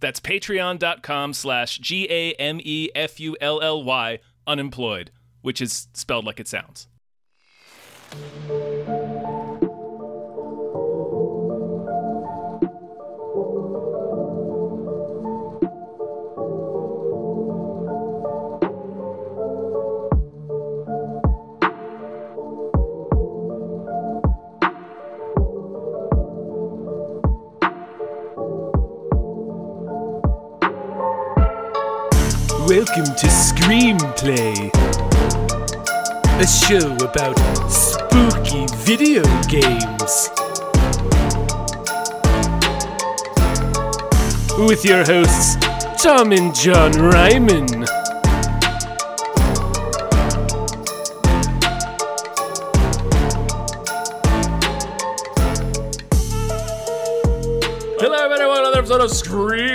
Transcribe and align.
That's 0.00 0.20
patreon.com 0.20 1.32
slash 1.32 1.78
G 1.78 2.06
A 2.10 2.32
M 2.34 2.60
E 2.62 2.90
F 2.94 3.18
U 3.20 3.36
L 3.40 3.60
L 3.62 3.82
Y 3.82 4.18
unemployed, 4.46 5.10
which 5.42 5.60
is 5.60 5.88
spelled 5.92 6.24
like 6.24 6.40
it 6.40 6.48
sounds. 6.48 6.88
Welcome 32.66 33.04
to 33.04 33.28
Screamplay, 33.28 34.70
a 36.40 36.46
show 36.48 36.96
about 36.96 37.38
spooky 37.70 38.66
video 38.82 39.22
games. 39.46 40.30
With 44.58 44.84
your 44.84 45.04
hosts, 45.04 45.54
Tom 46.02 46.32
and 46.32 46.52
John 46.56 46.90
Ryman. 46.94 47.86
Hello, 58.00 58.24
everyone. 58.24 58.58
Another 58.58 58.78
episode 58.78 59.02
of 59.02 59.10
Screamplay. 59.12 59.65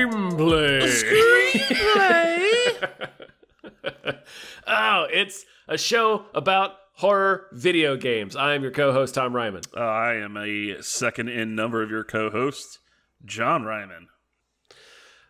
Oh, 4.82 5.08
it's 5.12 5.46
a 5.68 5.78
show 5.78 6.26
about 6.34 6.74
horror 6.96 7.48
video 7.54 7.96
games. 7.98 8.36
I 8.36 8.54
am 8.56 8.62
your 8.64 8.72
co-host 8.72 9.16
Tom 9.16 9.36
Ryman. 9.36 9.62
Uh, 9.76 9.80
I 9.82 10.16
am 10.16 10.36
a 10.38 10.82
second 10.82 11.30
in 11.30 11.56
number 11.56 11.82
of 11.84 11.90
your 11.90 12.04
co-hosts, 12.04 12.80
John 13.26 13.64
Ryman. 13.64 14.08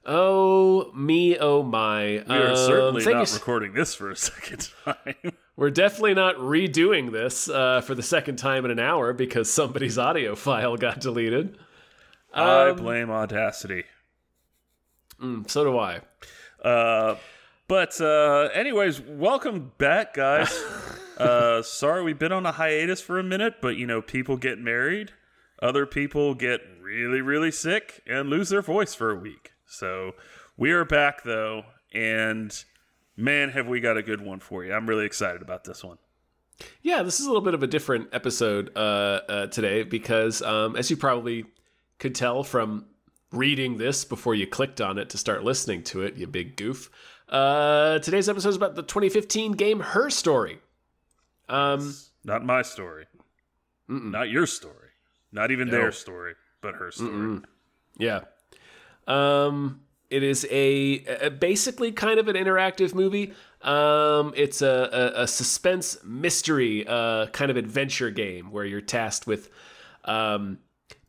Oh 0.03 0.91
me, 0.93 1.37
oh 1.37 1.61
my! 1.61 2.23
We 2.27 2.35
are 2.35 2.49
Um, 2.51 2.55
certainly 2.57 3.05
not 3.05 3.27
you 3.29 3.33
recording 3.35 3.73
this 3.73 3.93
for 3.93 4.09
a 4.09 4.15
second 4.31 4.69
time. 4.83 5.33
We're 5.55 5.69
definitely 5.69 6.15
not 6.15 6.37
redoing 6.37 7.11
this 7.11 7.47
uh, 7.47 7.81
for 7.81 7.93
the 7.93 8.01
second 8.01 8.37
time 8.37 8.65
in 8.65 8.71
an 8.71 8.79
hour 8.79 9.13
because 9.13 9.51
somebody's 9.51 9.99
audio 9.99 10.33
file 10.35 10.75
got 10.75 10.99
deleted. 11.01 11.55
I 12.33 12.69
Um, 12.69 12.77
blame 12.77 13.11
Audacity. 13.11 13.83
mm, 15.21 15.47
so 15.47 15.63
do 15.65 15.77
I. 15.77 16.01
Uh, 16.67 17.15
but 17.71 18.01
uh, 18.01 18.49
anyways, 18.53 18.99
welcome 18.99 19.71
back, 19.77 20.15
guys. 20.15 20.51
uh, 21.17 21.61
sorry 21.61 22.03
we've 22.03 22.19
been 22.19 22.33
on 22.33 22.45
a 22.45 22.51
hiatus 22.51 22.99
for 22.99 23.17
a 23.17 23.23
minute, 23.23 23.61
but 23.61 23.77
you 23.77 23.87
know, 23.87 24.01
people 24.01 24.35
get 24.35 24.59
married, 24.59 25.13
other 25.61 25.85
people 25.85 26.35
get 26.35 26.59
really, 26.81 27.21
really 27.21 27.49
sick 27.49 28.01
and 28.05 28.29
lose 28.29 28.49
their 28.49 28.61
voice 28.61 28.93
for 28.93 29.09
a 29.09 29.15
week. 29.15 29.53
So 29.65 30.15
we 30.57 30.71
are 30.71 30.83
back 30.83 31.23
though, 31.23 31.63
and 31.93 32.53
man, 33.15 33.51
have 33.51 33.67
we 33.67 33.79
got 33.79 33.95
a 33.95 34.03
good 34.03 34.19
one 34.19 34.41
for 34.41 34.65
you. 34.65 34.73
I'm 34.73 34.85
really 34.85 35.05
excited 35.05 35.41
about 35.41 35.63
this 35.63 35.81
one. 35.81 35.97
Yeah, 36.81 37.03
this 37.03 37.21
is 37.21 37.25
a 37.25 37.29
little 37.29 37.41
bit 37.41 37.53
of 37.53 37.63
a 37.63 37.67
different 37.67 38.09
episode 38.11 38.75
uh, 38.75 39.21
uh, 39.29 39.47
today 39.47 39.83
because, 39.83 40.41
um, 40.41 40.75
as 40.75 40.89
you 40.89 40.97
probably 40.97 41.45
could 41.99 42.15
tell 42.15 42.43
from 42.43 42.87
reading 43.31 43.77
this 43.77 44.03
before 44.03 44.35
you 44.35 44.45
clicked 44.45 44.81
on 44.81 44.97
it 44.97 45.09
to 45.11 45.17
start 45.17 45.45
listening 45.45 45.83
to 45.83 46.01
it, 46.01 46.17
you 46.17 46.27
big 46.27 46.57
goof. 46.57 46.89
Uh, 47.31 47.99
today's 47.99 48.27
episode 48.27 48.49
is 48.49 48.55
about 48.57 48.75
the 48.75 48.83
2015 48.83 49.53
game 49.53 49.79
Her 49.79 50.09
Story. 50.09 50.59
Um, 51.47 51.95
Not 52.23 52.45
my 52.45 52.61
story. 52.61 53.05
Not 53.87 54.29
your 54.29 54.45
story. 54.45 54.89
Not 55.31 55.51
even 55.51 55.67
No. 55.69 55.73
their 55.79 55.91
story, 55.91 56.33
but 56.61 56.75
her 56.75 56.91
story. 56.91 57.39
Yeah. 57.97 58.21
Um, 59.07 59.81
it 60.09 60.23
is 60.23 60.45
a, 60.51 61.03
a 61.21 61.29
basically 61.29 61.91
kind 61.93 62.19
of 62.19 62.27
an 62.27 62.35
interactive 62.35 62.93
movie. 62.93 63.33
Um, 63.61 64.33
it's 64.35 64.61
a, 64.61 65.13
a, 65.15 65.21
a 65.23 65.27
suspense 65.27 65.97
mystery 66.03 66.85
uh, 66.87 67.27
kind 67.27 67.49
of 67.51 67.57
adventure 67.57 68.09
game 68.11 68.51
where 68.51 68.65
you're 68.65 68.81
tasked 68.81 69.25
with 69.27 69.49
um, 70.05 70.57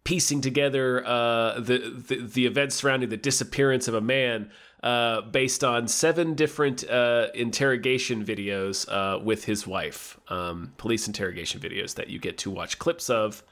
piecing 0.05 0.41
together 0.41 1.05
uh, 1.07 1.55
the, 1.61 1.79
the 2.09 2.17
the 2.23 2.47
events 2.47 2.77
surrounding 2.77 3.09
the 3.09 3.17
disappearance 3.17 3.89
of 3.89 3.95
a 3.95 4.01
man. 4.01 4.51
Uh, 4.83 5.21
based 5.21 5.63
on 5.63 5.87
seven 5.87 6.35
different 6.35 6.83
uh, 6.91 7.29
interrogation 7.35 8.25
videos 8.25 8.85
uh, 8.91 9.17
with 9.23 9.45
his 9.45 9.65
wife, 9.65 10.19
um, 10.29 10.73
police 10.77 11.07
interrogation 11.07 11.61
videos 11.61 11.95
that 11.95 12.09
you 12.11 12.19
get 12.19 12.37
to 12.39 12.51
watch 12.51 12.79
clips 12.81 13.09
of. 13.09 13.45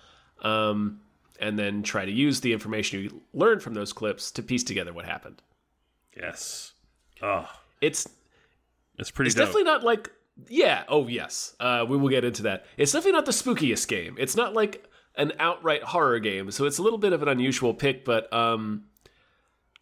Um, 0.43 1.01
and 1.39 1.59
then 1.59 1.83
try 1.83 2.05
to 2.05 2.11
use 2.11 2.41
the 2.41 2.53
information 2.53 3.01
you 3.01 3.23
learn 3.33 3.61
from 3.61 3.75
those 3.75 3.93
clips 3.93 4.31
to 4.33 4.43
piece 4.43 4.65
together 4.65 4.93
what 4.93 5.05
happened. 5.07 5.41
Yes. 6.17 6.73
Oh, 7.23 7.49
It's 7.81 8.09
it's 8.99 9.11
pretty 9.11 9.29
it's 9.29 9.35
dope. 9.37 9.47
definitely 9.47 9.65
not 9.65 9.83
like 9.85 10.11
yeah, 10.49 10.85
oh 10.89 11.07
yes. 11.07 11.55
Uh, 11.61 11.87
we 11.89 11.97
will 11.97 12.09
get 12.09 12.25
into 12.25 12.43
that. 12.43 12.67
It's 12.77 12.93
definitely 12.93 13.13
not 13.13 13.27
the 13.27 13.33
spookiest 13.33 13.89
game. 13.89 14.17
It's 14.19 14.37
not 14.37 14.53
like 14.55 14.85
an 15.17 15.33
outright 15.39 15.83
horror 15.83 16.19
game, 16.19 16.51
so 16.51 16.65
it's 16.67 16.79
a 16.79 16.83
little 16.83 16.99
bit 16.99 17.13
of 17.13 17.23
an 17.23 17.29
unusual 17.29 17.73
pick, 17.73 18.05
but 18.05 18.31
um 18.33 18.85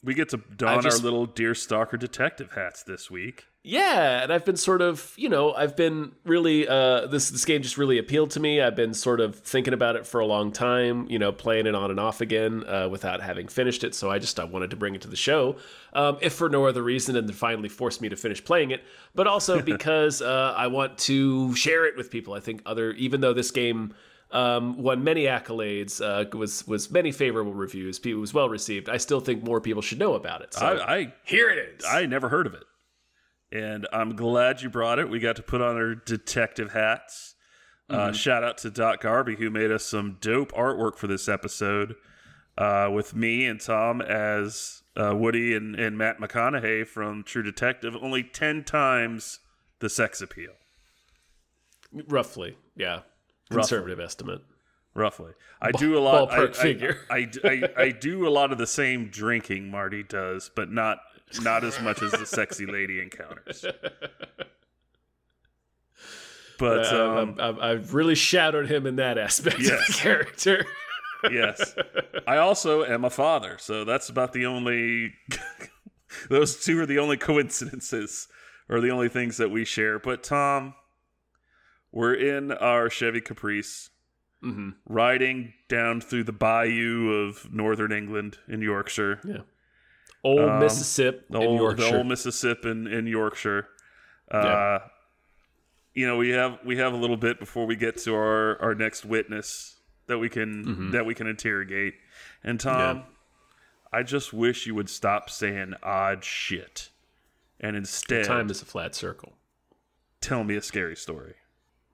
We 0.02 0.14
get 0.14 0.28
to 0.30 0.40
don 0.56 0.82
just- 0.82 0.98
our 0.98 1.04
little 1.04 1.26
deer 1.26 1.54
stalker 1.54 1.96
detective 1.96 2.52
hats 2.52 2.82
this 2.84 3.10
week. 3.10 3.46
yeah, 3.64 4.22
and 4.22 4.32
I've 4.32 4.44
been 4.44 4.56
sort 4.56 4.80
of, 4.80 5.12
you 5.16 5.28
know, 5.28 5.52
I've 5.52 5.76
been 5.76 6.12
really 6.24 6.66
uh 6.68 7.06
this 7.06 7.28
this 7.30 7.44
game 7.44 7.60
just 7.62 7.76
really 7.76 7.98
appealed 7.98 8.30
to 8.30 8.40
me. 8.40 8.62
I've 8.62 8.76
been 8.76 8.94
sort 8.94 9.20
of 9.20 9.34
thinking 9.40 9.74
about 9.74 9.96
it 9.96 10.06
for 10.06 10.20
a 10.20 10.26
long 10.26 10.52
time, 10.52 11.06
you 11.10 11.18
know, 11.18 11.32
playing 11.32 11.66
it 11.66 11.74
on 11.74 11.90
and 11.90 11.98
off 11.98 12.20
again 12.20 12.64
uh, 12.66 12.88
without 12.88 13.20
having 13.20 13.48
finished 13.48 13.82
it. 13.82 13.94
So 13.94 14.08
I 14.08 14.18
just 14.20 14.38
I 14.38 14.44
wanted 14.44 14.70
to 14.70 14.76
bring 14.76 14.94
it 14.94 15.02
to 15.02 15.08
the 15.08 15.16
show, 15.16 15.56
um, 15.92 16.16
if 16.22 16.32
for 16.32 16.48
no 16.48 16.64
other 16.66 16.82
reason 16.82 17.14
than 17.16 17.26
to 17.26 17.32
finally 17.32 17.68
force 17.68 18.00
me 18.00 18.08
to 18.08 18.16
finish 18.16 18.42
playing 18.42 18.70
it, 18.70 18.84
but 19.16 19.26
also 19.26 19.60
because 19.74 20.22
uh, 20.22 20.54
I 20.56 20.68
want 20.68 20.96
to 20.98 21.54
share 21.56 21.86
it 21.86 21.96
with 21.96 22.10
people. 22.10 22.34
I 22.34 22.40
think 22.40 22.62
other, 22.64 22.92
even 22.92 23.20
though 23.20 23.34
this 23.34 23.50
game 23.50 23.94
um, 24.30 24.82
won 24.82 25.02
many 25.04 25.24
accolades, 25.24 26.00
uh, 26.00 26.36
was 26.36 26.66
was 26.66 26.90
many 26.90 27.12
favorable 27.12 27.54
reviews, 27.54 27.98
it 28.04 28.14
was 28.14 28.34
well 28.34 28.48
received. 28.48 28.88
I 28.88 28.98
still 28.98 29.20
think 29.20 29.42
more 29.42 29.60
people 29.60 29.82
should 29.82 29.98
know 29.98 30.14
about 30.14 30.42
it. 30.42 30.54
So 30.54 30.66
I, 30.66 30.96
I 30.96 31.12
here 31.24 31.50
it 31.50 31.76
is. 31.78 31.84
I 31.84 32.06
never 32.06 32.28
heard 32.28 32.46
of 32.46 32.54
it, 32.54 32.64
and 33.50 33.86
I'm 33.92 34.16
glad 34.16 34.62
you 34.62 34.68
brought 34.68 34.98
it. 34.98 35.08
We 35.08 35.18
got 35.18 35.36
to 35.36 35.42
put 35.42 35.60
on 35.60 35.76
our 35.76 35.94
detective 35.94 36.72
hats. 36.72 37.34
Uh, 37.90 38.12
shout 38.12 38.44
out 38.44 38.58
to 38.58 38.70
Doc 38.70 39.00
Garby 39.00 39.36
who 39.36 39.48
made 39.48 39.70
us 39.70 39.82
some 39.82 40.18
dope 40.20 40.52
artwork 40.52 40.96
for 40.96 41.06
this 41.06 41.26
episode. 41.26 41.94
Uh, 42.58 42.90
with 42.92 43.14
me 43.14 43.46
and 43.46 43.60
Tom 43.60 44.02
as 44.02 44.82
uh, 44.96 45.14
Woody 45.14 45.54
and, 45.54 45.74
and 45.76 45.96
Matt 45.96 46.18
McConaughey 46.18 46.86
from 46.86 47.22
True 47.22 47.42
Detective, 47.42 47.94
only 48.02 48.24
ten 48.24 48.64
times 48.64 49.38
the 49.78 49.88
sex 49.88 50.20
appeal. 50.20 50.52
Roughly, 52.08 52.56
yeah. 52.76 53.02
Conservative 53.50 54.00
estimate. 54.00 54.40
roughly. 54.94 55.32
I 55.60 55.72
do 55.72 55.96
a 55.96 56.00
lot. 56.00 56.30
I, 56.32 56.44
I- 56.44 56.52
figure. 56.52 56.98
I, 57.10 57.28
I, 57.44 57.62
I 57.76 57.90
do 57.90 58.26
a 58.26 58.30
lot 58.30 58.52
of 58.52 58.58
the 58.58 58.66
same 58.66 59.08
drinking 59.08 59.70
Marty 59.70 60.02
does, 60.02 60.50
but 60.54 60.70
not 60.70 60.98
not 61.42 61.62
as 61.64 61.80
much 61.80 62.02
as 62.02 62.12
the 62.12 62.24
sexy 62.26 62.64
lady 62.66 63.00
encounters. 63.00 63.64
But 66.58 66.92
Uh, 66.92 67.18
um, 67.18 67.36
I've, 67.38 67.58
I've, 67.58 67.94
really 67.94 68.14
shadowed 68.16 68.68
him 68.68 68.86
in 68.86 68.96
that 68.96 69.16
aspect 69.16 69.56
of 69.56 69.62
Yes. 69.62 69.86
the 69.86 69.92
character. 69.92 70.64
yes, 71.30 71.74
I 72.26 72.38
also 72.38 72.84
am 72.84 73.04
a 73.04 73.10
father, 73.10 73.56
so 73.60 73.84
that's 73.84 74.08
about 74.08 74.32
the 74.32 74.46
only. 74.46 75.14
those 76.30 76.64
two 76.64 76.80
are 76.80 76.86
the 76.86 76.98
only 76.98 77.16
coincidences, 77.16 78.26
or 78.68 78.80
the 78.80 78.90
only 78.90 79.08
things 79.08 79.36
that 79.36 79.50
we 79.50 79.64
share. 79.64 79.98
But 80.00 80.24
Tom, 80.24 80.74
we're 81.92 82.14
in 82.14 82.52
our 82.52 82.90
Chevy 82.90 83.20
Caprice, 83.20 83.90
hmm 84.40 84.70
riding 84.88 85.52
down 85.68 86.00
through 86.00 86.24
the 86.24 86.32
bayou 86.32 87.10
of 87.10 87.52
northern 87.52 87.92
England 87.92 88.38
in 88.46 88.62
Yorkshire. 88.62 89.20
Yeah. 89.24 89.38
Old 90.24 90.40
um, 90.40 90.60
Mississippi 90.60 91.24
the 91.30 91.38
old, 91.38 91.58
Yorkshire. 91.58 91.90
The 91.90 91.96
old 91.96 92.06
Mississippi 92.06 92.70
in, 92.70 92.86
in 92.86 93.06
Yorkshire. 93.06 93.68
Uh, 94.30 94.42
yeah. 94.44 94.78
You 95.94 96.06
know, 96.06 96.16
we 96.16 96.30
have 96.30 96.58
we 96.64 96.76
have 96.76 96.92
a 96.92 96.96
little 96.96 97.16
bit 97.16 97.40
before 97.40 97.66
we 97.66 97.76
get 97.76 97.96
to 97.98 98.14
our, 98.14 98.60
our 98.62 98.74
next 98.74 99.04
witness 99.04 99.76
that 100.06 100.18
we 100.18 100.28
can 100.28 100.64
mm-hmm. 100.64 100.90
that 100.90 101.06
we 101.06 101.14
can 101.14 101.26
interrogate. 101.26 101.94
And 102.42 102.58
Tom, 102.60 102.98
yeah. 102.98 103.02
I 103.92 104.02
just 104.02 104.32
wish 104.32 104.66
you 104.66 104.74
would 104.74 104.90
stop 104.90 105.30
saying 105.30 105.74
odd 105.82 106.24
shit, 106.24 106.90
and 107.60 107.76
instead, 107.76 108.24
time 108.26 108.50
is 108.50 108.62
a 108.62 108.64
flat 108.64 108.94
circle. 108.94 109.32
Tell 110.20 110.44
me 110.44 110.56
a 110.56 110.62
scary 110.62 110.96
story. 110.96 111.34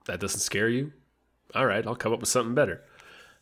That 0.05 0.19
doesn't 0.19 0.39
scare 0.39 0.69
you? 0.69 0.91
All 1.53 1.65
right, 1.65 1.85
I'll 1.85 1.95
come 1.95 2.13
up 2.13 2.19
with 2.19 2.29
something 2.29 2.55
better. 2.55 2.81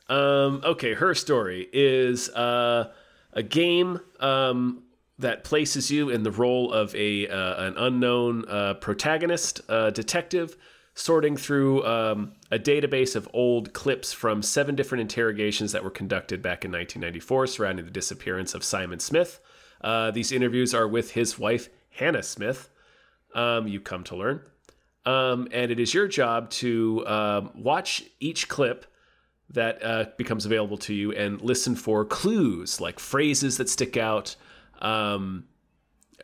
Um, 0.10 0.62
okay, 0.64 0.94
her 0.94 1.16
story 1.16 1.68
is 1.72 2.30
uh, 2.30 2.92
a 3.32 3.44
game 3.44 4.00
um, 4.20 4.84
that 5.20 5.44
places 5.44 5.90
you 5.90 6.10
in 6.10 6.24
the 6.24 6.32
role 6.32 6.72
of 6.72 6.94
a 6.96 7.28
uh, 7.28 7.66
an 7.66 7.78
unknown 7.78 8.48
uh, 8.48 8.74
protagonist, 8.76 9.62
uh, 9.70 9.90
detective, 9.92 10.58
sorting 10.96 11.38
through 11.38 11.86
um, 11.86 12.34
a 12.52 12.60
database 12.60 13.16
of 13.16 13.28
old 13.34 13.74
clips 13.74 14.14
from 14.14 14.42
seven 14.42 14.76
different 14.76 15.02
interrogations 15.02 15.72
that 15.72 15.84
were 15.84 15.90
conducted 15.90 16.42
back 16.42 16.66
in 16.66 16.72
1994 16.72 17.48
surrounding 17.48 17.86
the 17.86 17.92
disappearance 17.92 18.54
of 18.54 18.64
Simon 18.64 19.00
Smith. 19.00 19.40
Uh, 19.82 20.12
these 20.12 20.32
interviews 20.32 20.74
are 20.74 20.88
with 20.88 21.12
his 21.12 21.40
wife 21.40 21.70
Hannah 21.90 22.24
Smith. 22.24 22.70
Um, 23.34 23.68
you 23.68 23.80
come 23.80 24.04
to 24.06 24.16
learn, 24.16 24.42
um, 25.06 25.48
and 25.52 25.72
it 25.72 25.80
is 25.80 25.94
your 25.94 26.08
job 26.08 26.50
to 26.50 27.06
um, 27.08 27.52
watch 27.56 28.04
each 28.20 28.48
clip 28.48 28.86
that 29.50 29.84
uh, 29.84 30.06
becomes 30.18 30.46
available 30.46 30.78
to 30.78 30.94
you 30.94 31.12
and 31.12 31.42
listen 31.42 31.76
for 31.76 32.06
clues 32.06 32.82
like 32.82 33.00
phrases 33.00 33.58
that 33.58 33.70
stick 33.70 33.98
out, 33.98 34.36
um, 34.82 35.46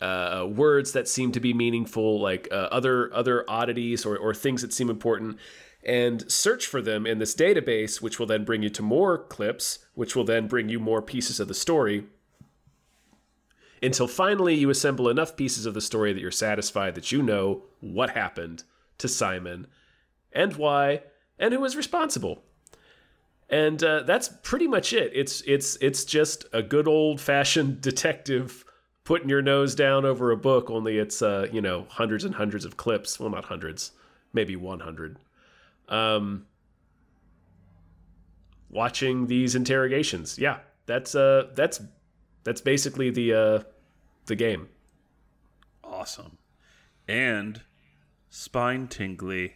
uh, 0.01 0.47
words 0.49 0.93
that 0.93 1.07
seem 1.07 1.31
to 1.31 1.39
be 1.39 1.53
meaningful, 1.53 2.19
like 2.19 2.47
uh, 2.51 2.69
other 2.71 3.13
other 3.13 3.45
oddities 3.49 4.05
or, 4.05 4.17
or 4.17 4.33
things 4.33 4.61
that 4.61 4.73
seem 4.73 4.89
important, 4.89 5.37
and 5.83 6.29
search 6.31 6.65
for 6.65 6.81
them 6.81 7.05
in 7.05 7.19
this 7.19 7.35
database, 7.35 8.01
which 8.01 8.17
will 8.17 8.25
then 8.25 8.45
bring 8.45 8.63
you 8.63 8.69
to 8.69 8.81
more 8.81 9.17
clips, 9.17 9.79
which 9.93 10.15
will 10.15 10.23
then 10.23 10.47
bring 10.47 10.69
you 10.69 10.79
more 10.79 11.01
pieces 11.01 11.39
of 11.39 11.47
the 11.47 11.53
story. 11.53 12.05
Until 13.81 14.07
finally 14.07 14.55
you 14.55 14.69
assemble 14.69 15.09
enough 15.09 15.35
pieces 15.35 15.65
of 15.65 15.73
the 15.73 15.81
story 15.81 16.13
that 16.13 16.19
you're 16.19 16.31
satisfied 16.31 16.95
that 16.95 17.11
you 17.11 17.21
know 17.21 17.63
what 17.79 18.11
happened 18.11 18.63
to 18.97 19.07
Simon 19.07 19.67
and 20.33 20.55
why 20.55 21.03
and 21.37 21.53
who 21.53 21.59
was 21.59 21.77
responsible 21.77 22.43
and 23.49 23.83
uh, 23.83 24.03
that's 24.03 24.29
pretty 24.43 24.67
much 24.67 24.93
it. 24.93 25.11
It's 25.13 25.41
it's 25.41 25.75
it's 25.81 26.05
just 26.05 26.45
a 26.53 26.61
good 26.61 26.87
old 26.87 27.19
fashioned 27.19 27.81
detective 27.89 28.63
putting 29.03 29.29
your 29.29 29.41
nose 29.41 29.73
down 29.73 30.05
over 30.05 30.31
a 30.31 30.37
book. 30.37 30.69
Only 30.69 30.99
it's 30.99 31.21
uh, 31.21 31.47
you 31.51 31.61
know 31.61 31.87
hundreds 31.89 32.23
and 32.23 32.35
hundreds 32.35 32.65
of 32.65 32.77
clips. 32.77 33.19
Well, 33.19 33.29
not 33.29 33.45
hundreds, 33.45 33.91
maybe 34.33 34.55
one 34.55 34.79
hundred. 34.79 35.17
Um, 35.87 36.45
watching 38.69 39.25
these 39.25 39.55
interrogations. 39.55 40.37
Yeah, 40.37 40.59
that's 40.85 41.15
uh 41.15 41.47
that's 41.55 41.81
that's 42.43 42.61
basically 42.61 43.09
the 43.09 43.33
uh 43.33 43.63
the 44.25 44.35
game. 44.35 44.69
Awesome, 45.83 46.37
and 47.07 47.61
spine 48.29 48.87
tingly. 48.87 49.53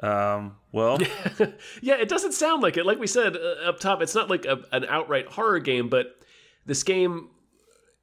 Um, 0.00 0.56
well, 0.70 0.98
yeah, 1.82 1.96
it 1.96 2.08
doesn't 2.08 2.32
sound 2.32 2.62
like 2.62 2.76
it. 2.76 2.86
Like 2.86 3.00
we 3.00 3.08
said 3.08 3.36
uh, 3.36 3.68
up 3.68 3.80
top, 3.80 4.00
it's 4.00 4.14
not 4.14 4.30
like 4.30 4.44
a, 4.44 4.60
an 4.70 4.84
outright 4.84 5.26
horror 5.26 5.58
game, 5.58 5.88
but 5.88 6.20
this 6.66 6.82
game 6.84 7.30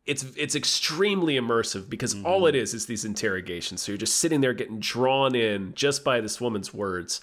it's 0.05 0.23
it's 0.37 0.55
extremely 0.55 1.35
immersive 1.35 1.89
because 1.89 2.13
mm-hmm. 2.13 2.25
all 2.25 2.45
it 2.45 2.55
is 2.55 2.73
is 2.73 2.85
these 2.85 3.05
interrogations. 3.05 3.81
So 3.81 3.91
you're 3.91 3.97
just 3.97 4.17
sitting 4.17 4.41
there 4.41 4.53
getting 4.53 4.79
drawn 4.79 5.35
in 5.35 5.73
just 5.73 6.03
by 6.03 6.21
this 6.21 6.39
woman's 6.39 6.73
words. 6.73 7.21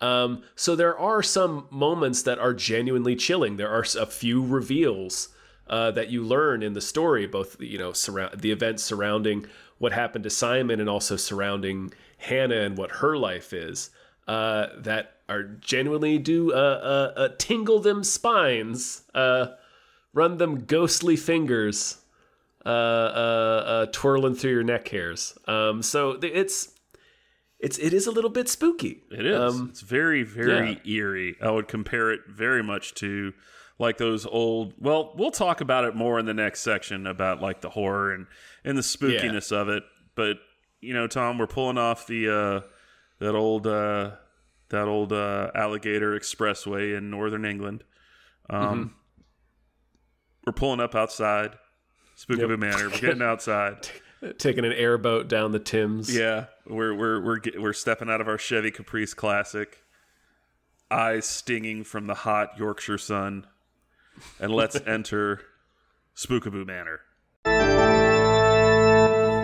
Um, 0.00 0.42
so 0.54 0.76
there 0.76 0.96
are 0.96 1.22
some 1.22 1.66
moments 1.70 2.22
that 2.22 2.38
are 2.38 2.54
genuinely 2.54 3.16
chilling. 3.16 3.56
There 3.56 3.70
are 3.70 3.84
a 3.98 4.06
few 4.06 4.44
reveals 4.44 5.30
uh, 5.68 5.90
that 5.92 6.10
you 6.10 6.24
learn 6.24 6.62
in 6.62 6.72
the 6.72 6.80
story, 6.80 7.26
both 7.26 7.60
you 7.60 7.78
know 7.78 7.92
surround 7.92 8.40
the 8.40 8.50
events 8.50 8.82
surrounding 8.82 9.46
what 9.78 9.92
happened 9.92 10.24
to 10.24 10.30
Simon 10.30 10.80
and 10.80 10.88
also 10.88 11.16
surrounding 11.16 11.92
Hannah 12.18 12.60
and 12.60 12.76
what 12.76 12.90
her 12.90 13.16
life 13.16 13.52
is 13.52 13.90
uh, 14.28 14.66
that 14.76 15.14
are 15.28 15.42
genuinely 15.42 16.18
do 16.18 16.52
uh, 16.52 16.56
uh, 17.16 17.20
uh, 17.20 17.28
tingle 17.38 17.80
them 17.80 18.04
spines, 18.04 19.02
uh, 19.14 19.48
run 20.12 20.38
them 20.38 20.64
ghostly 20.64 21.16
fingers, 21.16 21.98
twirling 22.64 24.34
through 24.34 24.50
your 24.50 24.62
neck 24.62 24.88
hairs. 24.88 25.36
Um, 25.46 25.82
so 25.82 26.18
it's 26.22 26.68
it's 27.58 27.78
it 27.78 27.92
is 27.92 28.06
a 28.06 28.10
little 28.10 28.30
bit 28.30 28.48
spooky. 28.48 29.02
It 29.10 29.26
is. 29.26 29.54
Um, 29.54 29.68
it's 29.70 29.80
very 29.80 30.22
very 30.22 30.80
yeah. 30.84 30.92
eerie. 30.92 31.36
I 31.42 31.50
would 31.50 31.68
compare 31.68 32.10
it 32.10 32.20
very 32.28 32.62
much 32.62 32.94
to 32.94 33.32
like 33.78 33.98
those 33.98 34.26
old. 34.26 34.74
Well, 34.78 35.12
we'll 35.16 35.30
talk 35.30 35.60
about 35.60 35.84
it 35.84 35.94
more 35.94 36.18
in 36.18 36.26
the 36.26 36.34
next 36.34 36.60
section 36.60 37.06
about 37.06 37.40
like 37.40 37.60
the 37.60 37.70
horror 37.70 38.12
and 38.12 38.26
and 38.64 38.76
the 38.76 38.82
spookiness 38.82 39.52
yeah. 39.52 39.58
of 39.58 39.68
it. 39.68 39.84
But 40.14 40.38
you 40.80 40.94
know, 40.94 41.06
Tom, 41.06 41.38
we're 41.38 41.46
pulling 41.46 41.78
off 41.78 42.06
the 42.06 42.28
uh, 42.28 42.60
that 43.18 43.34
old 43.34 43.66
uh, 43.66 44.12
that 44.70 44.88
old 44.88 45.12
uh, 45.12 45.50
alligator 45.54 46.18
expressway 46.18 46.96
in 46.96 47.10
northern 47.10 47.44
England. 47.44 47.84
Um, 48.50 48.62
mm-hmm. 48.62 48.92
We're 50.46 50.52
pulling 50.52 50.80
up 50.80 50.94
outside, 50.94 51.56
Spookaboo 52.16 52.50
yep. 52.50 52.58
Manor. 52.58 52.90
We're 52.90 53.00
getting 53.00 53.22
outside, 53.22 53.88
taking 54.38 54.64
an 54.64 54.72
airboat 54.72 55.28
down 55.28 55.52
the 55.52 55.58
Thames. 55.58 56.14
Yeah, 56.14 56.46
we're 56.66 56.94
we're 56.94 57.20
we're 57.20 57.40
we're 57.58 57.72
stepping 57.72 58.08
out 58.10 58.20
of 58.20 58.28
our 58.28 58.38
Chevy 58.38 58.70
Caprice 58.70 59.14
Classic, 59.14 59.78
eyes 60.90 61.26
stinging 61.26 61.84
from 61.84 62.06
the 62.06 62.14
hot 62.14 62.58
Yorkshire 62.58 62.98
sun, 62.98 63.46
and 64.40 64.52
let's 64.52 64.76
enter 64.86 65.40
Spookaboo 66.16 66.66
Manor. 66.66 67.00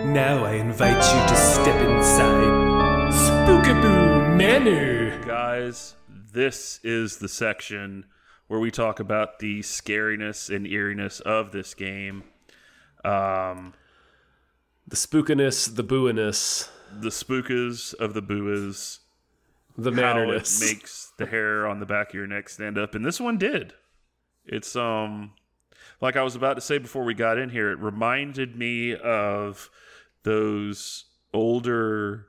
Now 0.05 0.45
I 0.45 0.53
invite 0.53 0.95
you 0.95 1.27
to 1.27 1.35
step 1.35 1.81
inside 1.89 3.11
Spookaboo 3.11 4.35
Manor. 4.37 5.23
Guys, 5.25 5.95
this 6.09 6.79
is 6.83 7.17
the 7.17 7.27
section 7.27 8.05
where 8.47 8.59
we 8.59 8.71
talk 8.71 8.99
about 8.99 9.39
the 9.39 9.61
scariness 9.61 10.55
and 10.55 10.67
eeriness 10.67 11.19
of 11.21 11.51
this 11.51 11.73
game. 11.73 12.23
Um, 13.03 13.73
the 14.87 14.95
spookiness, 14.95 15.75
the 15.75 15.83
booiness. 15.83 16.69
The 16.91 17.09
spookas 17.09 17.93
of 17.95 18.13
the 18.13 18.21
booas. 18.21 18.99
The 19.77 19.91
mannerness. 19.91 20.61
Makes 20.61 21.11
the 21.17 21.25
hair 21.25 21.67
on 21.67 21.79
the 21.79 21.85
back 21.85 22.09
of 22.09 22.13
your 22.13 22.27
neck 22.27 22.49
stand 22.49 22.77
up. 22.77 22.95
And 22.95 23.03
this 23.03 23.19
one 23.19 23.37
did. 23.37 23.73
It's, 24.45 24.75
um, 24.75 25.33
like 26.01 26.15
I 26.15 26.23
was 26.23 26.35
about 26.35 26.55
to 26.55 26.61
say 26.61 26.77
before 26.77 27.03
we 27.03 27.13
got 27.13 27.37
in 27.37 27.49
here, 27.49 27.71
it 27.71 27.79
reminded 27.79 28.55
me 28.55 28.95
of 28.95 29.69
those 30.23 31.05
older 31.33 32.27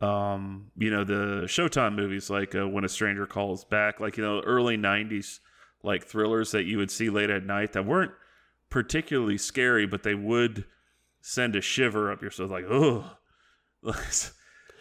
um, 0.00 0.70
you 0.76 0.90
know, 0.90 1.04
the 1.04 1.42
Showtime 1.44 1.94
movies 1.94 2.30
like 2.30 2.54
uh, 2.54 2.66
When 2.66 2.84
a 2.84 2.88
Stranger 2.88 3.26
Calls 3.26 3.64
Back, 3.64 4.00
like, 4.00 4.16
you 4.16 4.24
know, 4.24 4.40
early 4.40 4.78
90s 4.78 5.40
like 5.82 6.04
thrillers 6.04 6.52
that 6.52 6.64
you 6.64 6.78
would 6.78 6.90
see 6.90 7.10
late 7.10 7.30
at 7.30 7.44
night 7.44 7.72
that 7.72 7.86
weren't 7.86 8.12
particularly 8.70 9.38
scary, 9.38 9.86
but 9.86 10.02
they 10.02 10.14
would 10.14 10.64
send 11.20 11.54
a 11.54 11.60
shiver 11.60 12.10
up 12.10 12.22
your 12.22 12.30
so 12.30 12.46
like, 12.46 12.64
oh. 12.68 13.16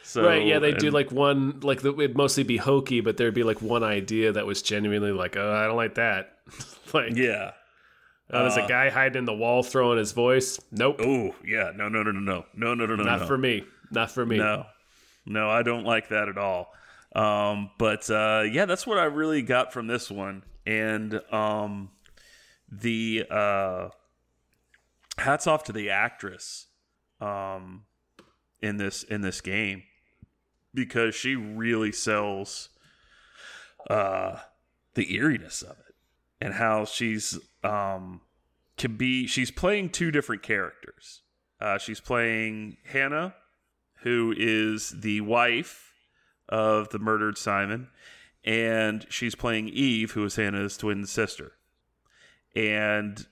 so 0.10 0.26
Right, 0.26 0.44
yeah, 0.44 0.58
they 0.58 0.74
do 0.74 0.90
like 0.90 1.12
one 1.12 1.60
like 1.60 1.82
the, 1.82 1.94
it'd 1.94 2.18
mostly 2.18 2.42
be 2.42 2.58
hokey, 2.58 3.00
but 3.00 3.18
there'd 3.18 3.36
be 3.36 3.44
like 3.44 3.62
one 3.62 3.84
idea 3.84 4.32
that 4.32 4.48
was 4.48 4.64
genuinely 4.64 5.12
like, 5.12 5.38
oh, 5.38 5.54
I 5.54 5.68
don't 5.68 5.76
like 5.76 5.96
that. 5.96 6.40
like 6.94 7.16
Yeah. 7.16 7.52
Oh, 8.32 8.42
there's 8.42 8.58
uh, 8.58 8.64
a 8.64 8.68
guy 8.68 8.90
hiding 8.90 9.20
in 9.20 9.26
the 9.26 9.36
wall 9.36 9.62
throwing 9.62 10.00
his 10.00 10.14
voice. 10.14 10.60
Nope. 10.72 11.00
Oh, 11.00 11.36
yeah. 11.46 11.74
No, 11.76 11.90
no, 11.90 12.02
no, 12.02 12.10
no, 12.10 12.20
no. 12.20 12.46
No, 12.56 12.74
no, 12.74 12.88
no, 12.88 12.96
no. 12.96 13.04
Not 13.04 13.22
no. 13.22 13.28
for 13.28 13.38
me. 13.38 13.66
Not 13.92 14.10
for 14.10 14.26
me. 14.26 14.38
No. 14.38 14.66
No, 15.28 15.48
I 15.48 15.62
don't 15.62 15.84
like 15.84 16.10
that 16.10 16.28
at 16.28 16.40
all. 16.40 16.74
Um, 17.16 17.70
but 17.78 18.10
uh, 18.10 18.46
yeah, 18.52 18.66
that's 18.66 18.88
what 18.88 18.98
I 18.98 19.06
really 19.06 19.44
got 19.44 19.74
from 19.74 19.86
this 19.86 20.10
one. 20.10 20.42
And 20.66 21.22
um, 21.32 21.92
the 22.72 23.26
uh, 23.30 23.90
hats 25.20 25.46
off 25.46 25.66
to 25.66 25.72
the 25.72 25.92
actress 25.92 26.66
um, 27.22 27.84
in 28.60 28.78
this 28.78 29.04
in 29.04 29.22
this 29.22 29.42
game 29.42 29.84
because 30.74 31.16
she 31.16 31.36
really 31.36 31.92
sells 31.92 32.70
uh, 33.90 34.40
the 34.96 35.14
eeriness 35.14 35.62
of 35.62 35.78
it 35.88 35.96
and 36.42 36.54
how 36.56 36.86
she's 36.86 37.38
um, 37.64 38.22
can 38.78 38.96
be 38.96 39.28
she's 39.28 39.52
playing 39.52 39.90
two 39.90 40.12
different 40.12 40.42
characters. 40.42 41.22
Uh, 41.60 41.78
she's 41.78 42.00
playing 42.00 42.78
Hannah, 42.86 43.36
who 44.04 44.34
is 44.38 44.96
the 45.02 45.22
wife 45.22 45.94
of 46.48 46.90
the 46.90 47.00
murdered 47.00 47.38
Simon, 47.38 47.90
and 48.46 49.06
she's 49.10 49.36
playing 49.36 49.68
Eve, 49.70 50.12
who 50.12 50.24
is 50.24 50.38
Hannah's 50.38 50.78
twin 50.78 51.06
sister. 51.06 51.54
And 52.56 53.28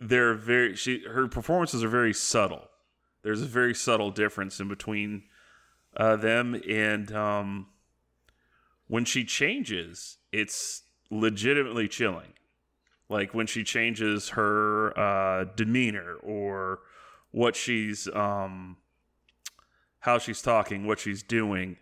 they're 0.00 0.34
very 0.34 0.74
she 0.74 1.04
her 1.06 1.28
performances 1.28 1.84
are 1.84 1.88
very 1.88 2.14
subtle. 2.14 2.68
There's 3.22 3.42
a 3.42 3.46
very 3.46 3.74
subtle 3.74 4.10
difference 4.10 4.58
in 4.60 4.68
between 4.68 5.24
uh, 5.96 6.16
them, 6.16 6.60
and 6.68 7.12
um, 7.12 7.66
when 8.86 9.04
she 9.04 9.24
changes, 9.24 10.18
it's 10.32 10.82
legitimately 11.10 11.88
chilling. 11.88 12.32
Like 13.08 13.34
when 13.34 13.46
she 13.46 13.64
changes 13.64 14.30
her 14.30 14.96
uh, 14.98 15.44
demeanor 15.56 16.14
or 16.22 16.80
what 17.32 17.56
she's 17.56 18.08
um, 18.14 18.76
how 20.00 20.18
she's 20.18 20.40
talking, 20.40 20.86
what 20.86 21.00
she's 21.00 21.22
doing. 21.22 21.76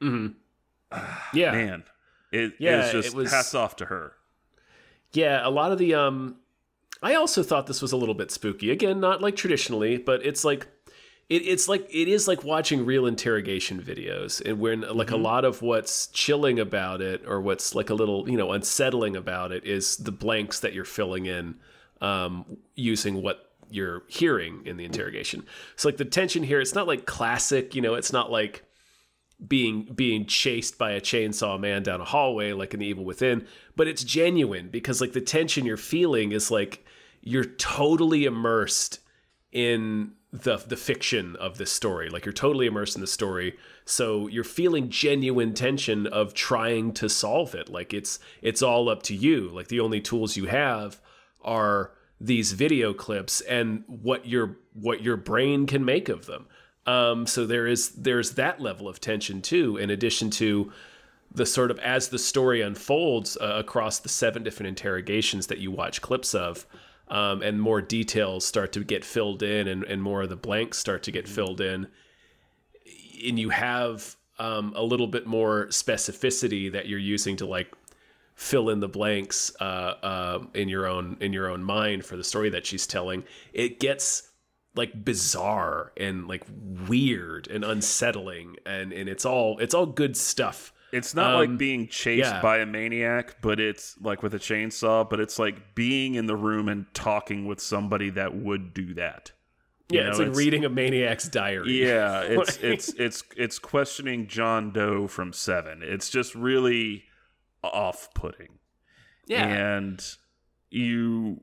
Mm-hmm. 0.00 0.98
Yeah, 1.32 1.52
man, 1.52 1.84
it, 2.32 2.52
yeah, 2.58 2.82
it's 2.82 2.92
just 2.92 3.08
it 3.08 3.14
was, 3.14 3.30
hats 3.30 3.54
off 3.54 3.76
to 3.76 3.86
her. 3.86 4.12
Yeah, 5.12 5.46
a 5.46 5.48
lot 5.48 5.72
of 5.72 5.78
the 5.78 5.94
um, 5.94 6.36
I 7.02 7.14
also 7.14 7.42
thought 7.42 7.66
this 7.66 7.80
was 7.80 7.92
a 7.92 7.96
little 7.96 8.14
bit 8.14 8.30
spooky. 8.30 8.70
Again, 8.70 9.00
not 9.00 9.22
like 9.22 9.36
traditionally, 9.36 9.96
but 9.96 10.24
it's 10.24 10.44
like 10.44 10.66
it, 11.28 11.42
it's 11.42 11.68
like 11.68 11.86
it 11.90 12.08
is 12.08 12.28
like 12.28 12.44
watching 12.44 12.84
real 12.84 13.06
interrogation 13.06 13.80
videos, 13.80 14.40
and 14.44 14.60
when 14.60 14.82
like 14.82 15.08
mm-hmm. 15.08 15.14
a 15.14 15.18
lot 15.18 15.44
of 15.44 15.62
what's 15.62 16.08
chilling 16.08 16.58
about 16.58 17.00
it, 17.00 17.24
or 17.26 17.40
what's 17.40 17.74
like 17.74 17.90
a 17.90 17.94
little 17.94 18.28
you 18.28 18.36
know 18.36 18.52
unsettling 18.52 19.16
about 19.16 19.52
it, 19.52 19.64
is 19.64 19.96
the 19.96 20.12
blanks 20.12 20.60
that 20.60 20.72
you're 20.72 20.84
filling 20.84 21.26
in 21.26 21.56
um, 22.00 22.56
using 22.74 23.22
what 23.22 23.52
you're 23.70 24.02
hearing 24.08 24.62
in 24.66 24.76
the 24.76 24.84
interrogation. 24.84 25.44
So 25.76 25.88
like 25.88 25.96
the 25.96 26.04
tension 26.04 26.42
here, 26.42 26.60
it's 26.60 26.74
not 26.74 26.86
like 26.86 27.06
classic, 27.06 27.74
you 27.74 27.80
know, 27.80 27.94
it's 27.94 28.12
not 28.12 28.30
like 28.30 28.64
being 29.46 29.84
being 29.94 30.26
chased 30.26 30.78
by 30.78 30.92
a 30.92 31.00
chainsaw 31.00 31.58
man 31.58 31.82
down 31.82 32.00
a 32.00 32.04
hallway 32.04 32.52
like 32.52 32.74
in 32.74 32.80
the 32.80 32.86
evil 32.86 33.04
within 33.04 33.44
but 33.74 33.88
it's 33.88 34.04
genuine 34.04 34.68
because 34.68 35.00
like 35.00 35.14
the 35.14 35.20
tension 35.20 35.66
you're 35.66 35.76
feeling 35.76 36.30
is 36.30 36.48
like 36.48 36.84
you're 37.22 37.44
totally 37.44 38.24
immersed 38.24 39.00
in 39.50 40.12
the 40.32 40.56
the 40.56 40.76
fiction 40.76 41.36
of 41.36 41.58
this 41.58 41.70
story. 41.70 42.08
Like 42.08 42.24
you're 42.24 42.32
totally 42.32 42.66
immersed 42.66 42.94
in 42.94 43.00
the 43.00 43.06
story. 43.06 43.56
So 43.84 44.28
you're 44.28 44.44
feeling 44.44 44.88
genuine 44.88 45.52
tension 45.52 46.06
of 46.06 46.32
trying 46.32 46.92
to 46.94 47.08
solve 47.08 47.54
it. 47.54 47.68
Like 47.68 47.92
it's 47.92 48.18
it's 48.40 48.62
all 48.62 48.88
up 48.88 49.02
to 49.04 49.14
you. 49.14 49.50
Like 49.50 49.68
the 49.68 49.80
only 49.80 50.00
tools 50.00 50.36
you 50.36 50.46
have 50.46 51.00
are 51.42 51.92
these 52.20 52.52
video 52.52 52.94
clips 52.94 53.40
and 53.42 53.84
what 53.86 54.26
your 54.26 54.56
what 54.72 55.02
your 55.02 55.16
brain 55.16 55.66
can 55.66 55.84
make 55.84 56.08
of 56.08 56.26
them. 56.26 56.46
Um, 56.86 57.26
so 57.26 57.46
there 57.46 57.66
is 57.66 57.90
there's 57.90 58.32
that 58.32 58.60
level 58.60 58.88
of 58.88 59.00
tension 59.00 59.42
too, 59.42 59.76
in 59.76 59.90
addition 59.90 60.30
to 60.30 60.72
the 61.34 61.46
sort 61.46 61.70
of 61.70 61.78
as 61.80 62.08
the 62.08 62.18
story 62.18 62.60
unfolds 62.60 63.36
uh, 63.40 63.54
across 63.56 63.98
the 63.98 64.08
seven 64.08 64.42
different 64.42 64.68
interrogations 64.68 65.46
that 65.46 65.58
you 65.58 65.70
watch 65.70 66.00
clips 66.00 66.34
of, 66.34 66.66
um, 67.12 67.42
and 67.42 67.60
more 67.60 67.82
details 67.82 68.44
start 68.44 68.72
to 68.72 68.82
get 68.82 69.04
filled 69.04 69.42
in, 69.42 69.68
and, 69.68 69.84
and 69.84 70.02
more 70.02 70.22
of 70.22 70.30
the 70.30 70.36
blanks 70.36 70.78
start 70.78 71.02
to 71.04 71.12
get 71.12 71.28
filled 71.28 71.60
in, 71.60 71.86
and 73.24 73.38
you 73.38 73.50
have 73.50 74.16
um, 74.38 74.72
a 74.74 74.82
little 74.82 75.06
bit 75.06 75.26
more 75.26 75.66
specificity 75.66 76.72
that 76.72 76.88
you're 76.88 76.98
using 76.98 77.36
to 77.36 77.46
like 77.46 77.70
fill 78.34 78.70
in 78.70 78.80
the 78.80 78.88
blanks 78.88 79.52
uh, 79.60 79.94
uh, 80.02 80.38
in 80.54 80.70
your 80.70 80.86
own 80.86 81.18
in 81.20 81.34
your 81.34 81.48
own 81.48 81.62
mind 81.62 82.04
for 82.04 82.16
the 82.16 82.24
story 82.24 82.48
that 82.48 82.64
she's 82.64 82.86
telling. 82.86 83.24
It 83.52 83.78
gets 83.78 84.30
like 84.74 85.04
bizarre 85.04 85.92
and 85.98 86.26
like 86.26 86.44
weird 86.88 87.46
and 87.48 87.62
unsettling 87.62 88.56
and 88.64 88.90
and 88.90 89.06
it's 89.06 89.26
all 89.26 89.58
it's 89.58 89.74
all 89.74 89.84
good 89.84 90.16
stuff 90.16 90.72
it's 90.92 91.14
not 91.14 91.34
um, 91.34 91.40
like 91.40 91.58
being 91.58 91.88
chased 91.88 92.30
yeah. 92.30 92.42
by 92.42 92.58
a 92.58 92.66
maniac 92.66 93.36
but 93.40 93.58
it's 93.58 93.96
like 94.00 94.22
with 94.22 94.34
a 94.34 94.38
chainsaw 94.38 95.08
but 95.08 95.18
it's 95.18 95.38
like 95.38 95.74
being 95.74 96.14
in 96.14 96.26
the 96.26 96.36
room 96.36 96.68
and 96.68 96.86
talking 96.94 97.46
with 97.46 97.60
somebody 97.60 98.10
that 98.10 98.34
would 98.36 98.74
do 98.74 98.94
that. 98.94 99.32
You 99.90 99.98
yeah 99.98 100.04
know, 100.04 100.10
it's 100.10 100.18
like 100.18 100.28
it's, 100.28 100.38
reading 100.38 100.64
a 100.64 100.68
maniac's 100.68 101.28
diary. 101.28 101.82
Yeah 101.86 102.20
it's 102.22 102.58
it's 102.58 102.88
it's 102.94 103.24
it's 103.36 103.58
questioning 103.58 104.26
john 104.26 104.72
doe 104.72 105.08
from 105.08 105.32
seven. 105.32 105.80
It's 105.82 106.10
just 106.10 106.34
really 106.34 107.04
off-putting. 107.64 108.58
Yeah. 109.26 109.46
And 109.46 110.04
you 110.70 111.40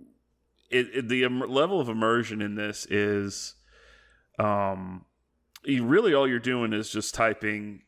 it, 0.70 0.88
it, 0.94 1.10
the 1.10 1.28
level 1.28 1.80
of 1.80 1.90
immersion 1.90 2.42
in 2.42 2.56
this 2.56 2.86
is 2.86 3.56
um 4.38 5.06
you 5.66 5.86
really 5.86 6.14
all 6.14 6.28
you're 6.28 6.40
doing 6.40 6.74
is 6.74 6.90
just 6.90 7.14
typing 7.16 7.82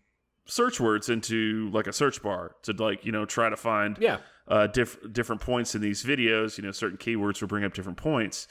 search 0.52 0.80
words 0.80 1.10
into 1.10 1.70
like 1.72 1.88
a 1.88 1.94
search 1.94 2.22
bar 2.22 2.56
to 2.64 2.74
like 2.74 3.06
you 3.06 3.12
know 3.12 3.26
try 3.26 3.50
to 3.50 3.58
find 3.58 3.98
yeah 4.00 4.18
uh 4.48 4.68
diff- 4.68 4.98
different 5.12 5.42
points 5.42 5.76
in 5.76 5.82
these 5.82 6.04
videos 6.04 6.58
you 6.58 6.64
know 6.64 6.72
certain 6.72 6.98
keywords 6.98 7.42
will 7.42 7.48
bring 7.48 7.64
up 7.64 7.74
different 7.74 7.98
points 7.98 8.48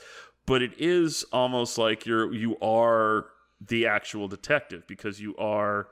but 0.46 0.62
it 0.62 0.72
is 0.78 1.24
almost 1.32 1.78
like 1.78 2.06
you're 2.06 2.32
you 2.32 2.56
are 2.60 3.26
the 3.60 3.86
actual 3.86 4.28
detective 4.28 4.86
because 4.86 5.20
you 5.20 5.36
are 5.36 5.88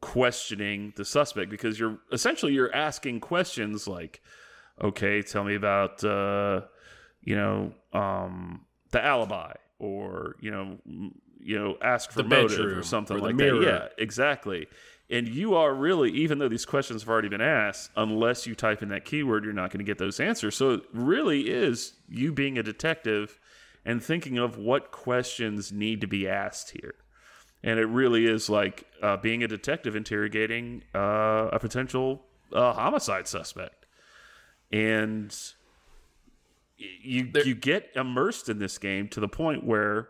questioning 0.00 0.92
the 0.96 1.04
suspect 1.04 1.50
because 1.50 1.78
you're 1.78 1.98
essentially 2.10 2.52
you're 2.52 2.74
asking 2.74 3.20
questions 3.20 3.86
like 3.86 4.22
okay 4.82 5.20
tell 5.20 5.44
me 5.44 5.54
about 5.54 6.02
uh 6.02 6.62
you 7.22 7.36
know, 7.36 7.72
um, 7.92 8.62
the 8.92 9.04
alibi 9.04 9.52
or, 9.78 10.36
you 10.40 10.50
know, 10.50 10.78
you 11.38 11.58
know, 11.58 11.76
ask 11.82 12.10
for 12.10 12.22
the 12.22 12.28
motive 12.28 12.76
or 12.76 12.82
something 12.82 13.16
or 13.16 13.20
like 13.20 13.34
mirror. 13.34 13.60
that. 13.60 13.92
Yeah, 13.96 14.02
exactly. 14.02 14.66
And 15.10 15.26
you 15.26 15.56
are 15.56 15.74
really, 15.74 16.10
even 16.12 16.38
though 16.38 16.48
these 16.48 16.64
questions 16.64 17.02
have 17.02 17.08
already 17.08 17.28
been 17.28 17.40
asked, 17.40 17.90
unless 17.96 18.46
you 18.46 18.54
type 18.54 18.80
in 18.80 18.90
that 18.90 19.04
keyword, 19.04 19.44
you're 19.44 19.52
not 19.52 19.70
going 19.70 19.78
to 19.78 19.84
get 19.84 19.98
those 19.98 20.20
answers. 20.20 20.56
So 20.56 20.74
it 20.74 20.82
really 20.92 21.50
is 21.50 21.94
you 22.08 22.32
being 22.32 22.56
a 22.56 22.62
detective 22.62 23.40
and 23.84 24.02
thinking 24.02 24.38
of 24.38 24.56
what 24.56 24.92
questions 24.92 25.72
need 25.72 26.00
to 26.02 26.06
be 26.06 26.28
asked 26.28 26.70
here. 26.70 26.94
And 27.62 27.80
it 27.80 27.86
really 27.86 28.26
is 28.26 28.48
like 28.48 28.86
uh, 29.02 29.16
being 29.16 29.42
a 29.42 29.48
detective 29.48 29.96
interrogating 29.96 30.84
uh, 30.94 31.48
a 31.52 31.58
potential 31.58 32.22
uh, 32.52 32.72
homicide 32.72 33.26
suspect. 33.26 33.86
And 34.70 35.36
you 36.78 37.30
there, 37.32 37.46
you 37.46 37.54
get 37.54 37.90
immersed 37.96 38.48
in 38.48 38.58
this 38.58 38.78
game 38.78 39.08
to 39.08 39.20
the 39.20 39.28
point 39.28 39.64
where 39.64 40.08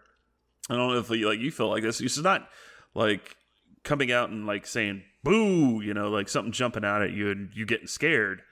I 0.69 0.77
don't 0.77 0.93
know 0.93 0.99
if 0.99 1.11
like 1.11 1.41
you 1.41 1.51
feel 1.51 1.71
like 1.71 1.83
this. 1.83 2.01
It's 2.01 2.19
not 2.19 2.49
like 2.95 3.37
coming 3.85 4.13
out 4.13 4.31
and 4.31 4.47
like 4.47 4.67
saying 4.67 5.03
boo, 5.23 5.81
you 5.81 5.95
know, 5.95 6.09
like 6.11 6.29
something 6.29 6.53
jumping 6.53 6.85
out 6.85 7.03
at 7.03 7.13
you 7.13 7.31
and 7.31 7.51
you 7.55 7.67
getting 7.67 7.87
scared. 7.87 8.43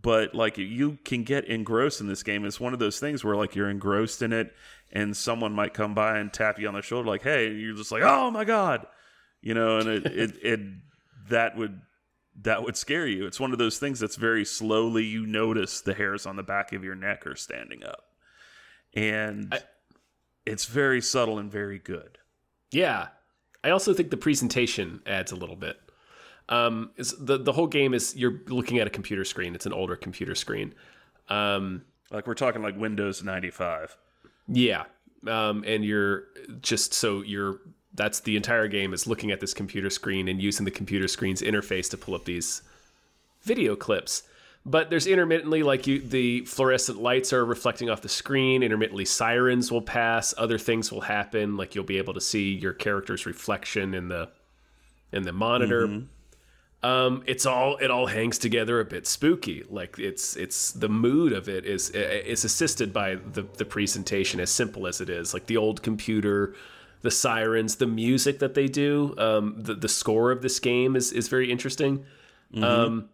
But 0.00 0.34
like 0.34 0.58
you 0.58 0.98
can 1.04 1.24
get 1.24 1.46
engrossed 1.46 2.00
in 2.00 2.06
this 2.06 2.22
game. 2.22 2.44
It's 2.44 2.60
one 2.60 2.72
of 2.74 2.78
those 2.78 3.00
things 3.00 3.24
where 3.24 3.36
like 3.36 3.54
you're 3.54 3.70
engrossed 3.70 4.20
in 4.20 4.32
it, 4.32 4.52
and 4.92 5.16
someone 5.16 5.52
might 5.52 5.72
come 5.74 5.94
by 5.94 6.18
and 6.18 6.32
tap 6.32 6.58
you 6.58 6.68
on 6.68 6.74
the 6.74 6.82
shoulder, 6.82 7.08
like, 7.08 7.22
"Hey," 7.22 7.52
you're 7.52 7.74
just 7.74 7.90
like, 7.90 8.02
"Oh 8.02 8.30
my 8.30 8.44
god," 8.44 8.86
you 9.40 9.54
know, 9.54 9.78
and 9.78 9.88
it 9.88 10.06
it, 10.06 10.36
it 10.42 10.60
that 11.30 11.56
would 11.56 11.80
that 12.42 12.62
would 12.62 12.76
scare 12.76 13.06
you. 13.06 13.26
It's 13.26 13.40
one 13.40 13.52
of 13.52 13.58
those 13.58 13.78
things 13.78 14.00
that's 14.00 14.16
very 14.16 14.44
slowly 14.44 15.04
you 15.04 15.26
notice 15.26 15.80
the 15.80 15.94
hairs 15.94 16.26
on 16.26 16.36
the 16.36 16.42
back 16.42 16.72
of 16.72 16.84
your 16.84 16.94
neck 16.94 17.26
are 17.26 17.36
standing 17.36 17.82
up. 17.84 18.04
And 18.94 19.48
I, 19.52 19.60
it's 20.44 20.66
very 20.66 21.00
subtle 21.00 21.38
and 21.38 21.50
very 21.50 21.78
good. 21.78 22.18
Yeah. 22.70 23.08
I 23.66 23.70
also 23.70 23.92
think 23.92 24.10
the 24.10 24.16
presentation 24.16 25.00
adds 25.06 25.32
a 25.32 25.36
little 25.36 25.56
bit. 25.56 25.80
Um, 26.48 26.92
the 27.18 27.36
the 27.36 27.52
whole 27.52 27.66
game 27.66 27.94
is 27.94 28.14
you're 28.14 28.40
looking 28.46 28.78
at 28.78 28.86
a 28.86 28.90
computer 28.90 29.24
screen. 29.24 29.56
It's 29.56 29.66
an 29.66 29.72
older 29.72 29.96
computer 29.96 30.36
screen. 30.36 30.72
Um, 31.28 31.82
like 32.12 32.28
we're 32.28 32.34
talking 32.34 32.62
like 32.62 32.76
Windows 32.76 33.24
95. 33.24 33.96
Yeah. 34.46 34.84
Um, 35.26 35.64
and 35.66 35.84
you're 35.84 36.28
just 36.60 36.94
so 36.94 37.22
you're 37.22 37.58
that's 37.94 38.20
the 38.20 38.36
entire 38.36 38.68
game 38.68 38.94
is 38.94 39.08
looking 39.08 39.32
at 39.32 39.40
this 39.40 39.52
computer 39.52 39.90
screen 39.90 40.28
and 40.28 40.40
using 40.40 40.64
the 40.64 40.70
computer 40.70 41.08
screen's 41.08 41.42
interface 41.42 41.90
to 41.90 41.96
pull 41.96 42.14
up 42.14 42.24
these 42.24 42.62
video 43.42 43.74
clips 43.74 44.22
but 44.66 44.90
there's 44.90 45.06
intermittently 45.06 45.62
like 45.62 45.86
you 45.86 46.00
the 46.00 46.44
fluorescent 46.44 47.00
lights 47.00 47.32
are 47.32 47.44
reflecting 47.44 47.88
off 47.88 48.02
the 48.02 48.08
screen 48.08 48.62
intermittently 48.62 49.04
sirens 49.04 49.70
will 49.70 49.80
pass 49.80 50.34
other 50.36 50.58
things 50.58 50.92
will 50.92 51.00
happen 51.00 51.56
like 51.56 51.74
you'll 51.74 51.84
be 51.84 51.98
able 51.98 52.12
to 52.12 52.20
see 52.20 52.52
your 52.52 52.72
character's 52.72 53.24
reflection 53.24 53.94
in 53.94 54.08
the 54.08 54.28
in 55.12 55.22
the 55.22 55.32
monitor 55.32 55.86
mm-hmm. 55.86 56.86
um, 56.86 57.22
it's 57.26 57.46
all 57.46 57.76
it 57.76 57.90
all 57.90 58.06
hangs 58.06 58.36
together 58.36 58.80
a 58.80 58.84
bit 58.84 59.06
spooky 59.06 59.64
like 59.70 59.98
it's 59.98 60.36
it's 60.36 60.72
the 60.72 60.88
mood 60.88 61.32
of 61.32 61.48
it 61.48 61.64
is 61.64 61.90
is 61.90 62.44
assisted 62.44 62.92
by 62.92 63.14
the 63.14 63.46
the 63.56 63.64
presentation 63.64 64.40
as 64.40 64.50
simple 64.50 64.86
as 64.86 65.00
it 65.00 65.08
is 65.08 65.32
like 65.32 65.46
the 65.46 65.56
old 65.56 65.82
computer 65.82 66.54
the 67.02 67.10
sirens, 67.10 67.76
the 67.76 67.86
music 67.86 68.40
that 68.40 68.54
they 68.54 68.66
do, 68.66 69.14
um, 69.18 69.54
the 69.58 69.74
the 69.74 69.88
score 69.88 70.32
of 70.32 70.42
this 70.42 70.58
game 70.58 70.96
is 70.96 71.12
is 71.12 71.28
very 71.28 71.52
interesting. 71.52 72.04
Mm-hmm. 72.52 72.64
Um, 72.64 73.08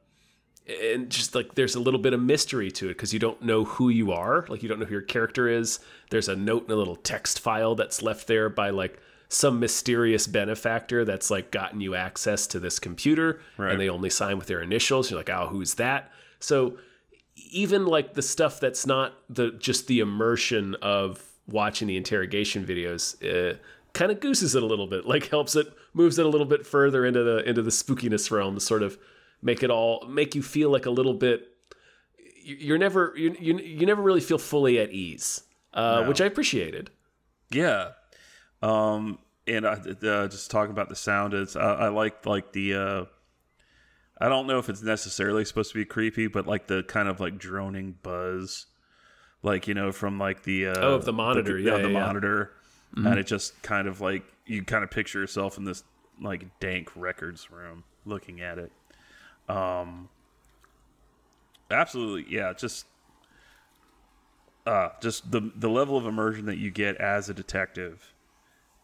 and 0.68 1.10
just 1.10 1.34
like 1.34 1.54
there's 1.54 1.74
a 1.74 1.80
little 1.80 2.00
bit 2.00 2.12
of 2.12 2.20
mystery 2.20 2.70
to 2.70 2.86
it 2.86 2.94
because 2.94 3.12
you 3.12 3.18
don't 3.18 3.42
know 3.42 3.64
who 3.64 3.88
you 3.88 4.12
are, 4.12 4.46
like 4.48 4.62
you 4.62 4.68
don't 4.68 4.78
know 4.78 4.86
who 4.86 4.92
your 4.92 5.02
character 5.02 5.48
is. 5.48 5.80
There's 6.10 6.28
a 6.28 6.36
note 6.36 6.66
in 6.66 6.72
a 6.72 6.76
little 6.76 6.96
text 6.96 7.40
file 7.40 7.74
that's 7.74 8.02
left 8.02 8.26
there 8.26 8.48
by 8.48 8.70
like 8.70 9.00
some 9.28 9.58
mysterious 9.58 10.26
benefactor 10.26 11.04
that's 11.04 11.30
like 11.30 11.50
gotten 11.50 11.80
you 11.80 11.94
access 11.94 12.46
to 12.48 12.60
this 12.60 12.78
computer, 12.78 13.40
right. 13.56 13.72
and 13.72 13.80
they 13.80 13.88
only 13.88 14.10
sign 14.10 14.38
with 14.38 14.46
their 14.46 14.60
initials. 14.60 15.10
You're 15.10 15.18
like, 15.18 15.30
oh, 15.30 15.48
who's 15.50 15.74
that? 15.74 16.12
So 16.38 16.78
even 17.34 17.86
like 17.86 18.14
the 18.14 18.22
stuff 18.22 18.60
that's 18.60 18.86
not 18.86 19.14
the 19.28 19.52
just 19.52 19.86
the 19.86 20.00
immersion 20.00 20.76
of 20.82 21.22
watching 21.48 21.88
the 21.88 21.96
interrogation 21.96 22.64
videos 22.64 23.16
uh, 23.24 23.56
kind 23.94 24.12
of 24.12 24.20
gooses 24.20 24.54
it 24.54 24.62
a 24.62 24.66
little 24.66 24.86
bit 24.86 25.06
like 25.06 25.28
helps 25.28 25.56
it 25.56 25.66
moves 25.92 26.18
it 26.18 26.26
a 26.26 26.28
little 26.28 26.46
bit 26.46 26.66
further 26.66 27.04
into 27.04 27.22
the 27.22 27.38
into 27.48 27.62
the 27.62 27.70
spookiness 27.70 28.30
realm 28.30 28.58
sort 28.60 28.82
of 28.82 28.98
make 29.42 29.62
it 29.62 29.70
all 29.70 30.06
make 30.08 30.34
you 30.34 30.42
feel 30.42 30.70
like 30.70 30.86
a 30.86 30.90
little 30.90 31.14
bit 31.14 31.48
you- 32.42 32.56
you're 32.56 32.78
never 32.78 33.12
you 33.16 33.36
you, 33.40 33.58
you 33.58 33.86
never 33.86 34.00
really 34.02 34.20
feel 34.20 34.38
fully 34.38 34.78
at 34.78 34.90
ease 34.90 35.42
uh, 35.74 36.04
which 36.04 36.20
i 36.20 36.24
appreciated 36.26 36.90
Yeah. 37.50 37.90
Um, 38.62 39.18
and 39.46 39.66
I, 39.66 39.72
uh, 39.72 40.28
just 40.28 40.50
talking 40.50 40.70
about 40.70 40.88
the 40.88 40.94
sound 40.96 41.34
it's 41.34 41.56
I, 41.56 41.74
I 41.74 41.88
like 41.88 42.24
like 42.26 42.52
the 42.52 42.74
uh, 42.74 43.04
I 44.20 44.28
don't 44.28 44.46
know 44.46 44.58
if 44.58 44.68
it's 44.68 44.82
necessarily 44.82 45.44
supposed 45.44 45.72
to 45.72 45.78
be 45.78 45.84
creepy, 45.84 46.28
but 46.28 46.46
like 46.46 46.68
the 46.68 46.84
kind 46.84 47.08
of 47.08 47.18
like 47.18 47.38
droning 47.38 47.96
buzz, 48.04 48.66
like 49.42 49.66
you 49.66 49.74
know 49.74 49.90
from 49.90 50.18
like 50.18 50.44
the 50.44 50.68
uh, 50.68 50.74
Oh, 50.76 50.94
of 50.94 51.04
the 51.04 51.12
monitor. 51.12 51.58
Yeah, 51.58 51.78
the 51.78 51.78
yeah, 51.78 51.84
Mm-hmm. 51.86 51.92
monitor, 51.94 52.52
and 52.94 53.18
it 53.18 53.26
just 53.26 53.60
kind 53.62 53.88
of 53.88 54.00
like 54.00 54.22
you 54.46 54.62
kind 54.62 54.84
of 54.84 54.90
picture 54.92 55.18
yourself 55.18 55.58
in 55.58 55.64
this 55.64 55.82
like 56.20 56.60
dank 56.60 56.90
records 56.94 57.50
room 57.50 57.82
looking 58.04 58.40
at 58.40 58.58
it. 58.58 58.70
Um, 59.48 60.08
absolutely, 61.70 62.32
yeah, 62.34 62.52
just 62.52 62.86
uh, 64.66 64.90
just 65.00 65.30
the 65.30 65.50
the 65.56 65.68
level 65.68 65.96
of 65.96 66.06
immersion 66.06 66.46
that 66.46 66.58
you 66.58 66.70
get 66.70 66.96
as 66.96 67.28
a 67.28 67.34
detective, 67.34 68.14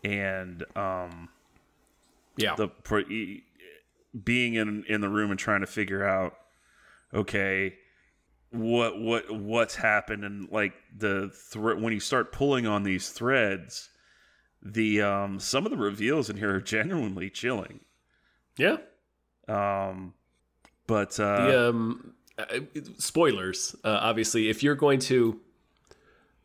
and 0.03 0.65
um, 0.77 1.29
yeah. 2.37 2.55
the 2.57 2.69
being 4.25 4.55
in 4.55 4.85
in 4.89 5.01
the 5.01 5.09
room 5.09 5.31
and 5.31 5.39
trying 5.39 5.61
to 5.61 5.67
figure 5.67 6.07
out, 6.07 6.35
okay, 7.15 7.77
what 8.51 9.01
what 9.01 9.31
what's 9.31 9.77
happened, 9.77 10.25
and 10.25 10.51
like 10.51 10.75
the 10.97 11.31
when 11.55 11.93
you 11.93 12.01
start 12.01 12.33
pulling 12.33 12.67
on 12.67 12.83
these 12.83 13.11
threads, 13.11 13.91
the 14.63 15.03
um 15.03 15.39
some 15.39 15.65
of 15.65 15.71
the 15.71 15.77
reveals 15.77 16.29
in 16.29 16.37
here 16.37 16.55
are 16.55 16.61
genuinely 16.61 17.31
chilling. 17.31 17.81
yeah. 18.57 18.79
Um, 19.49 20.13
but 20.89 21.19
uh, 21.21 21.47
the 21.47 21.69
um 21.69 22.15
uh, 22.37 22.45
spoilers 22.99 23.77
uh, 23.85 23.99
obviously 24.03 24.49
if 24.49 24.63
you're 24.65 24.75
going 24.75 24.99
to 24.99 25.39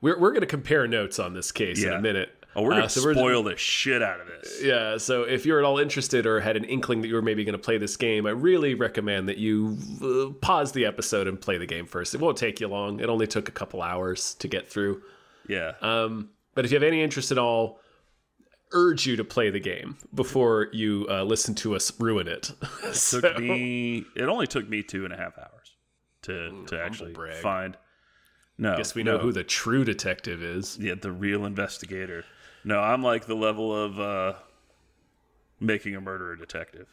we're, 0.01 0.19
we're 0.19 0.31
going 0.31 0.41
to 0.41 0.47
compare 0.47 0.87
notes 0.87 1.17
on 1.17 1.33
this 1.33 1.51
case 1.51 1.81
in 1.83 1.93
a 1.93 2.01
minute. 2.01 2.29
Oh, 2.55 2.61
we're 2.61 2.71
gonna 2.71 2.83
Uh, 2.85 2.87
so 2.87 3.03
we're- 3.03 3.15
spoil 3.15 3.41
the 3.41 3.57
shit 3.57 4.03
out 4.03 4.19
of 4.21 4.27
this. 4.27 4.61
yeah 4.61 4.97
so 4.97 5.23
if 5.23 5.43
you're 5.45 5.57
at 5.57 5.65
all 5.65 5.79
interested 5.79 6.27
or 6.27 6.39
had 6.39 6.55
an 6.55 6.65
inkling 6.65 7.01
that 7.01 7.07
you 7.07 7.15
were 7.15 7.21
maybe 7.23 7.43
going 7.43 7.53
to 7.53 7.57
play 7.57 7.79
this 7.79 7.97
game 7.97 8.27
i 8.27 8.29
really 8.29 8.75
recommend 8.75 9.27
that 9.27 9.37
you 9.39 9.75
uh, 10.03 10.29
pause 10.39 10.71
the 10.71 10.85
episode 10.85 11.27
and 11.27 11.41
play 11.41 11.57
the 11.57 11.65
game 11.65 11.87
first. 11.87 12.13
It 12.13 12.19
won't 12.21 12.37
take 12.37 12.59
you 12.59 12.67
long. 12.67 12.99
It 12.99 13.09
only 13.09 13.25
took 13.25 13.47
a 13.49 13.51
couple 13.51 13.81
hours 13.81 14.35
to 14.35 14.47
get 14.47 14.69
through. 14.69 15.01
Yeah, 15.47 15.73
um, 15.81 16.29
but 16.55 16.63
if 16.65 16.71
you 16.71 16.75
have 16.75 16.83
any 16.83 17.01
interest 17.01 17.31
at 17.31 17.37
all 17.39 17.79
urge 18.73 19.05
you 19.05 19.15
to 19.15 19.23
play 19.23 19.49
the 19.49 19.59
game 19.59 19.97
before 20.13 20.67
you 20.73 21.05
uh, 21.09 21.23
listen 21.23 21.53
to 21.55 21.75
us 21.75 21.91
ruin 21.99 22.27
it 22.27 22.51
So- 22.93 23.21
took 23.21 23.39
me 23.39 24.03
it 24.15 24.23
only 24.23 24.47
took 24.47 24.67
me 24.67 24.83
two 24.83 25.05
and 25.05 25.13
a 25.13 25.17
half 25.17 25.37
hours 25.37 25.75
to 26.23 26.65
to 26.67 26.81
actually 26.81 27.13
brag. 27.13 27.41
find 27.41 27.77
no 28.57 28.75
guess 28.77 28.95
we 28.95 29.03
know 29.03 29.17
no. 29.17 29.23
who 29.23 29.31
the 29.31 29.43
true 29.43 29.83
detective 29.83 30.41
is 30.43 30.77
yeah 30.79 30.93
the 30.95 31.11
real 31.11 31.45
investigator 31.45 32.23
no 32.63 32.79
i'm 32.79 33.03
like 33.03 33.25
the 33.25 33.35
level 33.35 33.75
of 33.75 33.99
uh 33.99 34.33
making 35.59 35.95
a 35.95 36.01
murderer 36.01 36.35
detective 36.35 36.87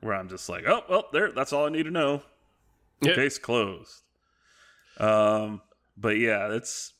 where 0.00 0.14
i'm 0.14 0.28
just 0.28 0.48
like 0.48 0.64
oh 0.66 0.82
well 0.88 1.06
there 1.12 1.32
that's 1.32 1.52
all 1.52 1.66
i 1.66 1.68
need 1.68 1.84
to 1.84 1.90
know 1.90 2.22
Yeah. 3.00 3.14
case 3.14 3.38
closed 3.38 4.02
um 4.98 5.60
but 5.96 6.18
yeah 6.18 6.52
it's 6.52 6.92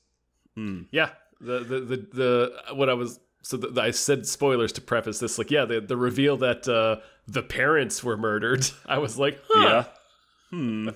Yeah, 0.91 1.11
the 1.41 1.59
the 1.61 1.81
the, 1.81 1.97
the 2.15 2.75
what 2.75 2.89
I 2.89 2.95
was 2.95 3.21
so 3.47 3.57
the, 3.57 3.81
I 3.81 3.93
said 3.93 4.27
spoilers 4.27 4.73
to 4.73 4.81
preface 4.81 5.21
this. 5.21 5.39
Like, 5.39 5.53
yeah, 5.53 5.67
the 5.67 5.81
the 5.81 5.97
reveal 5.97 6.37
that 6.39 6.67
uh, 6.67 6.97
the 7.29 7.45
parents 7.45 8.03
were 8.03 8.17
murdered. 8.17 8.69
I 8.87 8.99
was 8.99 9.17
like, 9.17 9.41
huh, 9.49 9.63
yeah 9.69 9.85
hmm. 10.51 10.89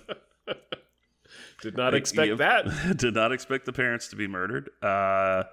did 1.63 1.77
not 1.77 1.95
expect 1.95 2.39
that. 2.39 2.97
did 2.97 3.15
not 3.15 3.31
expect 3.31 3.67
the 3.67 3.73
parents 3.73 4.09
to 4.09 4.17
be 4.17 4.27
murdered. 4.27 4.69
Uh, 4.83 5.45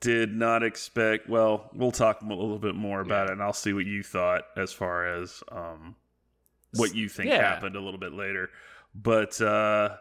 did 0.00 0.32
not 0.34 0.62
expect. 0.62 1.28
Well, 1.28 1.68
we'll 1.74 1.92
talk 1.92 2.22
a 2.22 2.24
little 2.24 2.58
bit 2.58 2.74
more 2.74 3.02
about 3.02 3.26
it, 3.28 3.32
and 3.32 3.42
I'll 3.42 3.52
see 3.52 3.74
what 3.74 3.84
you 3.84 4.02
thought 4.02 4.44
as 4.56 4.72
far 4.72 5.06
as 5.20 5.42
um, 5.52 5.96
what 6.72 6.94
you 6.94 7.10
think 7.10 7.28
Yeah. 7.28 7.42
happened 7.42 7.76
a 7.76 7.80
little 7.80 8.00
bit 8.00 8.14
later. 8.14 8.48
But 8.94 9.38
uh, 9.38 9.96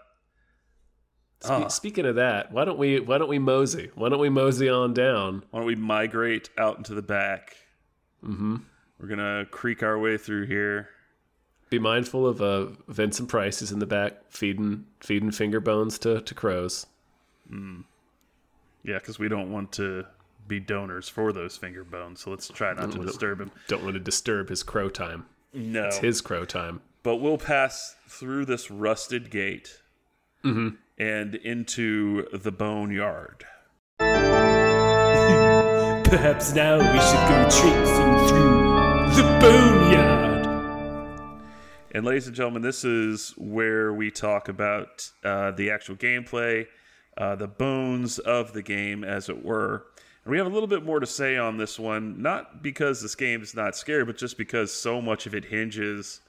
Spe- 1.44 1.50
Ah. 1.52 1.68
Speaking 1.68 2.06
of 2.06 2.16
that, 2.16 2.52
why 2.52 2.64
don't 2.66 2.78
we 2.78 3.00
why 3.00 3.18
don't 3.18 3.28
we 3.30 3.40
mosey? 3.40 3.92
Why 3.96 4.10
don't 4.10 4.20
we 4.20 4.30
mosey 4.30 4.70
on 4.70 4.94
down? 4.94 5.44
why 5.52 5.60
don't 5.60 5.68
we 5.68 5.76
migrate 5.76 6.50
out 6.58 6.78
into 6.78 6.94
the 6.94 7.02
back? 7.02 7.58
Mm-hmm. 8.24 8.56
We're 9.00 9.08
gonna 9.08 9.46
creak 9.52 9.84
our 9.84 10.00
way 10.00 10.18
through 10.18 10.46
here. 10.46 10.90
Be 11.70 11.80
mindful 11.80 12.26
of 12.28 12.42
uh, 12.42 12.68
Vincent 12.88 13.28
Price 13.30 13.62
is 13.62 13.72
in 13.72 13.80
the 13.80 13.86
back 13.86 14.14
feeding 14.30 14.86
feeding 15.02 15.32
finger 15.32 15.60
bones 15.60 16.00
to 16.00 16.22
to 16.22 16.34
crows. 16.34 16.86
Yeah, 18.86 18.98
because 19.00 19.20
we 19.20 19.28
don't 19.30 19.52
want 19.52 19.72
to 19.74 20.06
be 20.48 20.60
donors 20.60 21.08
for 21.08 21.32
those 21.32 21.56
finger 21.58 21.84
bones. 21.84 22.22
So 22.22 22.30
let's 22.32 22.48
try 22.50 22.74
not 22.74 22.92
to 22.92 23.00
disturb 23.00 23.40
him. 23.42 23.52
Don't 23.68 23.84
want 23.84 23.94
to 23.96 24.00
disturb 24.00 24.50
his 24.50 24.62
crow 24.64 24.90
time. 24.90 25.26
No, 25.54 25.86
It's 25.86 25.98
his 25.98 26.20
crow 26.22 26.46
time. 26.46 26.82
but 27.04 27.18
we'll 27.18 27.38
pass 27.38 27.96
through 28.08 28.46
this 28.46 28.72
rusted 28.72 29.30
gate 29.30 29.82
and 30.44 31.36
into 31.36 32.28
the 32.34 32.52
boneyard. 32.52 33.46
Perhaps 36.10 36.54
now 36.54 36.78
we 36.78 37.00
should 37.00 37.28
go 37.30 37.50
traipsing 37.50 38.28
through 38.28 38.84
the 39.16 39.24
boneyard. 39.40 40.46
And 41.92 42.06
ladies 42.06 42.28
and 42.28 42.36
gentlemen, 42.36 42.62
this 42.62 42.84
is 42.84 43.34
where 43.38 43.94
we 43.94 44.12
talk 44.12 44.50
about 44.50 45.10
uh, 45.24 45.52
the 45.52 45.72
actual 45.72 45.96
gameplay, 45.96 46.68
uh, 47.18 47.36
the 47.36 47.48
bones 47.48 48.20
of 48.20 48.54
the 48.54 48.62
game, 48.62 49.04
as 49.04 49.30
it 49.30 49.46
were. 49.46 49.86
And 50.26 50.32
we 50.32 50.38
have 50.38 50.48
a 50.48 50.50
little 50.50 50.68
bit 50.68 50.84
more 50.84 51.00
to 51.00 51.06
say 51.06 51.38
on 51.38 51.58
this 51.58 51.78
one, 51.80 52.22
not 52.22 52.64
because 52.64 53.02
this 53.02 53.16
game 53.16 53.42
is 53.42 53.56
not 53.56 53.76
scary, 53.76 54.06
but 54.06 54.18
just 54.18 54.38
because 54.38 54.74
so 54.74 55.02
much 55.02 55.26
of 55.26 55.36
it 55.36 55.46
hinges 55.46 56.22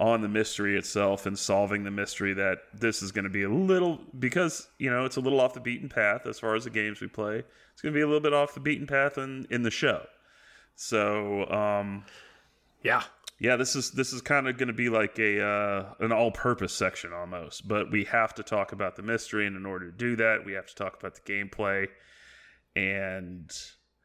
on 0.00 0.20
the 0.22 0.28
mystery 0.28 0.76
itself 0.76 1.24
and 1.24 1.38
solving 1.38 1.84
the 1.84 1.90
mystery 1.90 2.34
that 2.34 2.58
this 2.74 3.00
is 3.02 3.12
going 3.12 3.24
to 3.24 3.30
be 3.30 3.44
a 3.44 3.48
little 3.48 4.00
because 4.18 4.66
you 4.78 4.90
know 4.90 5.04
it's 5.04 5.16
a 5.16 5.20
little 5.20 5.40
off 5.40 5.54
the 5.54 5.60
beaten 5.60 5.88
path 5.88 6.26
as 6.26 6.38
far 6.38 6.56
as 6.56 6.64
the 6.64 6.70
games 6.70 7.00
we 7.00 7.06
play 7.06 7.44
it's 7.72 7.80
going 7.80 7.92
to 7.92 7.96
be 7.96 8.02
a 8.02 8.06
little 8.06 8.20
bit 8.20 8.32
off 8.32 8.54
the 8.54 8.60
beaten 8.60 8.86
path 8.88 9.18
in 9.18 9.46
in 9.50 9.62
the 9.62 9.70
show 9.70 10.04
so 10.74 11.48
um 11.48 12.04
Yeah. 12.82 13.04
yeah 13.38 13.54
this 13.54 13.76
is 13.76 13.92
this 13.92 14.12
is 14.12 14.20
kind 14.20 14.48
of 14.48 14.58
going 14.58 14.66
to 14.66 14.72
be 14.74 14.88
like 14.88 15.16
a 15.20 15.40
uh, 15.40 15.94
an 16.00 16.10
all-purpose 16.10 16.72
section 16.74 17.12
almost 17.12 17.68
but 17.68 17.92
we 17.92 18.02
have 18.04 18.34
to 18.34 18.42
talk 18.42 18.72
about 18.72 18.96
the 18.96 19.02
mystery 19.02 19.46
and 19.46 19.56
in 19.56 19.64
order 19.64 19.90
to 19.92 19.96
do 19.96 20.16
that 20.16 20.44
we 20.44 20.54
have 20.54 20.66
to 20.66 20.74
talk 20.74 20.96
about 20.98 21.14
the 21.14 21.20
gameplay 21.20 21.86
and 22.74 23.48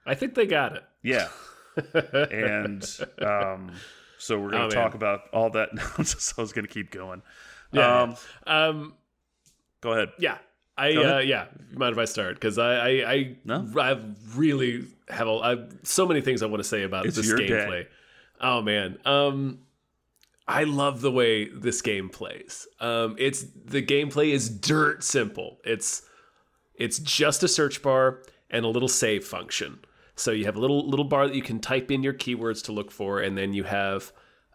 I 0.06 0.14
think 0.14 0.36
they 0.36 0.46
got 0.46 0.76
it. 0.76 0.84
yeah 1.02 1.30
and 2.32 2.86
um 3.22 3.72
so 4.20 4.38
we're 4.40 4.52
going 4.52 4.64
Oh, 4.64 4.70
to 4.70 4.76
talk 4.76 4.94
about 4.94 5.22
all 5.34 5.50
that 5.52 5.70
so 6.06 6.36
i 6.38 6.42
was 6.42 6.54
going 6.54 6.66
to 6.68 6.72
keep 6.72 6.92
going 6.92 7.22
Yeah. 7.72 8.02
um 8.04 8.16
Um, 8.46 8.94
go 9.82 9.94
ahead 9.94 10.10
yeah. 10.20 10.38
I 10.78 10.88
ahead. 10.90 11.06
uh, 11.16 11.18
yeah. 11.20 11.48
Mind 11.74 11.92
if 11.92 11.98
I 12.00 12.06
start? 12.06 12.36
Because 12.36 12.58
I 12.58 12.74
I 12.74 13.12
I, 13.12 13.38
No. 13.44 13.68
I 13.78 14.00
really 14.36 14.86
have 15.10 15.28
a 15.28 15.32
I, 15.32 15.58
so 15.84 16.06
many 16.08 16.22
things 16.22 16.42
I 16.42 16.46
want 16.46 16.62
to 16.64 16.70
say 16.70 16.84
about 16.84 17.06
It's 17.06 17.18
this 17.18 17.30
gameplay. 17.34 17.70
day. 17.84 17.88
Oh 18.40 18.62
man. 18.62 18.98
Um, 19.04 19.60
I 20.48 20.64
love 20.64 21.02
the 21.02 21.12
way 21.12 21.50
this 21.50 21.82
game 21.82 22.08
plays. 22.10 22.66
Um, 22.80 23.16
it's 23.20 23.44
the 23.66 23.82
gameplay 23.84 24.32
is 24.32 24.50
dirt 24.50 25.04
simple. 25.04 25.58
It's 25.66 26.02
it's 26.76 26.98
just 27.00 27.44
a 27.44 27.50
search 27.50 27.82
bar 27.84 28.22
and 28.50 28.64
a 28.64 28.70
little 28.70 28.88
save 28.88 29.26
function. 29.26 29.80
So 30.20 30.32
you 30.32 30.46
have 30.46 30.56
a 30.56 30.60
little 30.60 30.88
little 30.88 31.06
bar 31.06 31.28
that 31.28 31.36
you 31.36 31.42
can 31.42 31.60
type 31.60 31.92
in 31.92 32.04
your 32.04 32.14
keywords 32.14 32.64
to 32.66 32.72
look 32.72 32.92
for, 32.92 33.20
and 33.20 33.38
then 33.38 33.54
you 33.54 33.64
have 33.64 34.12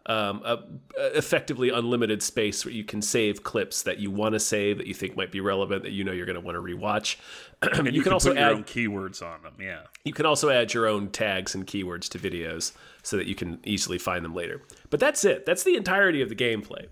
um, 0.07 0.41
a, 0.45 0.59
a 0.99 1.17
effectively 1.17 1.69
unlimited 1.69 2.21
space 2.21 2.63
where 2.63 2.73
you 2.73 2.83
can 2.83 3.01
save 3.01 3.43
clips 3.43 3.83
that 3.83 3.97
you 3.97 4.11
want 4.11 4.33
to 4.33 4.39
save 4.39 4.77
that 4.77 4.85
you 4.85 4.93
think 4.93 5.17
might 5.17 5.31
be 5.31 5.41
relevant 5.41 5.83
that 5.83 5.91
you 5.91 6.03
know 6.03 6.11
you're 6.11 6.27
going 6.27 6.35
to 6.35 6.41
want 6.41 6.55
to 6.55 6.61
rewatch. 6.61 7.17
and 7.61 7.87
you, 7.87 7.93
can 7.93 8.03
can, 8.03 8.13
also 8.13 8.35
add- 8.35 8.51
own 8.51 8.63
keywords 8.63 9.23
on 9.23 9.41
them 9.41 9.55
yeah 9.59 9.81
you 10.03 10.13
can 10.13 10.25
also 10.25 10.49
add 10.49 10.73
your 10.73 10.85
own 10.85 11.09
tags 11.09 11.55
and 11.55 11.65
keywords 11.65 12.07
to 12.09 12.19
videos 12.19 12.73
so 13.01 13.17
that 13.17 13.25
you 13.25 13.33
can 13.33 13.59
easily 13.63 13.97
find 13.97 14.23
them 14.23 14.33
later. 14.33 14.61
But 14.89 14.99
that's 14.99 15.25
it. 15.25 15.45
That's 15.45 15.63
the 15.63 15.75
entirety 15.75 16.21
of 16.21 16.29
the 16.29 16.35
gameplay. 16.35 16.87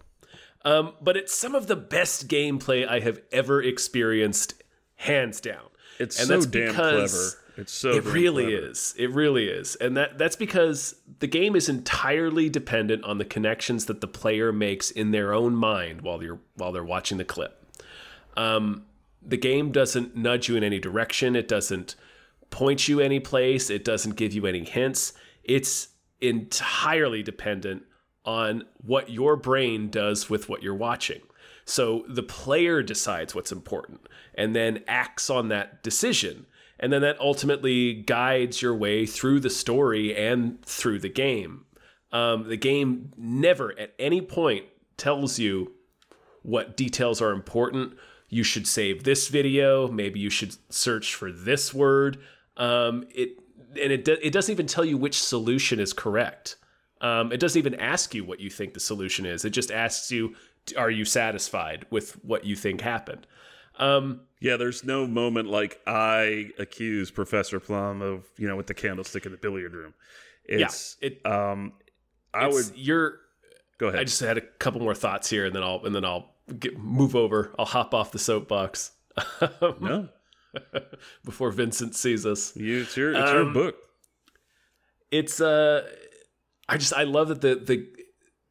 Um, 0.65 0.93
but 1.01 1.17
it's 1.17 1.35
some 1.35 1.55
of 1.55 1.67
the 1.67 1.75
best 1.75 2.27
gameplay 2.27 2.87
I 2.87 2.99
have 3.01 3.19
ever 3.31 3.61
experienced, 3.61 4.63
hands 4.95 5.41
down. 5.41 5.65
It's 5.99 6.19
and 6.19 6.27
so 6.27 6.33
that's 6.33 6.45
damn 6.45 6.67
because 6.69 7.35
It's 7.57 7.71
so 7.71 7.91
it 7.91 8.03
really 8.05 8.45
clever. 8.45 8.69
is. 8.69 8.95
It 8.97 9.11
really 9.11 9.47
is. 9.47 9.75
And 9.75 9.95
that 9.97 10.17
that's 10.17 10.35
because 10.35 10.95
the 11.19 11.27
game 11.27 11.55
is 11.55 11.69
entirely 11.69 12.49
dependent 12.49 13.03
on 13.03 13.17
the 13.17 13.25
connections 13.25 13.85
that 13.85 14.01
the 14.01 14.07
player 14.07 14.51
makes 14.51 14.89
in 14.91 15.11
their 15.11 15.33
own 15.33 15.55
mind 15.55 16.01
while 16.01 16.23
you're 16.23 16.39
while 16.55 16.71
they're 16.71 16.83
watching 16.83 17.17
the 17.17 17.25
clip. 17.25 17.59
Um, 18.35 18.85
the 19.21 19.37
game 19.37 19.71
doesn't 19.71 20.15
nudge 20.15 20.49
you 20.49 20.55
in 20.55 20.63
any 20.63 20.79
direction. 20.79 21.35
It 21.35 21.47
doesn't 21.47 21.95
point 22.49 22.87
you 22.87 22.99
any 22.99 23.19
place. 23.19 23.69
It 23.69 23.85
doesn't 23.85 24.15
give 24.15 24.33
you 24.33 24.45
any 24.45 24.63
hints. 24.63 25.13
It's 25.43 25.89
entirely 26.21 27.23
dependent 27.23 27.83
on 28.25 28.63
what 28.81 29.09
your 29.09 29.35
brain 29.35 29.89
does 29.89 30.29
with 30.29 30.49
what 30.49 30.63
you're 30.63 30.73
watching. 30.73 31.21
So 31.65 32.05
the 32.07 32.23
player 32.23 32.81
decides 32.81 33.33
what's 33.33 33.51
important 33.51 34.01
and 34.35 34.55
then 34.55 34.83
acts 34.87 35.29
on 35.29 35.49
that 35.49 35.83
decision. 35.83 36.45
And 36.83 36.91
then 36.91 37.01
that 37.03 37.17
ultimately 37.21 37.93
guides 37.93 38.61
your 38.61 38.75
way 38.75 39.05
through 39.05 39.39
the 39.39 39.49
story 39.49 40.13
and 40.13 40.61
through 40.65 40.99
the 40.99 41.07
game. 41.07 41.63
Um, 42.11 42.49
the 42.49 42.57
game 42.57 43.13
never 43.15 43.71
at 43.79 43.93
any 43.97 44.19
point 44.19 44.65
tells 44.97 45.39
you 45.39 45.71
what 46.41 46.75
details 46.75 47.21
are 47.21 47.31
important. 47.31 47.93
You 48.27 48.43
should 48.43 48.67
save 48.67 49.05
this 49.05 49.29
video. 49.29 49.87
Maybe 49.87 50.19
you 50.19 50.29
should 50.29 50.57
search 50.69 51.15
for 51.15 51.31
this 51.31 51.73
word. 51.73 52.17
Um, 52.57 53.05
it 53.15 53.39
and 53.81 53.93
it 53.93 54.03
do, 54.03 54.17
it 54.21 54.33
doesn't 54.33 54.51
even 54.51 54.67
tell 54.67 54.83
you 54.83 54.97
which 54.97 55.23
solution 55.23 55.79
is 55.79 55.93
correct. 55.93 56.57
Um, 56.99 57.31
it 57.31 57.39
doesn't 57.39 57.57
even 57.57 57.75
ask 57.75 58.13
you 58.13 58.25
what 58.25 58.41
you 58.41 58.49
think 58.49 58.73
the 58.73 58.81
solution 58.81 59.25
is. 59.25 59.45
It 59.45 59.51
just 59.51 59.71
asks 59.71 60.11
you, 60.11 60.35
are 60.75 60.91
you 60.91 61.05
satisfied 61.05 61.85
with 61.89 62.21
what 62.25 62.43
you 62.43 62.57
think 62.57 62.81
happened? 62.81 63.25
Um, 63.79 64.21
Yeah, 64.43 64.57
there's 64.57 64.83
no 64.83 65.07
moment 65.07 65.47
like 65.47 65.79
I 65.87 66.51
accuse 66.59 67.09
Professor 67.11 67.61
Plum 67.61 68.01
of, 68.01 68.25
you 68.37 68.45
know, 68.45 68.57
with 68.57 68.67
the 68.67 68.73
candlestick 68.73 69.25
in 69.25 69.31
the 69.31 69.37
billiard 69.37 69.73
room. 69.73 69.93
It's 70.43 70.97
yeah, 71.01 71.07
it, 71.07 71.25
um 71.25 71.71
I 72.33 72.47
would 72.47 72.65
you're 72.75 73.19
go 73.77 73.87
ahead. 73.87 74.01
I 74.01 74.03
just 74.03 74.19
had 74.19 74.37
a 74.37 74.41
couple 74.41 74.81
more 74.81 74.93
thoughts 74.95 75.29
here, 75.29 75.45
and 75.45 75.55
then 75.55 75.63
I'll 75.63 75.85
and 75.85 75.95
then 75.95 76.03
I'll 76.03 76.33
get, 76.59 76.77
move 76.77 77.15
over. 77.15 77.55
I'll 77.57 77.65
hop 77.65 77.93
off 77.93 78.11
the 78.11 78.19
soapbox 78.19 78.91
no. 79.79 80.09
before 81.23 81.51
Vincent 81.51 81.95
sees 81.95 82.25
us. 82.25 82.53
You, 82.57 82.81
it's 82.81 82.97
your 82.97 83.13
it's 83.13 83.31
your 83.31 83.43
Um, 83.43 83.53
book. 83.53 83.77
It's 85.09 85.39
uh, 85.39 85.87
I 86.67 86.75
just 86.75 86.91
I 86.91 87.03
love 87.03 87.29
that 87.29 87.39
the 87.39 87.55
the 87.55 87.87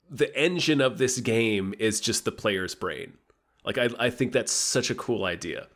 the 0.08 0.34
engine 0.34 0.80
of 0.80 0.96
this 0.96 1.20
game 1.20 1.74
is 1.78 2.00
just 2.00 2.24
the 2.24 2.32
player's 2.32 2.74
brain. 2.74 3.12
Like 3.62 3.76
I 3.76 3.90
I 3.98 4.08
think 4.08 4.32
that's 4.32 4.52
such 4.52 4.88
a 4.88 4.94
cool 4.94 5.26
idea 5.26 5.66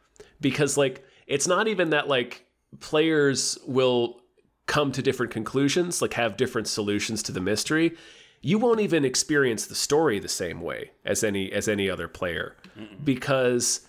because 0.40 0.77
like 0.77 1.05
it's 1.27 1.46
not 1.46 1.68
even 1.68 1.90
that 1.90 2.09
like 2.09 2.46
players 2.81 3.59
will 3.66 4.20
come 4.66 4.92
to 4.92 5.03
different 5.03 5.33
conclusions, 5.33 6.03
like 6.03 6.14
have 6.14 6.37
different 6.37 6.68
solutions 6.68 7.22
to 7.25 7.33
the 7.33 7.40
mystery. 7.40 7.96
You 8.42 8.59
won't 8.59 8.81
even 8.81 9.05
experience 9.05 9.66
the 9.66 9.75
story 9.75 10.18
the 10.18 10.29
same 10.29 10.61
way 10.61 10.90
as 11.05 11.25
any 11.25 11.51
as 11.53 11.68
any 11.68 11.88
other 11.90 12.09
player 12.09 12.57
because 13.03 13.81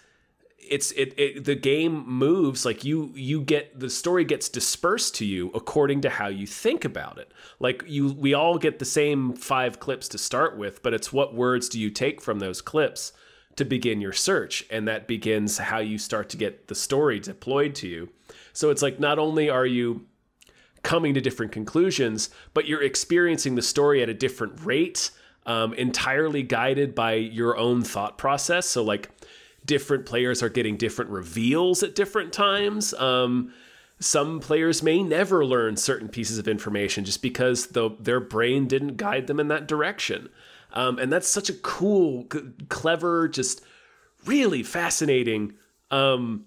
it's 0.69 0.91
it, 0.91 1.13
it 1.17 1.45
the 1.45 1.55
game 1.55 2.05
moves 2.07 2.65
like 2.65 2.83
you 2.83 3.11
you 3.15 3.41
get 3.41 3.79
the 3.79 3.89
story 3.89 4.25
gets 4.25 4.49
dispersed 4.49 5.15
to 5.15 5.25
you 5.25 5.51
according 5.53 6.01
to 6.01 6.09
how 6.09 6.27
you 6.27 6.45
think 6.45 6.83
about 6.85 7.17
it 7.17 7.31
like 7.59 7.83
you 7.87 8.11
we 8.13 8.33
all 8.33 8.57
get 8.57 8.79
the 8.79 8.85
same 8.85 9.33
five 9.33 9.79
clips 9.79 10.07
to 10.09 10.17
start 10.17 10.57
with 10.57 10.81
but 10.83 10.93
it's 10.93 11.13
what 11.13 11.33
words 11.33 11.69
do 11.69 11.79
you 11.79 11.89
take 11.89 12.21
from 12.21 12.39
those 12.39 12.61
clips 12.61 13.13
to 13.57 13.65
begin 13.65 13.99
your 13.99 14.13
search 14.13 14.65
and 14.71 14.87
that 14.87 15.07
begins 15.07 15.57
how 15.57 15.79
you 15.79 15.97
start 15.97 16.29
to 16.29 16.37
get 16.37 16.67
the 16.67 16.75
story 16.75 17.19
deployed 17.19 17.75
to 17.75 17.87
you 17.87 18.09
so 18.53 18.69
it's 18.69 18.81
like 18.81 18.99
not 18.99 19.19
only 19.19 19.49
are 19.49 19.65
you 19.65 20.05
coming 20.87 21.13
to 21.13 21.19
different 21.19 21.51
conclusions, 21.51 22.29
but 22.53 22.65
you're 22.65 22.81
experiencing 22.81 23.55
the 23.55 23.61
story 23.61 24.01
at 24.01 24.07
a 24.07 24.13
different 24.13 24.63
rate, 24.63 25.11
um, 25.45 25.73
entirely 25.73 26.43
guided 26.43 26.95
by 26.95 27.13
your 27.13 27.57
own 27.57 27.81
thought 27.81 28.17
process. 28.17 28.65
So, 28.65 28.83
like, 28.83 29.09
different 29.65 30.05
players 30.05 30.41
are 30.41 30.49
getting 30.49 30.77
different 30.77 31.11
reveals 31.11 31.83
at 31.83 31.93
different 31.93 32.31
times. 32.31 32.93
Um, 32.93 33.53
some 33.99 34.39
players 34.39 34.81
may 34.81 35.03
never 35.03 35.45
learn 35.45 35.75
certain 35.75 36.07
pieces 36.07 36.37
of 36.37 36.47
information 36.47 37.03
just 37.03 37.21
because 37.21 37.67
the, 37.67 37.89
their 37.99 38.21
brain 38.21 38.65
didn't 38.67 38.95
guide 38.95 39.27
them 39.27 39.41
in 39.41 39.49
that 39.49 39.67
direction. 39.67 40.29
Um, 40.73 40.99
and 40.99 41.11
that's 41.11 41.27
such 41.27 41.49
a 41.49 41.53
cool, 41.53 42.27
c- 42.31 42.41
clever, 42.69 43.27
just 43.27 43.61
really 44.25 44.63
fascinating 44.63 45.53
um, 45.91 46.45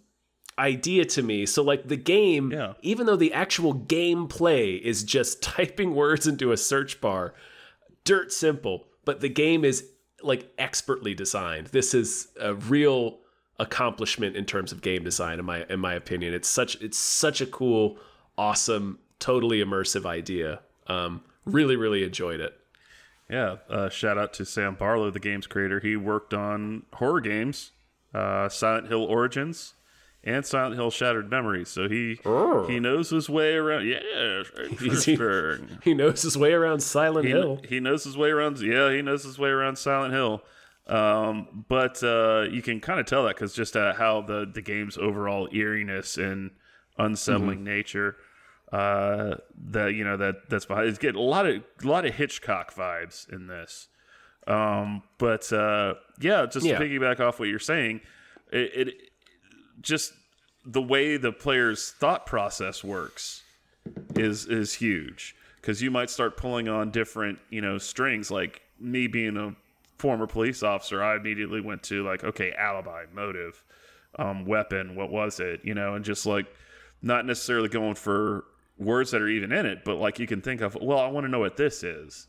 idea 0.59 1.05
to 1.07 1.23
me. 1.23 1.47
So 1.47 1.63
like 1.63 1.89
the 1.89 1.97
game, 1.97 2.53
Yeah. 2.53 2.75
even 2.83 3.07
though 3.07 3.17
the 3.17 3.33
actual 3.33 3.75
gameplay 3.75 4.81
is 4.81 5.03
just 5.03 5.43
typing 5.57 5.95
words 5.95 6.27
into 6.27 6.53
a 6.53 6.57
search 6.57 7.01
bar, 7.01 7.35
dirt 8.05 8.33
simple, 8.33 8.87
but 9.05 9.21
the 9.21 9.29
game 9.29 9.65
is 9.65 9.87
like 10.23 10.53
expertly 10.59 11.15
designed. 11.15 11.69
This 11.69 11.95
is 11.95 12.29
a 12.39 12.55
real 12.55 13.19
accomplishment 13.59 14.37
in 14.37 14.45
terms 14.45 14.73
of 14.73 14.81
game 14.83 15.03
design 15.05 15.39
in 15.39 15.45
my 15.45 15.65
in 15.69 15.81
my 15.81 15.95
opinion. 15.95 16.35
It's 16.35 16.49
such 16.49 16.77
it's 16.83 16.99
such 16.99 17.41
a 17.41 17.47
cool, 17.47 17.99
awesome, 18.37 18.99
totally 19.19 19.63
immersive 19.65 20.05
idea. 20.07 20.61
Um 20.87 21.23
really 21.47 21.77
really 21.77 22.05
enjoyed 22.05 22.41
it. 22.41 22.59
Yeah, 23.31 23.57
uh, 23.69 23.89
shout 23.89 24.19
out 24.19 24.33
to 24.35 24.45
Sam 24.45 24.75
Barlow, 24.75 25.11
the 25.11 25.21
game's 25.21 25.47
creator. 25.47 25.79
He 25.81 25.97
worked 25.97 26.35
on 26.35 26.83
horror 26.95 27.21
games, 27.21 27.73
uh, 28.13 28.49
Silent 28.49 28.89
Hill 28.89 29.05
Origins, 29.05 29.75
and 30.25 30.45
Silent 30.45 30.75
Hill 30.75 30.91
Shattered 30.91 31.31
Memories. 31.31 31.69
So 31.69 31.89
he 31.89 32.19
Oh. 32.25 32.67
he 32.67 32.81
knows 32.81 33.11
his 33.11 33.31
way 33.31 33.55
around. 33.55 33.87
Yeah, 33.87 34.43
interesting. 34.69 35.79
He 35.85 35.95
knows 35.95 36.23
his 36.23 36.37
way 36.37 36.53
around 36.53 36.81
Silent 36.81 37.25
he, 37.27 37.33
Hill. 37.33 37.61
he 37.69 37.79
knows 37.81 38.05
his 38.05 38.17
way 38.17 38.31
around. 38.31 38.59
Yeah, 38.61 38.91
he 38.93 39.01
knows 39.01 39.23
his 39.25 39.39
way 39.39 39.49
around 39.51 39.77
Silent 39.77 40.13
Hill. 40.13 40.43
Um, 40.87 41.65
but 41.69 42.03
uh, 42.03 42.47
you 42.51 42.63
can 42.63 42.81
kind 42.81 42.99
of 42.99 43.07
tell 43.07 43.25
that 43.25 43.37
because 43.37 43.55
just 43.55 43.77
uh, 43.77 43.93
how 43.95 44.23
the 44.23 44.45
the 44.53 44.61
game's 44.63 44.99
overall 44.99 45.49
eeriness 45.53 46.19
and 46.19 46.51
unsettling 46.99 47.59
Mm-hmm. 47.59 47.65
nature. 47.65 48.17
Uh, 48.73 49.35
that 49.71 49.95
you 49.95 50.05
know 50.05 50.17
that 50.17 50.49
that's 50.49 50.65
behind. 50.67 50.89
It's 50.89 50.99
getting 50.99 51.21
a 51.21 51.25
lot 51.25 51.47
of 51.47 51.63
a 51.83 51.87
lot 51.87 52.07
of 52.07 52.15
Hitchcock 52.15 52.73
vibes 52.75 53.29
in 53.33 53.47
this. 53.49 53.89
Um, 54.47 55.03
but 55.19 55.53
uh, 55.53 55.95
yeah, 56.21 56.47
just 56.47 56.65
Yeah. 56.67 56.79
to 56.79 56.85
piggyback 56.85 57.21
off 57.21 57.39
what 57.41 57.49
you're 57.49 57.59
saying, 57.59 58.01
it, 58.53 58.71
it 58.89 58.95
just 59.81 60.13
the 60.65 60.83
way 60.83 61.17
the 61.17 61.33
player's 61.33 61.91
thought 61.93 62.27
process 62.27 62.85
works 62.85 63.43
is 64.15 64.47
is 64.47 64.75
huge 64.75 65.35
because 65.61 65.83
you 65.83 65.91
might 65.91 66.11
start 66.11 66.37
pulling 66.37 66.69
on 66.69 66.91
different 66.91 67.39
you 67.49 67.61
know 67.61 67.79
strings 67.79 68.31
like 68.31 68.61
me 68.79 69.07
being 69.07 69.37
a 69.37 69.55
former 69.99 70.27
police 70.27 70.63
officer 70.63 71.03
i 71.03 71.17
immediately 71.17 71.63
went 71.63 71.83
to 71.83 72.05
like 72.05 72.23
okay 72.25 72.53
alibi 72.59 73.05
motive 73.15 73.65
um, 74.19 74.45
weapon 74.45 74.95
what 74.95 75.11
was 75.11 75.41
it 75.41 75.61
you 75.65 75.73
know 75.75 75.95
and 75.95 76.05
just 76.05 76.27
like 76.27 76.47
not 77.01 77.25
necessarily 77.25 77.69
going 77.71 77.95
for 77.95 78.45
words 78.81 79.11
that 79.11 79.21
are 79.21 79.29
even 79.29 79.53
in 79.53 79.67
it 79.67 79.85
but 79.85 79.97
like 79.97 80.19
you 80.19 80.27
can 80.27 80.41
think 80.41 80.61
of 80.61 80.75
well 80.81 80.99
i 80.99 81.07
want 81.07 81.25
to 81.25 81.29
know 81.29 81.39
what 81.39 81.57
this 81.57 81.83
is. 81.83 82.27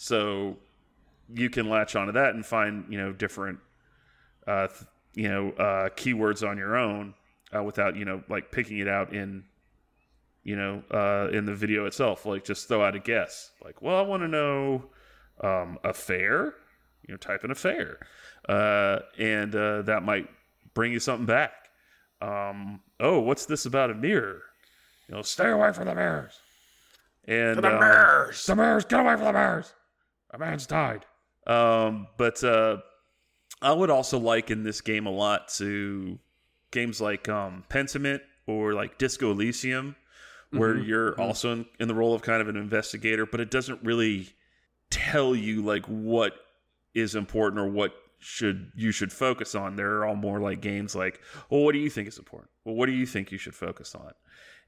So 0.00 0.56
you 1.28 1.50
can 1.50 1.68
latch 1.68 1.94
onto 1.94 2.12
that 2.12 2.34
and 2.34 2.44
find 2.44 2.86
you 2.88 2.96
know 2.96 3.12
different 3.12 3.58
uh, 4.46 4.68
th- 4.68 4.84
you 5.14 5.28
know 5.28 5.50
uh, 5.50 5.90
keywords 5.90 6.46
on 6.46 6.56
your 6.56 6.74
own 6.74 7.12
uh, 7.54 7.62
without 7.62 7.96
you 7.96 8.06
know 8.06 8.22
like 8.30 8.50
picking 8.50 8.78
it 8.78 8.88
out 8.88 9.12
in 9.12 9.44
you 10.42 10.56
know 10.56 10.82
uh, 10.90 11.28
in 11.36 11.44
the 11.44 11.54
video 11.54 11.84
itself. 11.84 12.24
Like 12.24 12.44
just 12.44 12.66
throw 12.66 12.82
out 12.82 12.96
a 12.96 12.98
guess. 12.98 13.50
Like 13.62 13.82
well 13.82 13.98
i 13.98 14.00
want 14.00 14.22
to 14.22 14.28
know 14.28 14.86
um, 15.42 15.78
affair 15.84 16.54
you 17.06 17.12
know 17.12 17.18
type 17.18 17.44
in 17.44 17.50
affair 17.50 17.98
uh, 18.48 19.00
and 19.18 19.54
uh, 19.54 19.82
that 19.82 20.02
might 20.02 20.28
bring 20.72 20.92
you 20.92 20.98
something 20.98 21.26
back. 21.26 21.52
Um, 22.22 22.80
oh 22.98 23.20
what's 23.20 23.44
this 23.44 23.66
about 23.66 23.90
a 23.90 23.94
mirror 23.94 24.44
you 25.10 25.16
know 25.16 25.22
stay 25.22 25.50
away 25.50 25.72
from 25.72 25.86
the 25.86 25.94
bears. 25.94 26.38
and 27.26 27.58
the 27.58 27.74
um, 27.74 27.80
mirrors! 27.80 28.46
the 28.46 28.54
bears, 28.54 28.84
get 28.84 29.00
away 29.00 29.16
from 29.16 29.24
the 29.24 29.32
bears. 29.32 29.74
a 30.30 30.38
man's 30.38 30.66
died 30.66 31.04
um, 31.46 32.06
but 32.16 32.42
uh, 32.44 32.78
I 33.62 33.72
would 33.72 33.90
also 33.90 34.18
liken 34.18 34.62
this 34.62 34.80
game 34.80 35.06
a 35.06 35.10
lot 35.10 35.48
to 35.56 36.18
games 36.70 37.00
like 37.00 37.28
um, 37.28 37.64
Pentiment 37.68 38.20
or 38.46 38.74
like 38.74 38.98
Disco 38.98 39.32
Elysium, 39.32 39.96
where 40.50 40.76
you're 40.76 41.20
also 41.20 41.52
in, 41.52 41.66
in 41.78 41.88
the 41.88 41.94
role 41.94 42.14
of 42.14 42.22
kind 42.22 42.40
of 42.40 42.48
an 42.48 42.56
investigator, 42.56 43.26
but 43.26 43.40
it 43.40 43.50
doesn't 43.50 43.82
really 43.82 44.28
tell 44.90 45.34
you 45.34 45.62
like 45.62 45.86
what 45.86 46.34
is 46.94 47.14
important 47.14 47.60
or 47.60 47.68
what 47.68 47.94
should 48.18 48.70
you 48.74 48.92
should 48.92 49.12
focus 49.12 49.54
on. 49.54 49.76
They're 49.76 50.04
all 50.04 50.16
more 50.16 50.40
like 50.40 50.60
games 50.60 50.94
like, 50.94 51.20
well, 51.48 51.62
what 51.62 51.72
do 51.72 51.78
you 51.78 51.90
think 51.90 52.08
is 52.08 52.18
important? 52.18 52.50
Well, 52.64 52.74
what 52.74 52.86
do 52.86 52.92
you 52.92 53.06
think 53.06 53.32
you 53.32 53.38
should 53.38 53.54
focus 53.54 53.94
on? 53.94 54.12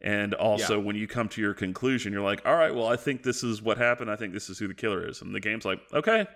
And 0.05 0.35
also, 0.35 0.81
when 0.81 0.97
you 0.97 1.07
come 1.07 1.29
to 1.29 1.41
your 1.41 1.55
conclusion, 1.55 2.12
you're 2.12 2.23
like, 2.23 2.45
all 2.45 2.57
right, 2.57 2.75
well, 2.75 2.88
I 2.88 2.97
think 2.97 3.23
this 3.23 3.45
is 3.45 3.62
what 3.62 3.79
happened. 3.79 4.11
I 4.11 4.17
think 4.17 4.33
this 4.33 4.51
is 4.51 4.59
who 4.59 4.67
the 4.67 4.75
killer 4.75 5.09
is. 5.09 5.23
And 5.23 5.33
the 5.33 5.38
game's 5.38 5.65
like, 5.65 5.79
okay, 5.95 6.27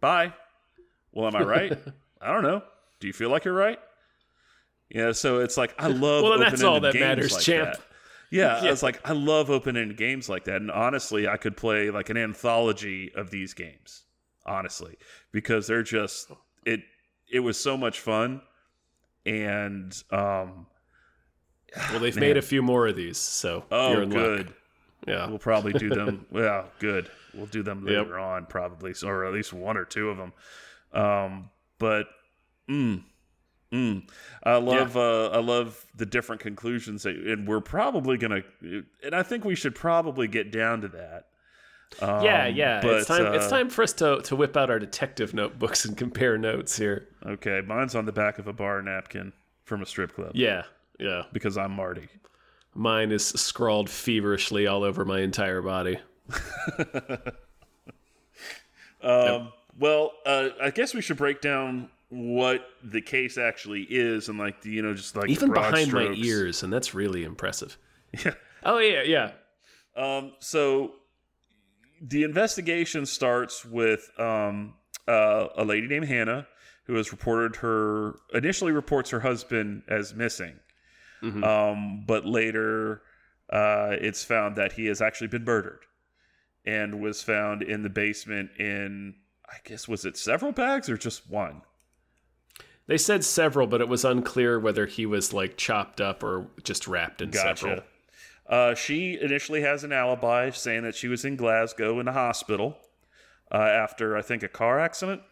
bye. 0.00 0.32
Well, 1.12 1.26
am 1.26 1.34
I 1.34 1.42
right? 1.42 1.72
I 2.22 2.32
don't 2.32 2.44
know. 2.44 2.62
Do 3.00 3.08
you 3.08 3.12
feel 3.12 3.30
like 3.30 3.44
you're 3.44 3.52
right? 3.52 3.80
Yeah, 4.88 5.10
so 5.10 5.40
it's 5.40 5.56
like 5.56 5.74
I 5.76 5.86
love. 5.88 6.22
Well, 6.22 6.38
that's 6.38 6.62
all 6.62 6.80
that 6.80 6.92
games 6.92 7.02
matters, 7.02 7.32
like 7.32 7.42
champ. 7.42 7.72
that. 7.72 7.80
Yeah, 8.30 8.56
I 8.62 8.70
was 8.70 8.82
like, 8.82 9.00
I 9.04 9.12
love 9.12 9.50
open-ended 9.50 9.96
games 9.96 10.28
like 10.28 10.44
that, 10.44 10.60
and 10.60 10.70
honestly, 10.70 11.26
I 11.26 11.36
could 11.36 11.56
play 11.56 11.90
like 11.90 12.10
an 12.10 12.16
anthology 12.16 13.12
of 13.14 13.30
these 13.30 13.54
games. 13.54 14.04
Honestly, 14.46 14.98
because 15.32 15.66
they're 15.66 15.82
just 15.82 16.30
it. 16.64 16.80
It 17.32 17.40
was 17.40 17.58
so 17.58 17.76
much 17.76 17.98
fun, 17.98 18.42
and 19.26 19.92
um, 20.10 20.66
Well, 21.90 22.00
they've 22.00 22.14
Man. 22.16 22.20
made 22.20 22.36
a 22.36 22.42
few 22.42 22.62
more 22.62 22.86
of 22.86 22.96
these, 22.96 23.18
so 23.18 23.64
oh, 23.70 23.92
you're 23.92 24.02
in 24.02 24.10
good. 24.10 24.46
luck. 24.48 24.56
Yeah. 25.06 25.26
We'll 25.28 25.38
probably 25.38 25.72
do 25.74 25.90
them. 25.90 26.26
well, 26.30 26.70
good. 26.78 27.10
We'll 27.34 27.46
do 27.46 27.62
them 27.62 27.86
Yep. 27.86 28.06
later 28.06 28.18
on, 28.18 28.46
probably, 28.46 28.94
so- 28.94 29.08
or 29.08 29.24
at 29.26 29.32
least 29.32 29.52
one 29.52 29.76
or 29.76 29.84
two 29.84 30.08
of 30.08 30.16
them. 30.16 30.32
Um, 30.92 31.50
but, 31.78 32.06
mm, 32.70 33.02
mm, 33.72 34.08
I 34.44 34.56
love, 34.56 34.96
uh, 34.96 35.28
I 35.30 35.38
love 35.40 35.84
the 35.96 36.06
different 36.06 36.40
conclusions 36.40 37.02
that, 37.02 37.16
and 37.16 37.46
we're 37.48 37.60
probably 37.60 38.16
gonna, 38.16 38.42
and 38.62 39.12
I 39.14 39.22
think 39.24 39.44
we 39.44 39.56
should 39.56 39.74
probably 39.74 40.28
get 40.28 40.52
down 40.52 40.80
to 40.82 40.88
that. 40.88 41.26
Um, 42.00 42.24
yeah, 42.24 42.46
yeah. 42.46 42.80
it's 42.82 43.08
but, 43.08 43.18
time. 43.18 43.34
it's 43.34 43.46
uh, 43.46 43.50
time 43.50 43.68
for 43.70 43.82
us 43.82 43.92
to 43.94 44.20
to 44.22 44.34
whip 44.34 44.56
out 44.56 44.68
our 44.70 44.78
detective 44.80 45.32
notebooks 45.34 45.84
and 45.84 45.96
compare 45.96 46.36
notes 46.38 46.76
here. 46.76 47.08
Okay, 47.24 47.60
mine's 47.66 47.94
on 47.94 48.04
the 48.06 48.12
back 48.12 48.38
of 48.38 48.48
a 48.48 48.52
bar 48.52 48.80
napkin 48.82 49.32
from 49.64 49.80
a 49.82 49.86
strip 49.86 50.14
club 50.14 50.32
Yeah, 50.34 50.62
yeah. 50.98 51.22
because 51.32 51.56
I'm 51.58 51.72
Marty. 51.72 52.08
Mine 52.74 53.12
is 53.12 53.24
scrawled 53.26 53.88
feverishly 53.88 54.66
all 54.66 54.82
over 54.82 55.04
my 55.04 55.20
entire 55.20 55.62
body. 55.62 55.98
Um, 59.02 59.52
Well, 59.78 60.12
uh, 60.24 60.48
I 60.62 60.70
guess 60.70 60.94
we 60.94 61.02
should 61.02 61.16
break 61.16 61.40
down 61.40 61.90
what 62.08 62.64
the 62.82 63.00
case 63.00 63.36
actually 63.38 63.82
is 63.90 64.28
and 64.28 64.38
like 64.38 64.64
you 64.64 64.82
know 64.82 64.94
just 64.94 65.16
like 65.16 65.28
Even 65.28 65.52
behind 65.52 65.88
strokes. 65.88 66.16
my 66.16 66.24
ears, 66.24 66.62
and 66.62 66.72
that's 66.72 66.94
really 66.94 67.24
impressive. 67.24 67.76
Yeah. 68.24 68.34
Oh 68.62 68.78
yeah, 68.78 69.02
yeah. 69.02 69.32
Um, 69.96 70.34
so 70.38 70.92
the 72.00 72.22
investigation 72.22 73.04
starts 73.06 73.64
with 73.64 74.08
um, 74.18 74.74
uh, 75.08 75.48
a 75.56 75.64
lady 75.64 75.88
named 75.88 76.06
Hannah 76.06 76.46
who 76.84 76.94
has 76.94 77.10
reported 77.10 77.56
her 77.56 78.14
initially 78.32 78.70
reports 78.70 79.10
her 79.10 79.18
husband 79.20 79.82
as 79.88 80.14
missing, 80.14 80.54
um, 81.44 82.04
but 82.06 82.26
later 82.26 83.02
uh, 83.50 83.96
it's 84.00 84.24
found 84.24 84.56
that 84.56 84.72
he 84.72 84.86
has 84.86 85.00
actually 85.00 85.28
been 85.28 85.44
murdered 85.44 85.80
and 86.64 87.00
was 87.00 87.22
found 87.22 87.62
in 87.62 87.82
the 87.82 87.90
basement 87.90 88.50
in 88.58 89.14
I 89.48 89.56
guess 89.64 89.86
was 89.86 90.04
it 90.04 90.16
several 90.16 90.52
bags 90.52 90.88
or 90.88 90.96
just 90.96 91.30
one? 91.30 91.62
They 92.86 92.98
said 92.98 93.24
several, 93.24 93.66
but 93.66 93.80
it 93.80 93.88
was 93.88 94.04
unclear 94.04 94.58
whether 94.60 94.86
he 94.86 95.06
was 95.06 95.32
like 95.32 95.56
chopped 95.56 96.00
up 96.00 96.22
or 96.22 96.48
just 96.62 96.86
wrapped 96.86 97.22
in 97.22 97.32
several. 97.32 97.76
Gotcha. 97.76 97.86
Uh, 98.46 98.74
she 98.74 99.18
initially 99.18 99.62
has 99.62 99.84
an 99.84 99.92
alibi 99.92 100.50
saying 100.50 100.82
that 100.82 100.94
she 100.94 101.08
was 101.08 101.24
in 101.24 101.36
Glasgow 101.36 101.98
in 101.98 102.06
the 102.06 102.12
hospital 102.12 102.76
uh, 103.50 103.56
after, 103.56 104.16
I 104.16 104.22
think, 104.22 104.42
a 104.42 104.48
car 104.48 104.78
accident. 104.80 105.22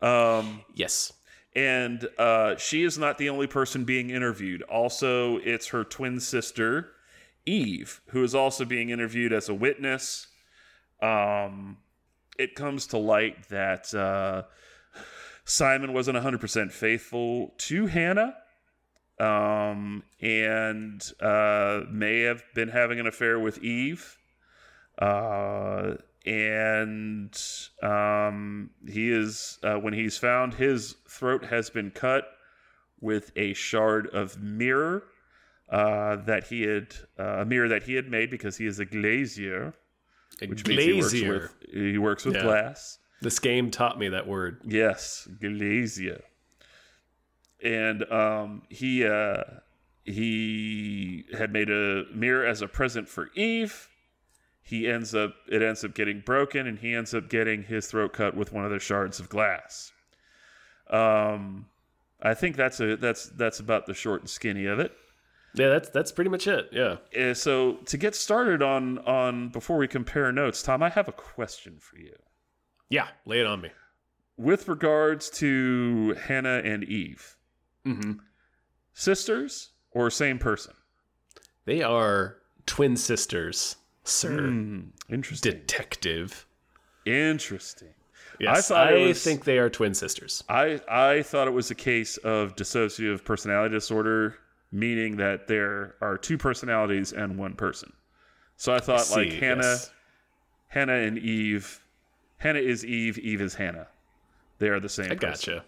Um, 0.00 0.62
Yes. 0.74 1.12
And 1.58 2.08
uh, 2.18 2.56
she 2.56 2.84
is 2.84 2.98
not 2.98 3.18
the 3.18 3.28
only 3.28 3.48
person 3.48 3.82
being 3.82 4.10
interviewed. 4.10 4.62
Also, 4.62 5.38
it's 5.38 5.66
her 5.68 5.82
twin 5.82 6.20
sister, 6.20 6.92
Eve, 7.46 8.00
who 8.10 8.22
is 8.22 8.32
also 8.32 8.64
being 8.64 8.90
interviewed 8.90 9.32
as 9.32 9.48
a 9.48 9.54
witness. 9.54 10.28
Um, 11.02 11.78
it 12.38 12.54
comes 12.54 12.86
to 12.88 12.98
light 12.98 13.48
that 13.48 13.92
uh, 13.92 14.44
Simon 15.44 15.92
wasn't 15.92 16.16
100% 16.16 16.70
faithful 16.70 17.54
to 17.58 17.86
Hannah 17.86 18.36
um, 19.18 20.04
and 20.20 21.02
uh, 21.20 21.80
may 21.90 22.20
have 22.20 22.44
been 22.54 22.68
having 22.68 23.00
an 23.00 23.08
affair 23.08 23.36
with 23.40 23.58
Eve. 23.64 24.16
Uh, 24.96 25.94
and 26.28 27.40
um, 27.82 28.70
he 28.86 29.10
is, 29.10 29.58
uh, 29.62 29.76
when 29.76 29.94
he's 29.94 30.18
found, 30.18 30.54
his 30.54 30.96
throat 31.08 31.44
has 31.46 31.70
been 31.70 31.90
cut 31.90 32.24
with 33.00 33.32
a 33.36 33.54
shard 33.54 34.08
of 34.08 34.38
mirror 34.42 35.04
uh, 35.70 36.16
that 36.16 36.44
he 36.48 36.62
had, 36.62 36.94
uh, 37.18 37.22
a 37.40 37.44
mirror 37.44 37.68
that 37.68 37.84
he 37.84 37.94
had 37.94 38.10
made 38.10 38.30
because 38.30 38.56
he 38.58 38.66
is 38.66 38.78
a 38.78 38.84
glazier, 38.84 39.72
A 40.42 40.46
which 40.48 40.66
means 40.66 41.12
he 41.12 41.26
works 41.28 41.48
with, 41.62 41.72
he 41.72 41.98
works 41.98 42.24
with 42.26 42.34
Yeah. 42.34 42.42
glass. 42.42 42.98
This 43.20 43.38
game 43.38 43.70
taught 43.70 43.98
me 43.98 44.08
that 44.10 44.26
word. 44.28 44.60
Yes, 44.66 45.26
Glazier. 45.40 46.22
And 47.62 48.04
um, 48.12 48.62
he 48.68 49.04
uh, 49.04 49.42
he 50.04 51.24
had 51.36 51.52
made 51.52 51.68
a 51.70 52.04
mirror 52.14 52.46
as 52.46 52.62
a 52.62 52.68
present 52.68 53.08
for 53.08 53.30
Eve. 53.34 53.88
He 54.68 54.86
ends 54.86 55.14
up 55.14 55.34
it 55.50 55.62
ends 55.62 55.82
up 55.84 55.94
getting 55.94 56.20
broken, 56.20 56.66
and 56.66 56.78
he 56.78 56.94
ends 56.94 57.14
up 57.14 57.28
getting 57.30 57.62
his 57.62 57.86
throat 57.86 58.12
cut 58.12 58.36
with 58.36 58.52
one 58.52 58.64
of 58.66 58.70
the 58.70 58.78
shards 58.78 59.18
of 59.18 59.28
glass. 59.30 59.92
Um, 60.90 61.66
I 62.22 62.34
think 62.34 62.56
that's 62.56 62.78
a 62.80 62.96
that's 62.96 63.26
that's 63.30 63.60
about 63.60 63.86
the 63.86 63.94
short 63.94 64.20
and 64.20 64.28
skinny 64.30 64.66
of 64.66 64.78
it. 64.78 64.92
Yeah, 65.54 65.68
that's 65.70 65.88
that's 65.88 66.12
pretty 66.12 66.30
much 66.30 66.46
it. 66.46 66.68
Yeah. 66.72 66.96
Uh, 67.18 67.34
so 67.34 67.76
to 67.86 67.96
get 67.96 68.14
started 68.14 68.62
on 68.62 68.98
on 69.00 69.48
before 69.48 69.78
we 69.78 69.88
compare 69.88 70.30
notes, 70.32 70.62
Tom, 70.62 70.82
I 70.82 70.90
have 70.90 71.08
a 71.08 71.12
question 71.12 71.78
for 71.80 71.96
you. 71.96 72.14
Yeah. 72.90 73.08
Lay 73.24 73.40
it 73.40 73.46
on 73.46 73.60
me. 73.62 73.70
with 74.36 74.68
regards 74.68 75.30
to 75.30 76.14
Hannah 76.26 76.60
and 76.64 76.84
Eve, 76.84 77.36
Mm-hmm. 77.86 78.12
sisters 78.92 79.70
or 79.92 80.10
same 80.10 80.38
person? 80.38 80.74
They 81.64 81.82
are 81.82 82.36
twin 82.66 82.96
sisters, 82.96 83.76
sir. 84.10 84.38
Hmm, 84.48 84.80
interesting. 85.08 85.52
Detective. 85.52 86.46
interesting. 87.04 87.88
Yes, 88.40 88.68
thought 88.68 88.92
I, 88.92 89.08
was- 89.08 89.24
think 89.24 89.44
they 89.44 89.58
are 89.58 89.68
twin 89.68 89.94
sisters. 89.94 90.44
I 90.48 90.80
I 90.88 91.22
thought 91.22 91.48
it 91.48 91.52
was 91.52 91.70
a 91.72 91.74
case 91.74 92.18
of 92.18 92.54
dissociative 92.54 93.24
personality 93.24 93.74
disorder, 93.74 94.36
meaning 94.70 95.16
that 95.16 95.48
there 95.48 95.96
are 96.00 96.16
two 96.16 96.38
personalities 96.38 97.12
and 97.12 97.36
one 97.36 97.54
person. 97.54 97.92
So 98.56 98.72
I 98.72 98.78
thought 98.78 99.10
like 99.10 99.30
See, 99.32 99.36
Hannah, 99.40 99.62
yes. 99.62 99.90
Hannah 100.68 100.92
and 100.94 101.18
Eve. 101.18 101.80
Hannah 102.36 102.60
is 102.60 102.84
Eve. 102.84 103.18
Eve 103.18 103.40
is 103.40 103.54
Hannah. 103.54 103.88
They 104.60 104.68
are 104.68 104.78
the 104.78 104.88
same. 104.88 105.06
I 105.10 105.16
person. 105.16 105.54
gotcha. 105.54 105.64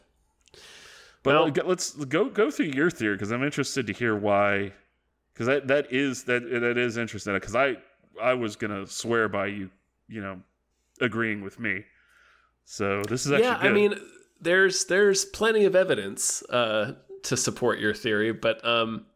But 1.25 1.35
Well- 1.35 1.45
let- 1.49 1.67
let's 1.67 1.91
go 1.93 2.27
go 2.31 2.53
through 2.53 2.67
your 2.67 2.91
theory 2.91 3.17
because 3.17 3.33
I'm 3.33 3.43
interested 3.43 3.87
to 3.89 3.93
hear 3.93 4.15
why. 4.15 4.75
Because 5.33 5.47
that 5.49 5.67
that 5.69 5.93
is 5.93 6.23
that 6.25 6.49
that 6.49 6.79
is 6.79 6.97
interesting. 6.97 7.35
Because 7.35 7.57
I 7.57 7.79
I 8.21 8.35
was 8.35 8.57
gonna 8.57 8.87
swear 8.87 9.29
by 9.29 9.47
you, 9.47 9.71
you 10.09 10.21
know, 10.21 10.41
agreeing 11.01 11.43
with 11.43 11.59
me. 11.59 11.85
So 12.65 13.03
this 13.09 13.27
is 13.27 13.33
actually 13.33 13.49
yeah, 13.49 13.63
good. 13.63 13.71
I 13.71 13.75
mean, 13.75 13.95
there's 14.41 14.85
there's 14.85 15.25
plenty 15.25 15.65
of 15.65 15.75
evidence 15.75 16.43
uh, 16.45 16.95
to 17.25 17.37
support 17.37 17.79
your 17.79 17.95
theory, 17.95 18.33
but 18.33 18.65
um, 18.65 19.07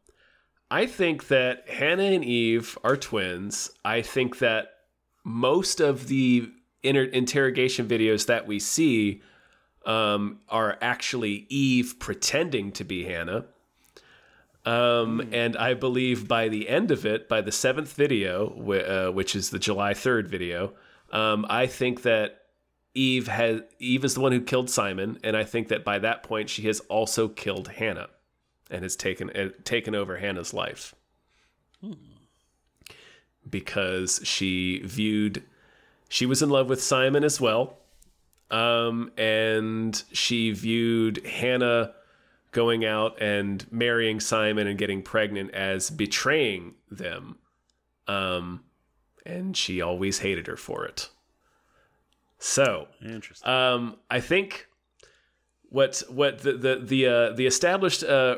I 0.71 0.87
think 0.87 1.29
that 1.29 1.69
Hannah 1.69 2.03
and 2.03 2.25
Eve 2.25 2.77
are 2.83 2.97
twins. 2.97 3.71
I 3.85 4.03
think 4.03 4.39
that 4.39 4.69
most 5.25 5.81
of 5.81 6.09
the 6.09 6.51
inter- 6.83 7.05
interrogation 7.05 7.89
videos 7.89 8.27
that 8.27 8.47
we 8.47 8.59
see 8.59 9.23
um, 9.87 10.41
are 10.49 10.79
actually 10.81 11.47
Eve 11.49 11.97
pretending 11.99 12.73
to 12.73 12.85
be 12.85 13.05
Hannah. 13.05 13.47
Um, 14.65 15.29
And 15.33 15.57
I 15.57 15.75
believe 15.75 16.27
by 16.27 16.49
the 16.49 16.69
end 16.69 16.91
of 16.91 17.05
it, 17.05 17.29
by 17.29 17.41
the 17.41 17.53
seventh 17.53 17.93
video, 17.93 18.49
uh, 18.49 19.13
which 19.13 19.37
is 19.37 19.51
the 19.51 19.59
July 19.59 19.93
3rd 19.93 20.27
video, 20.29 20.73
um, 21.11 21.45
I 21.49 21.67
think 21.67 22.03
that 22.03 22.41
Eve 22.95 23.27
has 23.27 23.61
Eve 23.79 24.05
is 24.05 24.15
the 24.15 24.21
one 24.21 24.33
who 24.33 24.41
killed 24.41 24.71
Simon, 24.71 25.19
and 25.25 25.37
I 25.37 25.45
think 25.45 25.69
that 25.69 25.85
by 25.85 25.99
that 25.99 26.23
point 26.23 26.49
she 26.49 26.63
has 26.63 26.81
also 26.81 27.29
killed 27.29 27.69
Hannah, 27.69 28.09
and 28.71 28.83
has 28.85 28.97
taken 28.97 29.31
uh, 29.31 29.49
taken 29.65 29.95
over 29.95 30.17
Hannah's 30.19 30.55
life. 30.55 30.95
Because 33.49 34.21
she 34.25 34.81
viewed 34.85 35.43
she 36.09 36.25
was 36.25 36.41
in 36.41 36.51
love 36.51 36.69
with 36.69 36.83
Simon 36.83 37.25
as 37.25 37.41
well, 37.41 37.79
um, 38.51 39.11
and 39.19 40.03
she 40.13 40.53
viewed 40.53 41.27
Hannah 41.27 41.95
going 42.55 42.87
out 42.87 43.21
and 43.21 43.71
marrying 43.71 44.21
Simon 44.21 44.67
and 44.67 44.79
getting 44.79 45.03
pregnant 45.03 45.51
as 45.53 45.91
betraying 45.91 46.75
them, 46.91 47.37
um, 48.09 48.65
and 49.27 49.55
she 49.55 49.83
always 49.83 50.21
hated 50.21 50.47
her 50.47 50.57
for 50.57 50.87
it. 50.87 51.11
So, 52.39 52.89
interesting. 53.05 53.51
um, 53.51 53.97
I 54.11 54.21
think 54.21 54.69
what 55.69 56.03
what 56.09 56.39
the 56.39 56.53
the 56.55 56.77
the 56.83 57.07
uh, 57.07 57.33
the 57.33 57.47
established 57.47 58.03
uh, 58.05 58.37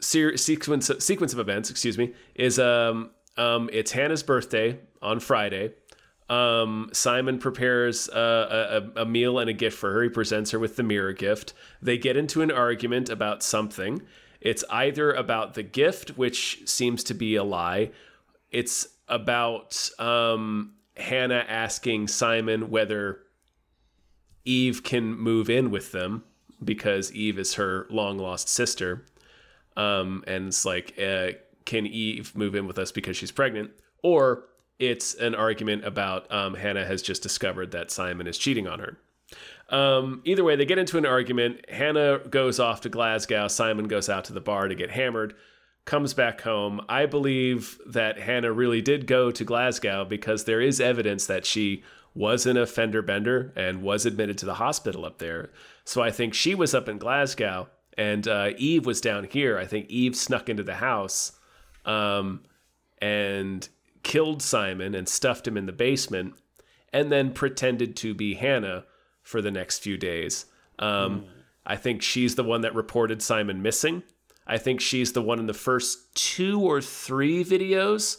ser- 0.00 0.36
sequence 0.36 0.90
sequence 0.98 1.32
of 1.32 1.38
events, 1.38 1.70
excuse 1.70 1.98
me, 1.98 2.14
is 2.34 2.58
um 2.58 3.10
um 3.36 3.70
it's 3.72 3.92
Hannah's 3.92 4.22
birthday 4.22 4.78
on 5.02 5.18
Friday. 5.20 5.72
Um, 6.30 6.90
Simon 6.92 7.40
prepares 7.40 8.08
a, 8.08 8.92
a 8.94 9.04
meal 9.04 9.40
and 9.40 9.50
a 9.50 9.52
gift 9.52 9.76
for 9.76 9.92
her. 9.92 10.04
He 10.04 10.08
presents 10.08 10.52
her 10.52 10.60
with 10.60 10.76
the 10.76 10.84
mirror 10.84 11.12
gift. 11.12 11.54
They 11.82 11.98
get 11.98 12.16
into 12.16 12.40
an 12.40 12.52
argument 12.52 13.08
about 13.10 13.42
something, 13.42 14.00
It's 14.40 14.64
either 14.70 15.12
about 15.12 15.54
the 15.54 15.62
gift, 15.62 16.16
which 16.16 16.62
seems 16.64 17.04
to 17.04 17.14
be 17.14 17.36
a 17.36 17.44
lie. 17.44 17.90
It's 18.50 18.86
about 19.08 19.90
um, 19.98 20.74
Hannah 20.96 21.44
asking 21.48 22.08
Simon 22.08 22.70
whether 22.70 23.22
Eve 24.44 24.82
can 24.82 25.16
move 25.18 25.50
in 25.50 25.70
with 25.70 25.92
them 25.92 26.24
because 26.62 27.12
Eve 27.12 27.38
is 27.38 27.54
her 27.54 27.86
long 27.90 28.18
lost 28.18 28.48
sister. 28.48 29.04
Um, 29.76 30.24
and 30.26 30.48
it's 30.48 30.64
like, 30.64 30.94
uh, 30.98 31.30
can 31.64 31.86
Eve 31.86 32.34
move 32.36 32.54
in 32.54 32.66
with 32.66 32.78
us 32.78 32.92
because 32.92 33.16
she's 33.16 33.32
pregnant? 33.32 33.72
Or 34.02 34.44
it's 34.80 35.14
an 35.14 35.34
argument 35.34 35.84
about 35.84 36.30
um, 36.32 36.54
Hannah 36.54 36.86
has 36.86 37.02
just 37.02 37.22
discovered 37.22 37.70
that 37.72 37.90
Simon 37.90 38.26
is 38.26 38.38
cheating 38.38 38.66
on 38.66 38.80
her. 38.80 38.96
Um, 39.68 40.22
either 40.24 40.42
way, 40.42 40.56
they 40.56 40.64
get 40.64 40.78
into 40.78 40.98
an 40.98 41.06
argument. 41.06 41.64
Hannah 41.68 42.18
goes 42.18 42.58
off 42.58 42.80
to 42.80 42.88
Glasgow. 42.88 43.46
Simon 43.46 43.86
goes 43.86 44.08
out 44.08 44.24
to 44.24 44.32
the 44.32 44.40
bar 44.40 44.66
to 44.66 44.74
get 44.74 44.90
hammered, 44.90 45.34
comes 45.84 46.14
back 46.14 46.40
home. 46.40 46.80
I 46.88 47.06
believe 47.06 47.78
that 47.86 48.18
Hannah 48.18 48.52
really 48.52 48.80
did 48.80 49.06
go 49.06 49.30
to 49.30 49.44
Glasgow 49.44 50.04
because 50.04 50.44
there 50.44 50.60
is 50.60 50.80
evidence 50.80 51.26
that 51.26 51.46
she 51.46 51.84
was 52.14 52.46
an 52.46 52.56
offender 52.56 53.02
bender 53.02 53.52
and 53.54 53.82
was 53.82 54.06
admitted 54.06 54.38
to 54.38 54.46
the 54.46 54.54
hospital 54.54 55.04
up 55.04 55.18
there. 55.18 55.50
So 55.84 56.02
I 56.02 56.10
think 56.10 56.34
she 56.34 56.54
was 56.54 56.74
up 56.74 56.88
in 56.88 56.98
Glasgow 56.98 57.68
and 57.96 58.26
uh, 58.26 58.50
Eve 58.56 58.86
was 58.86 59.00
down 59.00 59.24
here. 59.24 59.58
I 59.58 59.66
think 59.66 59.88
Eve 59.88 60.16
snuck 60.16 60.48
into 60.48 60.64
the 60.64 60.74
house 60.74 61.32
um, 61.84 62.42
and 63.00 63.68
killed 64.02 64.42
Simon 64.42 64.94
and 64.94 65.08
stuffed 65.08 65.46
him 65.46 65.56
in 65.56 65.66
the 65.66 65.72
basement 65.72 66.34
and 66.92 67.10
then 67.10 67.32
pretended 67.32 67.96
to 67.96 68.14
be 68.14 68.34
Hannah 68.34 68.84
for 69.22 69.40
the 69.40 69.50
next 69.50 69.78
few 69.78 69.96
days. 69.96 70.46
Um, 70.78 71.20
mm. 71.20 71.28
I 71.64 71.76
think 71.76 72.02
she's 72.02 72.34
the 72.34 72.44
one 72.44 72.62
that 72.62 72.74
reported 72.74 73.22
Simon 73.22 73.62
missing. 73.62 74.02
I 74.46 74.58
think 74.58 74.80
she's 74.80 75.12
the 75.12 75.22
one 75.22 75.38
in 75.38 75.46
the 75.46 75.54
first 75.54 76.14
two 76.14 76.60
or 76.60 76.80
three 76.80 77.44
videos. 77.44 78.16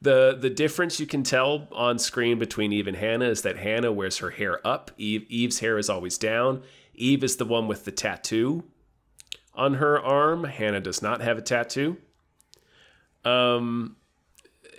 The 0.00 0.36
the 0.38 0.50
difference 0.50 1.00
you 1.00 1.06
can 1.06 1.22
tell 1.22 1.68
on 1.72 1.98
screen 1.98 2.38
between 2.38 2.72
Eve 2.72 2.86
and 2.86 2.96
Hannah 2.96 3.28
is 3.28 3.42
that 3.42 3.56
Hannah 3.56 3.92
wears 3.92 4.18
her 4.18 4.30
hair 4.30 4.64
up. 4.66 4.90
Eve 4.96 5.24
Eve's 5.28 5.60
hair 5.60 5.78
is 5.78 5.88
always 5.88 6.18
down. 6.18 6.62
Eve 6.94 7.24
is 7.24 7.36
the 7.36 7.44
one 7.44 7.66
with 7.66 7.84
the 7.84 7.92
tattoo 7.92 8.64
on 9.54 9.74
her 9.74 10.00
arm. 10.00 10.44
Hannah 10.44 10.80
does 10.80 11.02
not 11.02 11.20
have 11.20 11.38
a 11.38 11.42
tattoo. 11.42 11.96
Um, 13.24 13.96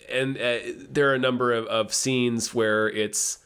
and 0.09 0.37
uh, 0.37 0.59
there 0.89 1.09
are 1.09 1.15
a 1.15 1.19
number 1.19 1.51
of, 1.53 1.65
of 1.67 1.93
scenes 1.93 2.53
where 2.53 2.89
it's 2.89 3.39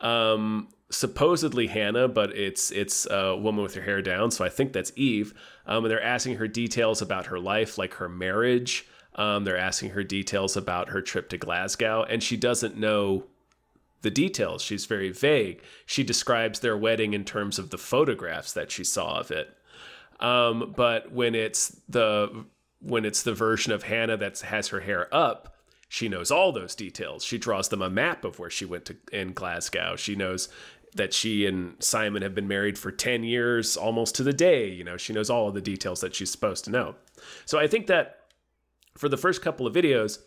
um, 0.00 0.68
supposedly 0.90 1.66
Hannah, 1.66 2.08
but 2.08 2.36
it's 2.36 2.70
it's 2.70 3.06
a 3.10 3.36
woman 3.36 3.62
with 3.62 3.74
her 3.74 3.82
hair 3.82 4.02
down. 4.02 4.30
So 4.30 4.44
I 4.44 4.48
think 4.48 4.72
that's 4.72 4.92
Eve. 4.96 5.34
Um, 5.66 5.84
and 5.84 5.90
they're 5.90 6.02
asking 6.02 6.36
her 6.36 6.48
details 6.48 7.02
about 7.02 7.26
her 7.26 7.38
life, 7.38 7.78
like 7.78 7.94
her 7.94 8.08
marriage. 8.08 8.86
Um, 9.16 9.44
they're 9.44 9.56
asking 9.56 9.90
her 9.90 10.02
details 10.02 10.56
about 10.56 10.88
her 10.88 11.00
trip 11.00 11.28
to 11.30 11.38
Glasgow, 11.38 12.02
and 12.02 12.22
she 12.22 12.36
doesn't 12.36 12.76
know 12.76 13.24
the 14.02 14.10
details. 14.10 14.60
She's 14.60 14.86
very 14.86 15.10
vague. 15.10 15.62
She 15.86 16.02
describes 16.02 16.60
their 16.60 16.76
wedding 16.76 17.14
in 17.14 17.24
terms 17.24 17.58
of 17.58 17.70
the 17.70 17.78
photographs 17.78 18.52
that 18.52 18.70
she 18.70 18.84
saw 18.84 19.18
of 19.18 19.30
it. 19.30 19.56
Um, 20.20 20.74
but 20.76 21.12
when 21.12 21.34
it's 21.34 21.80
the 21.88 22.44
when 22.80 23.04
it's 23.04 23.22
the 23.22 23.32
version 23.32 23.72
of 23.72 23.84
Hannah 23.84 24.18
that 24.18 24.40
has 24.40 24.68
her 24.68 24.80
hair 24.80 25.12
up, 25.14 25.53
she 25.88 26.08
knows 26.08 26.30
all 26.30 26.52
those 26.52 26.74
details. 26.74 27.24
She 27.24 27.38
draws 27.38 27.68
them 27.68 27.82
a 27.82 27.90
map 27.90 28.24
of 28.24 28.38
where 28.38 28.50
she 28.50 28.64
went 28.64 28.86
to 28.86 28.96
in 29.12 29.32
Glasgow. 29.32 29.96
She 29.96 30.16
knows 30.16 30.48
that 30.94 31.12
she 31.12 31.46
and 31.46 31.74
Simon 31.82 32.22
have 32.22 32.34
been 32.34 32.48
married 32.48 32.78
for 32.78 32.92
10 32.92 33.24
years 33.24 33.76
almost 33.76 34.14
to 34.16 34.22
the 34.22 34.32
day. 34.32 34.68
You 34.68 34.84
know, 34.84 34.96
she 34.96 35.12
knows 35.12 35.28
all 35.28 35.48
of 35.48 35.54
the 35.54 35.60
details 35.60 36.00
that 36.00 36.14
she's 36.14 36.30
supposed 36.30 36.64
to 36.64 36.70
know. 36.70 36.94
So 37.44 37.58
I 37.58 37.66
think 37.66 37.88
that 37.88 38.20
for 38.96 39.08
the 39.08 39.16
first 39.16 39.42
couple 39.42 39.66
of 39.66 39.74
videos, 39.74 40.18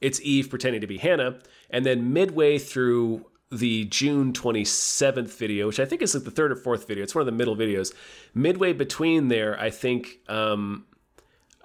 it's 0.00 0.20
Eve 0.22 0.48
pretending 0.48 0.80
to 0.80 0.86
be 0.86 0.98
Hannah. 0.98 1.40
And 1.70 1.84
then 1.84 2.12
midway 2.12 2.58
through 2.58 3.26
the 3.50 3.84
June 3.86 4.32
27th 4.32 5.36
video, 5.36 5.66
which 5.66 5.80
I 5.80 5.84
think 5.84 6.02
is 6.02 6.14
like 6.14 6.24
the 6.24 6.30
third 6.30 6.52
or 6.52 6.56
fourth 6.56 6.86
video, 6.86 7.02
it's 7.02 7.14
one 7.14 7.22
of 7.22 7.26
the 7.26 7.32
middle 7.32 7.56
videos. 7.56 7.92
Midway 8.34 8.72
between 8.72 9.28
there, 9.28 9.58
I 9.58 9.70
think 9.70 10.18
um, 10.28 10.84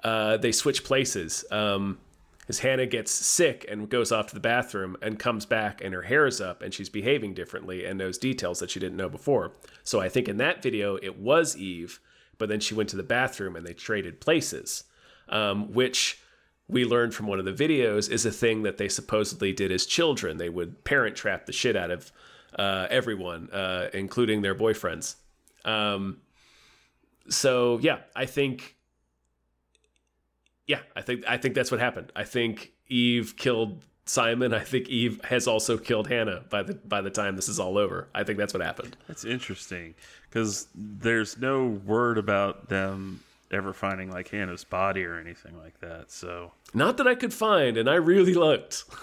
uh, 0.03 0.37
they 0.37 0.51
switch 0.51 0.83
places. 0.83 1.45
Um, 1.51 1.99
as 2.51 2.59
Hannah 2.59 2.85
gets 2.85 3.13
sick 3.13 3.65
and 3.69 3.87
goes 3.87 4.11
off 4.11 4.27
to 4.27 4.33
the 4.33 4.41
bathroom 4.41 4.97
and 5.01 5.17
comes 5.17 5.45
back 5.45 5.81
and 5.81 5.93
her 5.93 6.01
hair 6.01 6.27
is 6.27 6.41
up 6.41 6.61
and 6.61 6.73
she's 6.73 6.89
behaving 6.89 7.33
differently 7.33 7.85
and 7.85 7.97
knows 7.97 8.17
details 8.17 8.59
that 8.59 8.69
she 8.69 8.77
didn't 8.77 8.97
know 8.97 9.07
before. 9.07 9.53
So 9.85 10.01
I 10.01 10.09
think 10.09 10.27
in 10.27 10.35
that 10.37 10.61
video 10.61 10.97
it 10.97 11.17
was 11.17 11.55
Eve, 11.55 12.01
but 12.37 12.49
then 12.49 12.59
she 12.59 12.73
went 12.73 12.89
to 12.89 12.97
the 12.97 13.03
bathroom 13.03 13.55
and 13.55 13.65
they 13.65 13.73
traded 13.73 14.19
places, 14.19 14.83
um, 15.29 15.71
which 15.71 16.19
we 16.67 16.83
learned 16.83 17.15
from 17.15 17.27
one 17.27 17.39
of 17.39 17.45
the 17.45 17.53
videos 17.53 18.11
is 18.11 18.25
a 18.25 18.31
thing 18.31 18.63
that 18.63 18.77
they 18.77 18.89
supposedly 18.89 19.53
did 19.53 19.71
as 19.71 19.85
children. 19.85 20.35
They 20.35 20.49
would 20.49 20.83
parent 20.83 21.15
trap 21.15 21.45
the 21.45 21.53
shit 21.53 21.77
out 21.77 21.89
of 21.89 22.11
uh, 22.59 22.87
everyone, 22.89 23.49
uh, 23.51 23.87
including 23.93 24.41
their 24.41 24.55
boyfriends. 24.55 25.15
Um, 25.63 26.17
so 27.29 27.79
yeah, 27.81 27.99
I 28.13 28.25
think 28.25 28.75
yeah, 30.71 30.79
I 30.95 31.01
think 31.01 31.25
I 31.27 31.35
think 31.35 31.53
that's 31.53 31.69
what 31.69 31.81
happened. 31.81 32.13
I 32.15 32.23
think 32.23 32.71
Eve 32.87 33.35
killed 33.35 33.83
Simon. 34.05 34.53
I 34.53 34.61
think 34.61 34.87
Eve 34.87 35.19
has 35.25 35.45
also 35.45 35.77
killed 35.77 36.07
Hannah 36.07 36.45
by 36.49 36.63
the 36.63 36.75
by 36.75 37.01
the 37.01 37.09
time 37.09 37.35
this 37.35 37.49
is 37.49 37.59
all 37.59 37.77
over. 37.77 38.07
I 38.15 38.23
think 38.23 38.39
that's 38.39 38.53
what 38.53 38.63
happened. 38.63 38.95
That's 39.05 39.25
interesting 39.25 39.95
because 40.29 40.69
there's 40.73 41.37
no 41.37 41.67
word 41.67 42.17
about 42.17 42.69
them 42.69 43.19
ever 43.51 43.73
finding 43.73 44.09
like 44.09 44.29
Hannah's 44.29 44.63
body 44.63 45.03
or 45.03 45.19
anything 45.19 45.57
like 45.57 45.77
that. 45.81 46.09
So 46.09 46.53
not 46.73 46.95
that 46.97 47.07
I 47.07 47.15
could 47.15 47.33
find, 47.33 47.75
and 47.75 47.89
I 47.89 47.95
really 47.95 48.33
looked. 48.33 48.85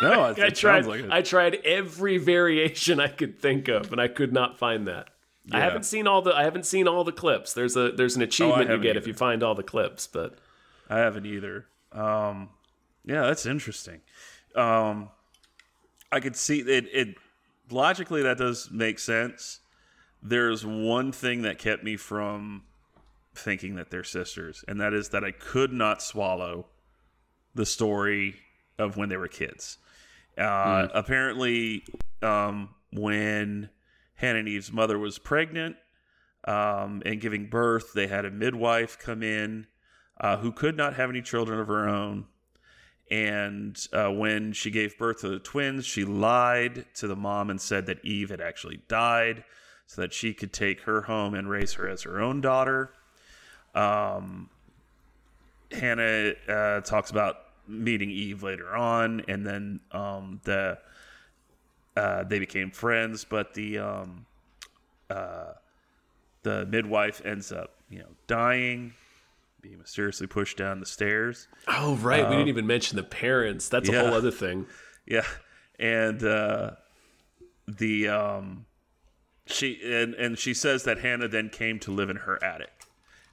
No, 0.00 0.22
I 0.38 0.50
tried. 0.50 0.86
Like 0.86 1.10
I 1.10 1.22
tried 1.22 1.56
every 1.64 2.18
variation 2.18 3.00
I 3.00 3.08
could 3.08 3.40
think 3.40 3.66
of, 3.66 3.90
and 3.90 4.00
I 4.00 4.06
could 4.06 4.32
not 4.32 4.56
find 4.56 4.86
that. 4.86 5.08
Yeah. 5.46 5.56
I 5.56 5.60
haven't 5.60 5.84
seen 5.84 6.06
all 6.06 6.22
the. 6.22 6.32
I 6.32 6.44
haven't 6.44 6.66
seen 6.66 6.86
all 6.86 7.02
the 7.02 7.12
clips. 7.12 7.54
There's 7.54 7.74
a 7.74 7.90
there's 7.90 8.14
an 8.14 8.22
oh, 8.22 8.26
achievement 8.26 8.70
oh, 8.70 8.74
you 8.74 8.80
get 8.82 8.90
either. 8.90 8.98
if 9.00 9.06
you 9.08 9.14
find 9.14 9.42
all 9.42 9.56
the 9.56 9.62
clips, 9.62 10.06
but 10.06 10.38
I 10.88 10.98
haven't 10.98 11.26
either. 11.26 11.66
Um, 11.92 12.50
yeah, 13.04 13.22
that's 13.22 13.46
interesting. 13.46 14.00
Um, 14.54 15.10
I 16.10 16.20
could 16.20 16.36
see 16.36 16.60
it, 16.60 16.86
it. 16.92 17.16
Logically, 17.70 18.22
that 18.22 18.38
does 18.38 18.70
make 18.70 18.98
sense. 18.98 19.60
There's 20.22 20.64
one 20.64 21.12
thing 21.12 21.42
that 21.42 21.58
kept 21.58 21.84
me 21.84 21.96
from 21.96 22.62
thinking 23.34 23.76
that 23.76 23.90
they're 23.90 24.04
sisters, 24.04 24.64
and 24.66 24.80
that 24.80 24.92
is 24.92 25.10
that 25.10 25.24
I 25.24 25.30
could 25.30 25.72
not 25.72 26.02
swallow 26.02 26.66
the 27.54 27.66
story 27.66 28.36
of 28.78 28.96
when 28.96 29.08
they 29.08 29.16
were 29.16 29.28
kids. 29.28 29.78
Uh, 30.36 30.42
mm. 30.42 30.90
Apparently, 30.94 31.84
um, 32.22 32.70
when 32.92 33.70
Hannah 34.14 34.40
and 34.40 34.48
Eve's 34.48 34.72
mother 34.72 34.98
was 34.98 35.18
pregnant 35.18 35.76
um, 36.44 37.02
and 37.04 37.20
giving 37.20 37.46
birth, 37.46 37.92
they 37.92 38.06
had 38.06 38.24
a 38.24 38.30
midwife 38.30 38.98
come 38.98 39.22
in 39.22 39.66
uh, 40.20 40.36
who 40.38 40.52
could 40.52 40.76
not 40.76 40.94
have 40.94 41.10
any 41.10 41.22
children 41.22 41.60
of 41.60 41.68
her 41.68 41.88
own. 41.88 42.26
And 43.10 43.78
uh, 43.92 44.10
when 44.10 44.52
she 44.52 44.70
gave 44.70 44.98
birth 44.98 45.20
to 45.20 45.28
the 45.28 45.38
twins, 45.38 45.86
she 45.86 46.04
lied 46.04 46.84
to 46.96 47.06
the 47.06 47.16
mom 47.16 47.48
and 47.48 47.60
said 47.60 47.86
that 47.86 48.04
Eve 48.04 48.28
had 48.28 48.40
actually 48.40 48.82
died 48.88 49.44
so 49.86 50.02
that 50.02 50.12
she 50.12 50.34
could 50.34 50.52
take 50.52 50.82
her 50.82 51.02
home 51.02 51.34
and 51.34 51.48
raise 51.48 51.72
her 51.74 51.88
as 51.88 52.02
her 52.02 52.20
own 52.20 52.42
daughter. 52.42 52.90
Um, 53.74 54.50
Hannah 55.72 56.34
uh, 56.46 56.80
talks 56.82 57.10
about 57.10 57.36
meeting 57.66 58.10
Eve 58.10 58.42
later 58.42 58.74
on, 58.74 59.22
and 59.28 59.46
then 59.46 59.80
um, 59.92 60.40
the 60.44 60.78
uh, 61.96 62.24
they 62.24 62.38
became 62.38 62.70
friends. 62.70 63.24
But 63.24 63.54
the 63.54 63.78
um, 63.78 64.26
uh, 65.08 65.52
the 66.42 66.66
midwife 66.66 67.24
ends 67.24 67.52
up, 67.52 67.74
you 67.90 68.00
know, 68.00 68.08
dying, 68.26 68.94
being 69.60 69.78
mysteriously 69.78 70.26
pushed 70.26 70.56
down 70.56 70.80
the 70.80 70.86
stairs. 70.86 71.48
Oh, 71.66 71.96
right. 71.96 72.24
Um, 72.24 72.30
we 72.30 72.36
didn't 72.36 72.42
um, 72.42 72.48
even 72.48 72.66
mention 72.66 72.96
the 72.96 73.02
parents. 73.02 73.68
That's 73.68 73.88
yeah, 73.88 74.00
a 74.00 74.04
whole 74.04 74.14
other 74.14 74.30
thing. 74.30 74.66
Yeah, 75.10 75.24
and 75.78 76.22
uh, 76.22 76.72
the 77.66 78.08
um, 78.08 78.66
she 79.46 79.80
and 79.82 80.12
and 80.14 80.38
she 80.38 80.52
says 80.52 80.84
that 80.84 80.98
Hannah 80.98 81.28
then 81.28 81.48
came 81.48 81.78
to 81.78 81.90
live 81.90 82.10
in 82.10 82.16
her 82.16 82.44
attic, 82.44 82.84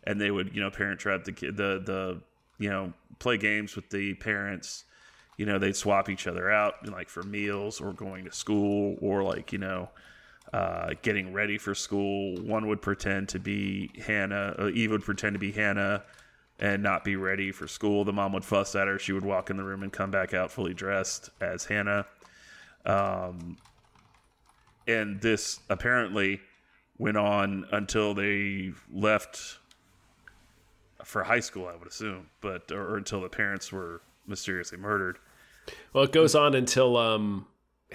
and 0.05 0.21
they 0.21 0.31
would 0.31 0.55
you 0.55 0.61
know 0.61 0.71
parent 0.71 1.01
trap 1.01 1.25
the 1.25 1.33
kid 1.33 1.57
the 1.57 1.81
the 1.83 2.21
you 2.57 2.69
know 2.69 2.93
play 3.19 3.37
games 3.37 3.75
with 3.75 3.89
the 3.89 4.13
parents. 4.13 4.85
You 5.35 5.45
know 5.45 5.59
they'd 5.59 5.75
swap 5.75 6.07
each 6.07 6.27
other 6.27 6.49
out 6.49 6.87
like 6.87 7.09
for 7.09 7.23
meals 7.23 7.81
or 7.81 7.91
going 7.91 8.23
to 8.23 8.31
school 8.31 8.95
or 9.01 9.21
like 9.21 9.51
you 9.51 9.59
know 9.59 9.89
uh, 10.55 10.93
getting 11.01 11.33
ready 11.33 11.57
for 11.57 11.75
school. 11.75 12.37
One 12.37 12.67
would 12.67 12.81
pretend 12.81 13.27
to 13.29 13.39
be 13.39 13.91
Hannah. 14.05 14.55
Uh, 14.57 14.69
Eve 14.69 14.91
would 14.91 15.03
pretend 15.03 15.33
to 15.33 15.39
be 15.39 15.51
Hannah 15.51 16.03
and 16.59 16.81
not 16.81 17.03
be 17.03 17.17
ready 17.17 17.51
for 17.51 17.67
school. 17.67 18.05
The 18.05 18.13
mom 18.13 18.31
would 18.31 18.45
fuss 18.45 18.73
at 18.73 18.87
her. 18.87 18.97
She 18.97 19.11
would 19.11 19.25
walk 19.25 19.49
in 19.49 19.57
the 19.57 19.65
room 19.65 19.83
and 19.83 19.91
come 19.91 20.11
back 20.11 20.33
out 20.33 20.49
fully 20.49 20.73
dressed 20.73 21.29
as 21.41 21.65
Hannah. 21.65 22.05
Um, 22.85 23.57
and 24.87 25.19
this 25.19 25.59
apparently 25.69 26.39
went 26.97 27.17
on 27.17 27.65
until 27.73 28.13
they 28.13 28.71
left 28.89 29.57
for 31.03 31.25
high 31.25 31.41
school, 31.41 31.67
I 31.67 31.75
would 31.75 31.89
assume, 31.89 32.27
but 32.39 32.71
or, 32.71 32.93
or 32.93 32.95
until 32.95 33.19
the 33.19 33.27
parents 33.27 33.73
were 33.73 34.01
mysteriously 34.25 34.77
murdered. 34.77 35.19
Well, 35.91 36.05
it 36.05 36.13
goes 36.13 36.33
on 36.33 36.55
until 36.55 36.95
um, 36.95 37.45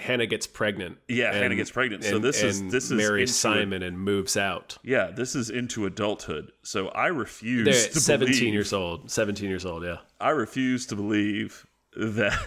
Hannah 0.00 0.26
gets 0.26 0.46
pregnant. 0.46 0.98
Yeah, 1.08 1.32
Hannah 1.32 1.54
gets 1.54 1.70
pregnant. 1.70 2.04
So 2.04 2.18
this 2.18 2.42
is- 2.42 2.62
this 2.70 2.84
is 2.86 2.92
marries. 2.92 3.34
Simon 3.36 3.82
and 3.82 3.98
moves 3.98 4.36
out. 4.36 4.78
Yeah, 4.82 5.10
this 5.10 5.34
is 5.36 5.50
into 5.50 5.86
adulthood. 5.86 6.52
So 6.62 6.88
I 6.88 7.06
refuse 7.08 7.64
They're 7.64 7.92
to 7.92 8.00
17 8.00 8.34
believe, 8.38 8.52
years 8.54 8.72
old. 8.72 9.10
17 9.10 9.48
years 9.48 9.64
old, 9.64 9.84
yeah. 9.84 9.98
I 10.20 10.30
refuse 10.30 10.86
to 10.86 10.96
believe 10.96 11.66
that 11.96 12.38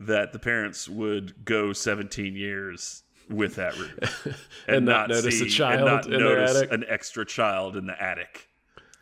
that 0.00 0.32
the 0.32 0.38
parents 0.40 0.88
would 0.88 1.44
go 1.44 1.72
17 1.72 2.34
years 2.34 3.02
with 3.30 3.54
that 3.54 3.76
room 3.78 3.92
And 4.68 4.84
not 4.84 5.08
notice 5.08 5.40
a 5.40 5.46
child 5.46 5.80
and 5.80 5.84
not 5.86 6.04
in 6.06 6.10
their 6.12 6.36
notice 6.40 6.56
attic? 6.56 6.72
an 6.72 6.84
extra 6.88 7.24
child 7.24 7.76
in 7.76 7.86
the 7.86 8.02
attic. 8.02 8.48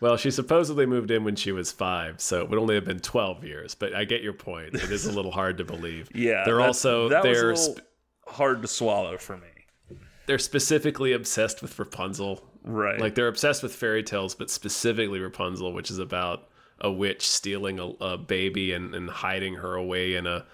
Well, 0.00 0.16
she 0.16 0.30
supposedly 0.32 0.84
moved 0.84 1.11
in 1.12 1.22
when 1.24 1.36
she 1.36 1.53
was 1.53 1.70
five, 1.72 2.20
so 2.20 2.40
it 2.42 2.50
would 2.50 2.59
only 2.59 2.74
have 2.74 2.84
been 2.84 2.98
12 2.98 3.44
years. 3.44 3.74
But 3.76 3.94
I 3.94 4.05
get 4.05 4.20
your 4.20 4.32
point. 4.32 4.74
It 4.74 4.90
is 4.90 5.07
a 5.07 5.12
little 5.12 5.30
hard 5.30 5.59
to 5.59 5.64
believe. 5.64 6.09
Yeah, 6.14 6.42
They're 6.44 6.61
also, 6.61 7.09
that 7.09 7.22
was 7.24 7.38
a 7.38 7.40
they're, 7.40 7.48
little 7.55 7.74
sp- 7.78 7.86
hard 8.33 8.62
to 8.62 8.68
swallow 8.68 9.16
for 9.18 9.37
me. 9.37 9.97
they're 10.26 10.39
specifically 10.39 11.12
obsessed 11.12 11.62
with 11.62 11.78
Rapunzel. 11.78 12.43
Right. 12.64 13.01
Like 13.01 13.14
they're 13.14 13.28
obsessed 13.28 13.62
with 13.62 13.74
fairy 13.74 14.03
tales, 14.03 14.35
but 14.35 14.51
specifically 14.51 15.18
Rapunzel, 15.20 15.72
which 15.72 15.91
is 15.91 15.99
about 15.99 16.49
a 16.80 16.91
witch 16.91 17.26
stealing 17.28 17.78
a, 17.78 17.87
a 18.01 18.18
baby 18.18 18.72
and, 18.72 18.95
and 18.95 19.09
hiding 19.11 19.55
her 19.55 19.74
away 19.74 20.14
in 20.14 20.26
a 20.26 20.45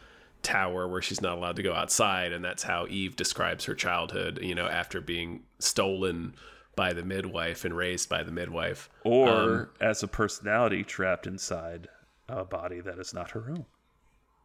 tower 0.42 0.86
where 0.88 1.02
she's 1.02 1.20
not 1.20 1.36
allowed 1.36 1.56
to 1.56 1.62
go 1.62 1.74
outside. 1.74 2.32
And 2.32 2.44
that's 2.44 2.62
how 2.62 2.86
Eve 2.88 3.16
describes 3.16 3.64
her 3.66 3.74
childhood, 3.74 4.38
you 4.42 4.54
know, 4.54 4.66
after 4.66 5.00
being 5.00 5.42
stolen 5.58 6.34
by 6.76 6.92
the 6.92 7.02
midwife 7.02 7.64
and 7.64 7.76
raised 7.76 8.08
by 8.08 8.22
the 8.22 8.30
midwife. 8.30 8.88
or 9.04 9.28
um, 9.28 9.68
as 9.80 10.02
a 10.02 10.08
personality 10.08 10.84
trapped 10.84 11.26
inside 11.26 11.88
a 12.28 12.44
body 12.44 12.80
that 12.80 12.98
is 12.98 13.12
not 13.12 13.30
her 13.32 13.50
own. 13.50 13.66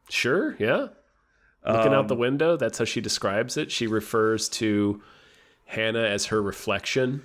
Sure, 0.10 0.56
yeah. 0.60 0.88
Looking 1.66 1.94
out 1.94 2.02
Um, 2.02 2.08
the 2.08 2.16
window, 2.16 2.58
that's 2.58 2.78
how 2.78 2.86
she 2.86 3.00
describes 3.02 3.56
it. 3.58 3.72
She 3.72 3.88
refers 3.88 4.50
to 4.50 5.02
Hannah 5.66 6.04
as 6.04 6.26
her 6.28 6.42
reflection. 6.42 7.24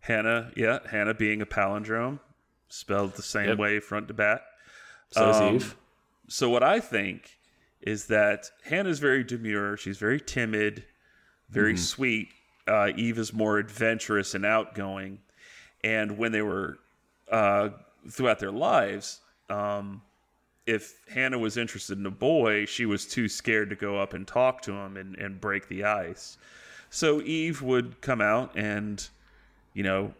Hannah, 0.00 0.52
yeah, 0.56 0.80
Hannah 0.90 1.14
being 1.14 1.40
a 1.40 1.46
palindrome, 1.46 2.20
spelled 2.68 3.14
the 3.14 3.22
same 3.22 3.48
Yep. 3.48 3.58
way 3.58 3.80
front 3.80 4.08
to 4.08 4.14
back. 4.14 4.42
So 5.10 5.30
is 5.30 5.36
Um, 5.36 5.54
Eve. 5.54 5.76
So 6.28 6.50
what 6.50 6.62
I 6.62 6.80
think 6.80 7.38
is 7.80 8.06
that 8.08 8.50
Hannah's 8.64 8.98
very 8.98 9.24
demure. 9.24 9.76
She's 9.76 9.96
very 9.98 10.20
timid, 10.20 10.84
very 11.48 11.76
sweet. 11.76 12.28
Uh, 12.66 12.90
Eve 12.94 13.18
is 13.18 13.32
more 13.32 13.56
adventurous 13.58 14.34
and 14.34 14.44
outgoing. 14.44 15.20
And 15.82 16.18
when 16.18 16.32
they 16.32 16.42
were 16.42 16.78
uh, 17.30 17.70
throughout 18.10 18.38
their 18.38 18.50
lives, 18.50 19.20
um, 19.48 20.02
if 20.68 21.00
Hannah 21.08 21.38
was 21.38 21.56
interested 21.56 21.98
in 21.98 22.04
a 22.04 22.10
boy, 22.10 22.66
she 22.66 22.84
was 22.84 23.06
too 23.06 23.26
scared 23.26 23.70
to 23.70 23.76
go 23.76 23.98
up 23.98 24.12
and 24.12 24.26
talk 24.26 24.60
to 24.62 24.72
him 24.72 24.98
and, 24.98 25.16
and 25.16 25.40
break 25.40 25.66
the 25.68 25.84
ice. 25.84 26.36
So 26.90 27.22
Eve 27.22 27.62
would 27.62 28.02
come 28.02 28.20
out 28.20 28.54
and, 28.54 29.08
you 29.72 29.82
know, 29.82 30.12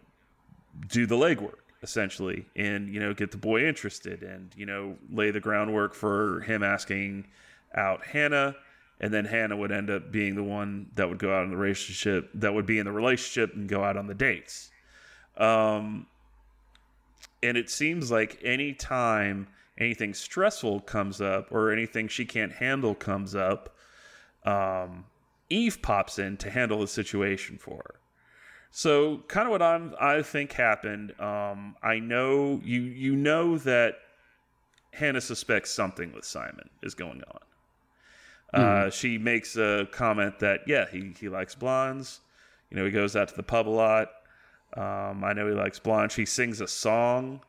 do 0.87 1.05
the 1.05 1.15
legwork 1.15 1.59
essentially 1.81 2.45
and 2.55 2.93
you 2.93 2.99
know 2.99 3.13
get 3.13 3.31
the 3.31 3.37
boy 3.37 3.65
interested 3.65 4.21
and 4.21 4.53
you 4.55 4.65
know 4.65 4.97
lay 5.11 5.31
the 5.31 5.39
groundwork 5.39 5.93
for 5.93 6.41
him 6.41 6.61
asking 6.61 7.25
out 7.73 8.05
Hannah 8.05 8.55
and 8.99 9.13
then 9.13 9.23
Hannah 9.23 9.55
would 9.55 9.71
end 9.71 9.89
up 9.89 10.11
being 10.11 10.35
the 10.35 10.43
one 10.43 10.89
that 10.95 11.07
would 11.07 11.19
go 11.19 11.33
out 11.33 11.45
in 11.45 11.51
the 11.51 11.57
relationship 11.57 12.29
that 12.33 12.53
would 12.53 12.65
be 12.65 12.79
in 12.79 12.85
the 12.85 12.91
relationship 12.91 13.55
and 13.55 13.67
go 13.67 13.81
out 13.83 13.95
on 13.95 14.07
the 14.07 14.13
dates 14.13 14.71
um 15.37 16.05
and 17.41 17.57
it 17.57 17.69
seems 17.69 18.11
like 18.11 18.39
any 18.43 18.73
time 18.73 19.47
anything 19.79 20.13
stressful 20.13 20.81
comes 20.81 21.21
up 21.21 21.51
or 21.51 21.71
anything 21.71 22.07
she 22.07 22.25
can't 22.25 22.53
handle 22.53 22.93
comes 22.93 23.35
up 23.35 23.75
um 24.45 25.05
Eve 25.49 25.81
pops 25.81 26.19
in 26.19 26.37
to 26.37 26.49
handle 26.49 26.79
the 26.81 26.87
situation 26.87 27.57
for 27.57 27.77
her 27.77 27.99
so, 28.71 29.23
kind 29.27 29.47
of 29.47 29.51
what 29.51 29.61
I'm, 29.61 29.95
I 29.99 30.21
think 30.21 30.53
happened. 30.53 31.19
Um, 31.19 31.75
I 31.81 31.99
know 31.99 32.61
you 32.63 32.81
you 32.81 33.15
know 33.15 33.57
that 33.59 33.95
Hannah 34.93 35.21
suspects 35.21 35.71
something 35.71 36.13
with 36.13 36.25
Simon 36.25 36.69
is 36.83 36.93
going 36.93 37.23
on. 37.23 37.39
Uh, 38.61 38.89
she 38.89 39.17
makes 39.17 39.55
a 39.57 39.87
comment 39.91 40.39
that 40.39 40.61
yeah, 40.67 40.85
he 40.91 41.13
he 41.19 41.29
likes 41.29 41.55
blondes. 41.55 42.21
You 42.69 42.77
know, 42.77 42.85
he 42.85 42.91
goes 42.91 43.15
out 43.15 43.27
to 43.29 43.35
the 43.35 43.43
pub 43.43 43.67
a 43.67 43.69
lot. 43.69 44.09
Um, 44.77 45.23
I 45.23 45.33
know 45.33 45.47
he 45.47 45.53
likes 45.53 45.79
blondes. 45.79 46.13
She 46.13 46.25
sings 46.25 46.61
a 46.61 46.67
song, 46.67 47.41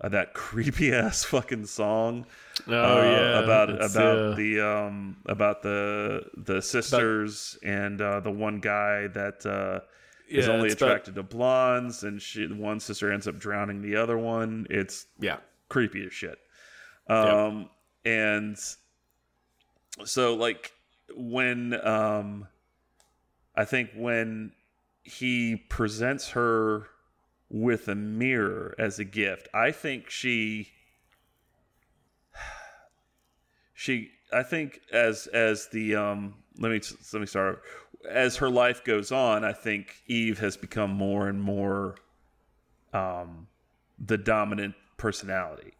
uh, 0.00 0.08
that 0.08 0.34
creepy 0.34 0.92
ass 0.92 1.24
fucking 1.24 1.66
song. 1.66 2.26
Oh 2.68 2.72
uh, 2.72 3.02
yeah, 3.02 3.38
about 3.40 3.70
about 3.70 4.18
uh, 4.18 4.34
the 4.34 4.60
um 4.60 5.16
about 5.26 5.62
the 5.62 6.24
the 6.36 6.60
sisters 6.60 7.58
and 7.62 8.00
uh, 8.00 8.20
the 8.20 8.30
one 8.30 8.60
guy 8.60 9.06
that 9.08 9.44
uh, 9.46 9.80
is 10.28 10.48
only 10.48 10.66
it's 10.66 10.74
about- 10.74 10.90
attracted 10.90 11.14
to 11.16 11.22
blondes, 11.22 12.02
and 12.02 12.20
she 12.20 12.46
one 12.46 12.80
sister 12.80 13.12
ends 13.12 13.26
up 13.26 13.38
drowning 13.38 13.82
the 13.82 13.96
other 13.96 14.18
one. 14.18 14.66
It's 14.70 15.06
yeah. 15.18 15.38
creepy 15.68 16.06
as 16.06 16.12
shit. 16.12 16.38
Um, 17.08 17.68
and 18.04 18.56
so 20.04 20.34
like 20.34 20.72
when 21.16 21.74
um, 21.86 22.46
I 23.56 23.64
think 23.64 23.90
when 23.96 24.52
he 25.02 25.56
presents 25.56 26.30
her 26.30 26.86
with 27.50 27.88
a 27.88 27.94
mirror 27.94 28.74
as 28.78 28.98
a 28.98 29.04
gift, 29.04 29.48
I 29.52 29.72
think 29.72 30.08
she 30.08 30.68
she 33.74 34.10
I 34.32 34.42
think 34.42 34.80
as 34.92 35.26
as 35.26 35.68
the 35.68 35.96
um 35.96 36.34
let 36.58 36.70
me 36.70 36.80
let 37.12 37.20
me 37.20 37.26
start. 37.26 37.62
As 38.08 38.36
her 38.36 38.48
life 38.48 38.82
goes 38.84 39.12
on, 39.12 39.44
I 39.44 39.52
think 39.52 40.02
Eve 40.06 40.38
has 40.38 40.56
become 40.56 40.90
more 40.90 41.28
and 41.28 41.42
more 41.42 41.96
um 42.92 43.48
the 43.98 44.16
dominant 44.16 44.74
personality. 44.96 45.72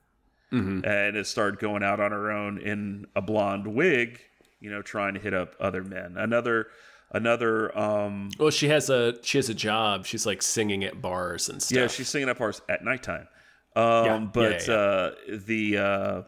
And 0.84 1.14
has 1.14 1.28
started 1.28 1.60
going 1.60 1.84
out 1.84 2.00
on 2.00 2.10
her 2.10 2.32
own 2.32 2.58
in 2.58 3.06
a 3.14 3.22
blonde 3.22 3.68
wig, 3.68 4.20
you 4.58 4.68
know, 4.68 4.82
trying 4.82 5.14
to 5.14 5.20
hit 5.20 5.32
up 5.32 5.54
other 5.60 5.84
men. 5.84 6.16
Another 6.16 6.66
another 7.12 7.76
um 7.76 8.30
Well, 8.38 8.50
she 8.50 8.68
has 8.68 8.90
a 8.90 9.22
she 9.22 9.38
has 9.38 9.48
a 9.48 9.54
job. 9.54 10.06
She's 10.06 10.26
like 10.26 10.42
singing 10.42 10.84
at 10.84 11.00
bars 11.02 11.48
and 11.48 11.62
stuff. 11.62 11.76
yeah, 11.76 11.86
she's 11.86 12.08
singing 12.08 12.28
at 12.28 12.38
bars 12.38 12.62
at 12.68 12.84
nighttime. 12.84 13.28
Um 13.76 14.04
Yeah, 14.04 14.18
but 14.32 14.68
yeah, 14.68 14.72
yeah. 14.74 14.80
uh 14.80 15.14
the 15.46 15.78
uh 15.78 16.22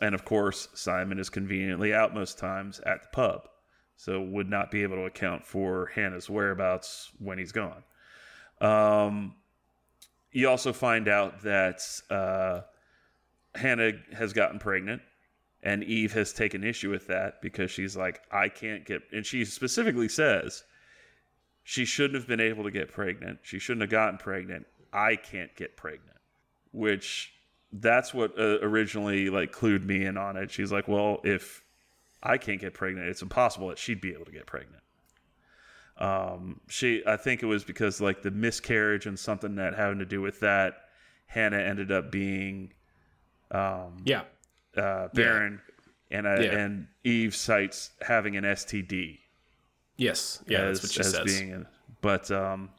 and 0.00 0.14
of 0.14 0.24
course 0.24 0.68
Simon 0.74 1.18
is 1.18 1.30
conveniently 1.30 1.94
out 1.94 2.14
most 2.14 2.38
times 2.38 2.80
at 2.80 3.02
the 3.02 3.08
pub. 3.12 3.48
So 3.96 4.20
would 4.20 4.48
not 4.50 4.70
be 4.70 4.82
able 4.82 4.96
to 4.96 5.04
account 5.04 5.46
for 5.46 5.86
Hannah's 5.94 6.28
whereabouts 6.28 7.10
when 7.18 7.38
he's 7.38 7.52
gone. 7.52 7.82
Um 8.60 9.34
you 10.32 10.48
also 10.48 10.72
find 10.72 11.08
out 11.08 11.42
that 11.42 11.80
uh 12.10 12.60
Hannah 13.54 13.92
has 14.12 14.32
gotten 14.34 14.58
pregnant 14.58 15.00
and 15.66 15.82
Eve 15.82 16.12
has 16.12 16.32
taken 16.32 16.62
issue 16.62 16.90
with 16.90 17.08
that 17.08 17.42
because 17.42 17.72
she's 17.72 17.96
like, 17.96 18.22
I 18.30 18.48
can't 18.48 18.84
get, 18.84 19.02
and 19.10 19.26
she 19.26 19.44
specifically 19.44 20.08
says 20.08 20.62
she 21.64 21.84
shouldn't 21.84 22.14
have 22.14 22.28
been 22.28 22.38
able 22.38 22.62
to 22.62 22.70
get 22.70 22.92
pregnant. 22.92 23.40
She 23.42 23.58
shouldn't 23.58 23.80
have 23.80 23.90
gotten 23.90 24.16
pregnant. 24.16 24.64
I 24.92 25.16
can't 25.16 25.52
get 25.56 25.76
pregnant, 25.76 26.18
which 26.70 27.32
that's 27.72 28.14
what 28.14 28.38
uh, 28.38 28.60
originally 28.60 29.28
like 29.28 29.52
clued 29.52 29.84
me 29.84 30.04
in 30.04 30.16
on 30.16 30.36
it. 30.36 30.52
She's 30.52 30.70
like, 30.70 30.86
well, 30.86 31.18
if 31.24 31.64
I 32.22 32.38
can't 32.38 32.60
get 32.60 32.72
pregnant, 32.72 33.08
it's 33.08 33.22
impossible 33.22 33.66
that 33.70 33.78
she'd 33.78 34.00
be 34.00 34.12
able 34.12 34.26
to 34.26 34.30
get 34.32 34.46
pregnant. 34.46 34.84
Um, 35.98 36.60
she, 36.68 37.02
I 37.04 37.16
think 37.16 37.42
it 37.42 37.46
was 37.46 37.64
because 37.64 38.00
like 38.00 38.22
the 38.22 38.30
miscarriage 38.30 39.06
and 39.06 39.18
something 39.18 39.56
that 39.56 39.74
having 39.74 39.98
to 39.98 40.06
do 40.06 40.20
with 40.20 40.38
that, 40.40 40.74
Hannah 41.26 41.58
ended 41.58 41.90
up 41.90 42.12
being 42.12 42.72
um, 43.50 43.96
yeah. 44.04 44.22
Uh, 44.76 45.08
barren, 45.14 45.60
and 46.10 46.26
uh, 46.26 46.40
Yeah. 46.40 46.58
and 46.58 46.86
Eve 47.04 47.34
cites 47.34 47.90
having 48.02 48.36
an 48.36 48.44
STD 48.44 49.18
Yes. 49.96 50.42
Yeah. 50.46 50.62
as, 50.62 50.80
that's 50.80 50.96
what 50.98 51.06
she 51.06 51.10
says. 51.10 51.24
being. 51.40 51.52
An, 51.52 51.66
but 52.02 52.30
um, 52.30 52.70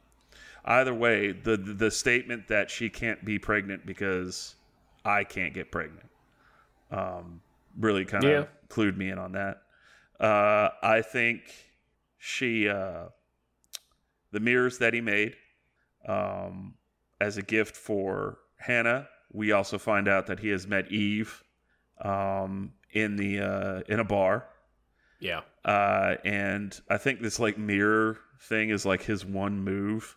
either 0.64 0.94
way, 0.94 1.32
the 1.32 1.56
the 1.56 1.90
statement 1.90 2.48
that 2.48 2.70
she 2.70 2.88
can't 2.88 3.24
be 3.24 3.38
pregnant 3.38 3.84
because 3.86 4.54
I 5.04 5.24
can't 5.24 5.52
get 5.54 5.70
pregnant, 5.72 6.08
um, 6.90 7.40
really 7.78 8.04
kind 8.04 8.24
of 8.24 8.30
Yeah. 8.30 8.44
clued 8.68 8.96
me 8.96 9.10
in 9.10 9.18
on 9.18 9.32
that. 9.32 9.62
Uh, 10.20 10.70
I 10.82 11.02
think 11.02 11.42
she 12.18 12.68
uh, 12.68 13.06
the 14.32 14.40
mirrors 14.40 14.78
that 14.78 14.92
he 14.94 15.00
made 15.00 15.36
um, 16.06 16.74
as 17.20 17.36
a 17.36 17.42
gift 17.42 17.76
for 17.76 18.38
Hannah. 18.56 19.08
We 19.32 19.52
also 19.52 19.78
find 19.78 20.08
out 20.08 20.26
that 20.26 20.40
he 20.40 20.48
has 20.48 20.66
met 20.66 20.90
Eve 20.90 21.42
um, 22.02 22.72
in 22.92 23.16
the 23.16 23.40
uh, 23.40 23.80
in 23.92 24.00
a 24.00 24.04
bar. 24.04 24.46
yeah. 25.20 25.40
Uh, 25.64 26.14
and 26.24 26.80
I 26.88 26.96
think 26.96 27.20
this 27.20 27.38
like 27.38 27.58
mirror 27.58 28.18
thing 28.40 28.70
is 28.70 28.86
like 28.86 29.02
his 29.02 29.24
one 29.26 29.60
move. 29.60 30.16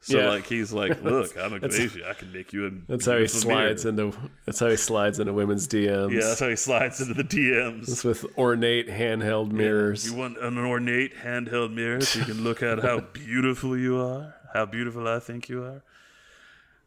So 0.00 0.18
Yeah. 0.18 0.28
like 0.28 0.46
he's 0.46 0.72
like, 0.72 1.02
look, 1.02 1.36
I'm 1.38 1.52
a 1.54 1.58
glacier. 1.58 2.00
I 2.08 2.14
can 2.14 2.32
make 2.32 2.52
you 2.52 2.66
a. 2.66 2.70
That's 2.88 3.04
how 3.06 3.12
he 3.12 3.18
beautiful 3.26 3.50
mirror." 3.50 3.66
slides 3.68 3.84
into. 3.84 4.14
That's 4.46 4.60
how 4.60 4.68
he 4.68 4.76
slides 4.76 5.18
into 5.18 5.32
women's 5.34 5.66
DMs. 5.68 6.12
Yeah, 6.12 6.20
that's 6.20 6.40
how 6.40 6.48
he 6.48 6.56
slides 6.56 7.00
into 7.02 7.12
the 7.14 7.24
DMs. 7.24 7.82
It's 7.88 8.04
with 8.04 8.24
ornate 8.38 8.88
handheld 8.88 9.50
mirrors. 9.52 10.06
You 10.06 10.14
want 10.14 10.38
an 10.38 10.56
ornate 10.58 11.14
handheld 11.16 11.72
mirror 11.74 12.00
so 12.00 12.20
you 12.20 12.24
can 12.24 12.42
look 12.44 12.62
at 12.62 12.80
how 12.82 13.00
beautiful 13.12 13.76
you 13.76 14.00
are, 14.00 14.34
how 14.54 14.64
beautiful 14.66 15.06
I 15.08 15.18
think 15.20 15.48
you 15.50 15.62
are. 15.64 15.82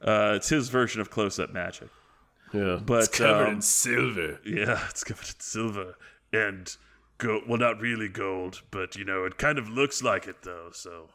Uh, 0.01 0.35
it's 0.35 0.49
his 0.49 0.69
version 0.69 1.01
of 1.01 1.09
close-up 1.09 1.51
magic. 1.51 1.89
Yeah, 2.53 2.79
But 2.83 3.03
it's 3.03 3.17
covered 3.17 3.47
um, 3.49 3.61
silver. 3.61 4.39
yeah, 4.45 4.85
it's 4.89 5.03
covered 5.03 5.27
in 5.27 5.39
silver 5.39 5.95
and 6.31 6.75
gold. 7.17 7.43
Well, 7.47 7.57
not 7.59 7.81
really 7.81 8.07
gold, 8.07 8.61
but 8.71 8.95
you 8.95 9.05
know, 9.05 9.25
it 9.25 9.37
kind 9.37 9.57
of 9.57 9.69
looks 9.69 10.01
like 10.03 10.27
it 10.27 10.43
though. 10.43 10.69
So 10.71 11.09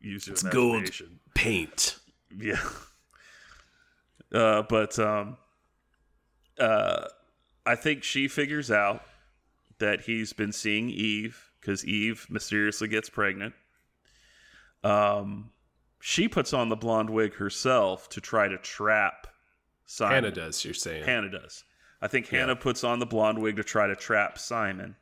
use 0.00 0.26
your 0.26 0.34
it's 0.34 0.42
gold. 0.42 0.90
Paint. 1.34 1.98
Yeah. 2.36 2.60
Uh, 4.32 4.62
but 4.68 4.98
um, 4.98 5.36
uh, 6.58 7.06
I 7.64 7.76
think 7.76 8.02
she 8.02 8.26
figures 8.26 8.68
out 8.68 9.02
that 9.78 10.00
he's 10.00 10.32
been 10.32 10.50
seeing 10.50 10.90
Eve 10.90 11.52
because 11.60 11.84
Eve 11.84 12.26
mysteriously 12.28 12.88
gets 12.88 13.08
pregnant. 13.08 13.54
Um, 14.82 15.50
she 16.00 16.26
puts 16.26 16.52
on 16.52 16.68
the 16.68 16.74
blonde 16.74 17.10
wig 17.10 17.34
herself 17.34 18.08
to 18.08 18.20
try 18.20 18.48
to 18.48 18.58
trap 18.58 19.28
Simon. 19.86 20.14
Hannah 20.14 20.30
does. 20.30 20.64
You're 20.64 20.74
saying. 20.74 21.04
Hannah 21.04 21.30
does. 21.30 21.64
I 22.00 22.08
think 22.08 22.28
Hannah 22.28 22.56
puts 22.56 22.84
on 22.84 22.98
the 22.98 23.06
blonde 23.06 23.40
wig 23.40 23.56
to 23.56 23.64
try 23.64 23.86
to 23.86 23.96
trap 23.96 24.38
Simon. 24.38 24.96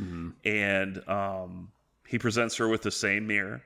Mm-hmm. 0.00 0.30
And 0.44 1.08
um, 1.08 1.72
he 2.06 2.18
presents 2.18 2.56
her 2.56 2.68
with 2.68 2.82
the 2.82 2.90
same 2.90 3.26
mirror. 3.26 3.62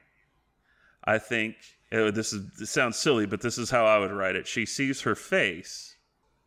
I 1.04 1.18
think 1.18 1.56
uh, 1.90 2.10
this 2.10 2.32
is 2.32 2.50
this 2.58 2.70
sounds 2.70 2.96
silly, 2.96 3.24
but 3.24 3.40
this 3.40 3.56
is 3.56 3.70
how 3.70 3.86
I 3.86 3.98
would 3.98 4.12
write 4.12 4.36
it. 4.36 4.46
She 4.46 4.66
sees 4.66 5.00
her 5.02 5.14
face, 5.14 5.96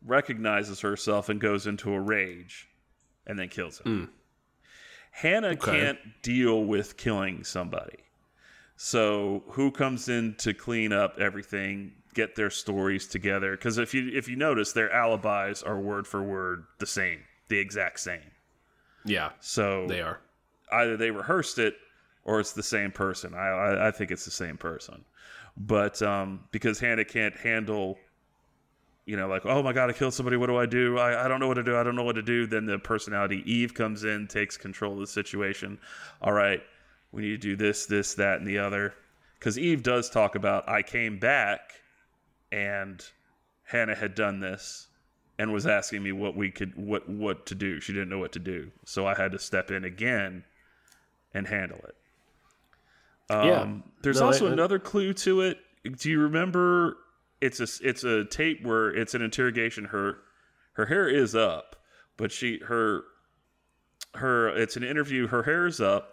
recognizes 0.04 0.80
herself, 0.80 1.28
and 1.28 1.40
goes 1.40 1.66
into 1.66 1.92
a 1.92 2.00
rage, 2.00 2.68
and 3.26 3.36
then 3.38 3.48
kills 3.48 3.80
him. 3.80 4.10
Hannah 5.10 5.56
can't 5.56 5.98
deal 6.22 6.64
with 6.64 6.96
killing 6.96 7.44
somebody. 7.44 7.98
So 8.76 9.42
who 9.48 9.70
comes 9.70 10.08
in 10.08 10.34
to 10.36 10.54
clean 10.54 10.92
up 10.92 11.18
everything, 11.18 11.92
get 12.14 12.36
their 12.36 12.50
stories 12.50 13.06
together? 13.06 13.52
Because 13.52 13.78
if 13.78 13.94
you 13.94 14.10
if 14.12 14.28
you 14.28 14.36
notice, 14.36 14.72
their 14.72 14.90
alibis 14.92 15.62
are 15.62 15.80
word 15.80 16.06
for 16.06 16.22
word 16.22 16.64
the 16.78 16.86
same, 16.86 17.20
the 17.48 17.58
exact 17.58 18.00
same. 18.00 18.30
Yeah, 19.04 19.30
So 19.40 19.86
they 19.88 20.00
are. 20.00 20.20
either 20.70 20.96
they 20.96 21.10
rehearsed 21.10 21.58
it 21.58 21.74
or 22.24 22.38
it's 22.38 22.52
the 22.52 22.62
same 22.62 22.92
person. 22.92 23.34
I 23.34 23.48
I, 23.48 23.88
I 23.88 23.90
think 23.90 24.10
it's 24.12 24.24
the 24.24 24.30
same 24.30 24.56
person, 24.56 25.04
but 25.56 26.00
um, 26.02 26.44
because 26.52 26.78
Hannah 26.78 27.04
can't 27.04 27.36
handle, 27.36 27.98
you 29.06 29.16
know, 29.16 29.26
like 29.26 29.44
oh 29.44 29.60
my 29.62 29.72
god, 29.72 29.90
I 29.90 29.92
killed 29.92 30.14
somebody. 30.14 30.36
What 30.36 30.46
do 30.46 30.56
I 30.56 30.66
do? 30.66 30.98
I, 30.98 31.24
I 31.24 31.28
don't 31.28 31.40
know 31.40 31.48
what 31.48 31.54
to 31.54 31.64
do. 31.64 31.76
I 31.76 31.82
don't 31.82 31.96
know 31.96 32.04
what 32.04 32.14
to 32.14 32.22
do. 32.22 32.46
Then 32.46 32.64
the 32.66 32.78
personality 32.78 33.42
Eve 33.44 33.74
comes 33.74 34.04
in, 34.04 34.28
takes 34.28 34.56
control 34.56 34.92
of 34.92 35.00
the 35.00 35.06
situation. 35.08 35.78
All 36.20 36.32
right, 36.32 36.62
we 37.10 37.22
need 37.22 37.30
to 37.30 37.38
do 37.38 37.56
this, 37.56 37.86
this, 37.86 38.14
that, 38.14 38.38
and 38.38 38.46
the 38.46 38.58
other. 38.58 38.94
Because 39.40 39.58
Eve 39.58 39.82
does 39.82 40.08
talk 40.08 40.36
about 40.36 40.68
I 40.68 40.82
came 40.82 41.18
back, 41.18 41.72
and 42.52 43.04
Hannah 43.64 43.94
had 43.96 44.14
done 44.14 44.38
this 44.40 44.86
and 45.38 45.52
was 45.52 45.66
asking 45.66 46.02
me 46.02 46.12
what 46.12 46.36
we 46.36 46.50
could 46.50 46.76
what 46.76 47.08
what 47.08 47.46
to 47.46 47.54
do. 47.54 47.80
She 47.80 47.92
didn't 47.92 48.10
know 48.10 48.18
what 48.18 48.32
to 48.32 48.38
do, 48.38 48.70
so 48.84 49.06
I 49.06 49.14
had 49.14 49.32
to 49.32 49.38
step 49.38 49.70
in 49.70 49.84
again 49.84 50.44
and 51.34 51.48
handle 51.48 51.78
it. 51.78 51.96
Um, 53.30 53.46
Yeah. 53.48 53.76
There's 54.02 54.20
No, 54.20 54.26
also 54.26 54.46
I- 54.46 54.50
I- 54.50 54.52
another 54.52 54.78
clue 54.78 55.14
to 55.14 55.40
it. 55.40 55.58
Do 55.98 56.10
you 56.10 56.20
remember? 56.20 56.98
It's 57.40 57.58
a 57.58 57.88
it's 57.88 58.04
a 58.04 58.24
tape 58.26 58.62
where 58.62 58.90
it's 58.94 59.14
an 59.14 59.22
interrogation. 59.22 59.86
Her 59.86 60.18
her 60.74 60.86
hair 60.86 61.08
is 61.08 61.34
up, 61.34 61.76
but 62.16 62.30
she 62.30 62.58
her 62.66 63.02
her 64.14 64.48
it's 64.50 64.76
an 64.76 64.84
interview. 64.84 65.26
Her 65.28 65.42
hair 65.44 65.66
is 65.66 65.80
up. 65.80 66.10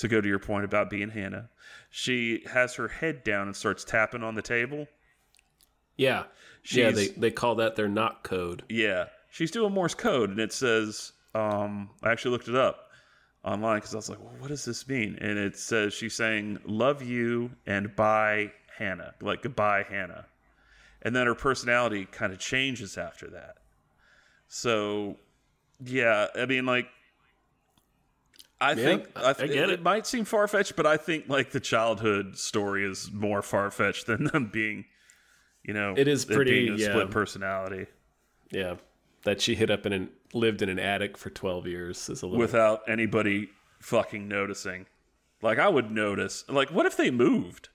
To 0.00 0.08
go 0.08 0.20
to 0.20 0.28
your 0.28 0.38
point 0.38 0.66
about 0.66 0.90
being 0.90 1.08
Hannah, 1.08 1.48
she 1.88 2.44
has 2.48 2.74
her 2.74 2.86
head 2.88 3.24
down 3.24 3.46
and 3.46 3.56
starts 3.56 3.82
tapping 3.82 4.22
on 4.22 4.34
the 4.34 4.42
table. 4.42 4.88
Yeah, 5.96 6.24
yeah. 6.70 6.90
They 6.90 7.08
they 7.08 7.30
call 7.30 7.54
that 7.56 7.76
their 7.76 7.88
knock 7.88 8.22
code. 8.22 8.64
Yeah, 8.68 9.06
she's 9.30 9.50
doing 9.50 9.72
Morse 9.72 9.94
code, 9.94 10.30
and 10.30 10.38
it 10.40 10.52
says. 10.52 11.12
Um, 11.34 11.90
I 12.02 12.12
actually 12.12 12.30
looked 12.30 12.48
it 12.48 12.54
up 12.56 12.88
online 13.44 13.76
because 13.76 13.92
I 13.92 13.98
was 13.98 14.08
like, 14.08 14.18
well, 14.20 14.32
"What 14.38 14.48
does 14.48 14.64
this 14.64 14.88
mean?" 14.88 15.18
And 15.20 15.38
it 15.38 15.56
says 15.58 15.92
she's 15.92 16.14
saying 16.14 16.58
"Love 16.64 17.02
you" 17.02 17.50
and 17.66 17.94
"Bye, 17.94 18.52
Hannah," 18.78 19.12
like 19.20 19.42
"Goodbye, 19.42 19.84
Hannah," 19.86 20.24
and 21.02 21.14
then 21.14 21.26
her 21.26 21.34
personality 21.34 22.06
kind 22.10 22.32
of 22.32 22.38
changes 22.38 22.96
after 22.96 23.28
that. 23.28 23.56
So, 24.48 25.16
yeah, 25.84 26.28
I 26.34 26.46
mean, 26.46 26.64
like, 26.64 26.88
I 28.60 28.74
think 28.74 29.06
I- 29.14 29.30
I 29.30 29.32
th- 29.34 29.50
I 29.50 29.52
get 29.52 29.68
it, 29.68 29.74
it. 29.74 29.82
might 29.82 30.06
seem 30.06 30.24
far 30.24 30.48
fetched, 30.48 30.74
but 30.76 30.86
I 30.86 30.96
think 30.96 31.28
like 31.28 31.50
the 31.50 31.60
childhood 31.60 32.38
story 32.38 32.84
is 32.90 33.10
more 33.12 33.42
far 33.42 33.70
fetched 33.70 34.06
than 34.06 34.24
them 34.24 34.46
being, 34.46 34.86
you 35.66 35.74
know, 35.74 35.94
It 35.96 36.08
is 36.08 36.24
pretty, 36.24 36.68
a 36.68 36.76
yeah. 36.76 36.88
split 36.90 37.10
personality. 37.10 37.86
Yeah, 38.50 38.76
that 39.24 39.40
she 39.42 39.54
hit 39.54 39.70
up 39.70 39.84
in 39.86 39.92
an 39.92 40.08
lived 40.32 40.62
in 40.62 40.68
an 40.68 40.78
attic 40.78 41.16
for 41.18 41.30
twelve 41.30 41.66
years 41.66 42.08
is 42.08 42.22
a 42.22 42.26
little. 42.26 42.38
without 42.38 42.82
anybody 42.88 43.48
fucking 43.80 44.28
noticing. 44.28 44.86
Like 45.42 45.58
I 45.58 45.68
would 45.68 45.90
notice. 45.90 46.44
Like 46.48 46.70
what 46.70 46.86
if 46.86 46.96
they 46.96 47.10
moved? 47.10 47.68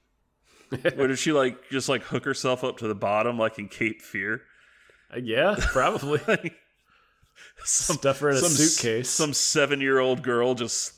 or 0.98 1.08
did 1.08 1.20
she 1.20 1.34
like 1.34 1.70
just 1.70 1.90
like 1.90 2.02
hook 2.04 2.24
herself 2.26 2.64
up 2.64 2.78
to 2.78 2.88
the 2.88 2.96
bottom 2.96 3.38
like 3.38 3.60
in 3.60 3.68
Cape 3.68 4.02
Fear? 4.02 4.42
Uh, 5.14 5.18
yeah, 5.22 5.56
probably. 5.60 6.20
Stuff 7.64 8.20
her 8.20 8.30
in 8.30 8.36
a 8.38 8.40
Some 8.40 8.52
s- 8.52 8.58
suitcase. 8.76 9.10
Some 9.10 9.34
seven 9.34 9.82
year 9.82 10.00
old 10.00 10.24
girl 10.24 10.56
just 10.56 10.94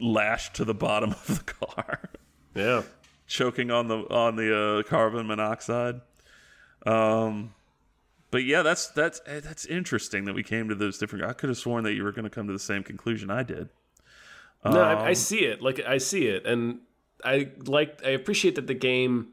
lashed 0.00 0.54
to 0.54 0.64
the 0.64 0.74
bottom 0.74 1.10
of 1.28 1.44
the 1.46 1.52
car, 1.52 2.10
yeah, 2.54 2.82
choking 3.26 3.70
on 3.70 3.88
the 3.88 3.98
on 4.10 4.36
the 4.36 4.56
uh, 4.56 4.82
carbon 4.88 5.26
monoxide. 5.26 6.00
Um, 6.86 7.54
but 8.30 8.44
yeah, 8.44 8.62
that's 8.62 8.88
that's 8.88 9.20
eh, 9.26 9.40
that's 9.40 9.66
interesting 9.66 10.24
that 10.26 10.34
we 10.34 10.42
came 10.42 10.68
to 10.68 10.74
those 10.74 10.98
different. 10.98 11.24
I 11.24 11.32
could 11.32 11.48
have 11.48 11.58
sworn 11.58 11.84
that 11.84 11.94
you 11.94 12.04
were 12.04 12.12
going 12.12 12.24
to 12.24 12.30
come 12.30 12.46
to 12.46 12.52
the 12.52 12.58
same 12.58 12.82
conclusion 12.82 13.30
I 13.30 13.42
did. 13.42 13.68
no, 14.64 14.82
I, 14.82 14.92
Um, 14.92 14.98
I 15.08 15.12
see 15.12 15.40
it. 15.40 15.62
Like 15.62 15.80
I 15.86 15.98
see 15.98 16.26
it, 16.26 16.44
and 16.46 16.80
I 17.24 17.50
like. 17.66 18.00
I 18.04 18.10
appreciate 18.10 18.54
that 18.56 18.66
the 18.66 18.74
game 18.74 19.28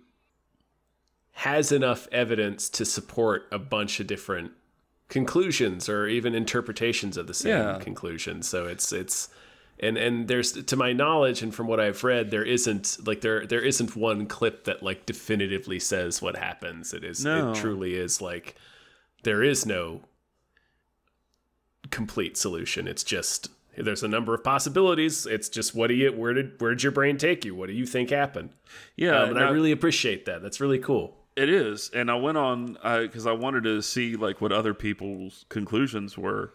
has 1.38 1.72
enough 1.72 2.08
evidence 2.12 2.70
to 2.70 2.86
support 2.86 3.47
a 3.51 3.58
bunch 3.58 3.99
of 3.99 4.08
different 4.08 4.51
conclusions 5.10 5.89
or 5.89 6.08
even 6.08 6.36
interpretations 6.36 7.18
of 7.18 7.28
the 7.28 7.34
same 7.34 7.51
Yeah. 7.51 7.80
conclusion. 7.80 8.41
So 8.43 8.68
it's 8.68 8.91
it's 8.93 9.30
and 9.80 9.97
and 9.97 10.28
there's 10.28 10.51
to 10.51 10.76
my 10.76 10.93
knowledge 10.93 11.41
and 11.41 11.53
from 11.53 11.67
what 11.67 11.80
I've 11.80 12.03
read, 12.03 12.32
there 12.32 12.43
isn't 12.43 12.97
like 13.05 13.21
there 13.21 13.45
there 13.45 13.61
isn't 13.61 13.95
one 13.95 14.26
clip 14.28 14.63
that 14.65 14.84
like 14.84 15.05
definitively 15.05 15.80
says 15.80 16.21
what 16.21 16.38
happens. 16.38 16.93
It 16.93 17.03
is 17.03 17.24
No. 17.26 17.51
it 17.51 17.55
truly 17.55 17.95
is 17.95 18.21
like 18.21 18.55
there 19.24 19.41
is 19.43 19.65
no 19.65 20.01
complete 21.91 22.38
solution. 22.38 22.88
It's 22.88 23.03
just 23.03 23.49
there's 23.78 24.03
a 24.03 24.07
number 24.07 24.34
of 24.34 24.43
possibilities. 24.43 25.26
It's 25.26 25.49
just 25.49 25.74
what 25.76 25.88
do 25.88 25.95
you 25.95 26.11
where 26.11 26.34
did 26.34 26.59
where 26.61 26.71
did 26.71 26.84
your 26.84 26.91
brain 26.91 27.17
take 27.17 27.43
you? 27.43 27.55
What 27.55 27.67
do 27.67 27.74
you 27.74 27.86
think 27.86 28.09
happened? 28.09 28.49
Yeah, 28.95 29.24
Um, 29.24 29.30
and 29.32 29.39
I 29.39 29.49
really 29.49 29.71
appreciate 29.71 30.26
that. 30.26 30.41
That's 30.41 30.59
really 30.61 30.80
cool. 30.80 31.17
It 31.36 31.49
is, 31.49 31.89
and 31.95 32.11
I 32.11 32.15
went 32.15 32.38
on 32.38 32.78
because 33.01 33.26
I 33.26 33.32
wanted 33.32 33.63
to 33.63 33.82
see 33.82 34.15
like 34.15 34.39
what 34.39 34.51
other 34.51 34.76
people's 34.76 35.45
conclusions 35.49 36.15
were, 36.15 36.53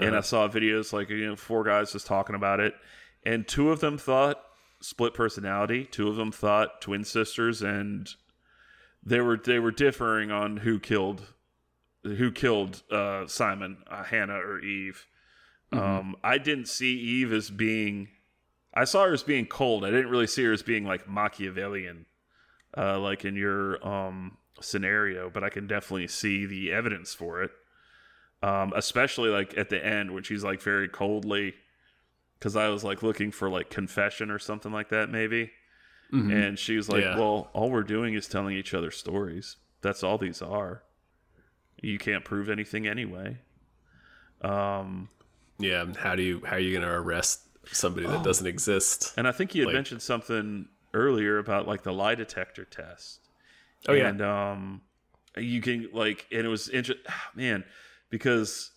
and 0.00 0.16
I 0.16 0.20
saw 0.20 0.48
videos 0.48 0.92
like 0.92 1.10
you 1.10 1.26
know 1.26 1.36
four 1.36 1.64
guys 1.64 1.92
just 1.92 2.06
talking 2.06 2.34
about 2.34 2.60
it, 2.60 2.74
and 3.24 3.46
two 3.46 3.70
of 3.70 3.80
them 3.80 3.98
thought 3.98 4.42
split 4.80 5.14
personality, 5.14 5.84
two 5.84 6.08
of 6.08 6.16
them 6.16 6.32
thought 6.32 6.80
twin 6.80 7.04
sisters, 7.04 7.62
and 7.62 8.08
they 9.02 9.20
were 9.20 9.36
they 9.36 9.58
were 9.58 9.70
differing 9.70 10.30
on 10.30 10.58
who 10.58 10.78
killed 10.78 11.34
who 12.04 12.32
killed 12.32 12.82
uh, 12.90 13.26
Simon, 13.26 13.78
uh, 13.88 14.02
Hannah, 14.02 14.38
or 14.38 14.60
Eve. 14.60 15.06
Um, 15.72 16.16
I 16.22 16.38
didn't 16.38 16.66
see 16.66 16.98
Eve 16.98 17.32
as 17.32 17.50
being. 17.50 18.08
I 18.74 18.84
saw 18.84 19.04
her 19.04 19.12
as 19.12 19.22
being 19.22 19.46
cold. 19.46 19.84
I 19.84 19.90
didn't 19.90 20.10
really 20.10 20.26
see 20.26 20.44
her 20.44 20.52
as 20.52 20.62
being 20.62 20.84
like 20.84 21.08
Machiavellian 21.08 22.06
uh, 22.76 22.98
like 22.98 23.24
in 23.24 23.36
your 23.36 23.86
um, 23.86 24.38
scenario, 24.60 25.30
but 25.30 25.44
I 25.44 25.48
can 25.48 25.66
definitely 25.66 26.08
see 26.08 26.46
the 26.46 26.72
evidence 26.72 27.14
for 27.14 27.42
it. 27.42 27.50
Um, 28.42 28.72
especially 28.74 29.30
like 29.30 29.56
at 29.56 29.68
the 29.70 29.84
end 29.84 30.12
when 30.12 30.24
she's 30.24 30.42
like 30.42 30.60
very 30.60 30.88
coldly, 30.88 31.54
because 32.38 32.56
I 32.56 32.68
was 32.70 32.82
like 32.82 33.02
looking 33.02 33.30
for 33.30 33.48
like 33.48 33.70
confession 33.70 34.30
or 34.30 34.38
something 34.40 34.72
like 34.72 34.88
that, 34.88 35.10
maybe. 35.10 35.50
And 36.14 36.58
she's 36.58 36.90
like, 36.90 37.04
Yeah. 37.04 37.16
"Well, 37.16 37.48
all 37.54 37.70
we're 37.70 37.82
doing 37.84 38.12
is 38.12 38.28
telling 38.28 38.54
each 38.54 38.74
other 38.74 38.90
stories. 38.90 39.56
That's 39.80 40.02
all 40.02 40.18
these 40.18 40.42
are. 40.42 40.82
You 41.80 41.98
can't 41.98 42.22
prove 42.22 42.50
anything 42.50 42.86
anyway." 42.86 43.38
Um, 44.42 45.08
Yeah. 45.58 45.86
How 45.98 46.14
do 46.16 46.22
you 46.22 46.42
how 46.44 46.56
are 46.56 46.58
you 46.58 46.72
going 46.72 46.82
to 46.86 46.92
arrest 46.94 47.42
somebody 47.72 48.06
that 48.08 48.22
doesn't 48.24 48.46
exist? 48.46 49.14
And 49.16 49.26
I 49.28 49.32
think 49.32 49.54
you 49.54 49.62
had 49.62 49.66
Like- 49.68 49.74
mentioned 49.74 50.02
something 50.02 50.68
earlier 50.92 51.38
about 51.38 51.66
like 51.66 51.82
the 51.82 51.92
lie 51.92 52.14
detector 52.14 52.64
test. 52.66 53.20
Oh 53.88 53.94
yeah. 53.94 54.08
and 54.08 54.20
um, 54.22 54.80
you 55.36 55.60
can 55.62 55.88
like, 55.92 56.26
and 56.30 56.44
it 56.44 56.48
was 56.50 56.68
interesting, 56.68 57.10
man, 57.34 57.64
because 58.12 58.70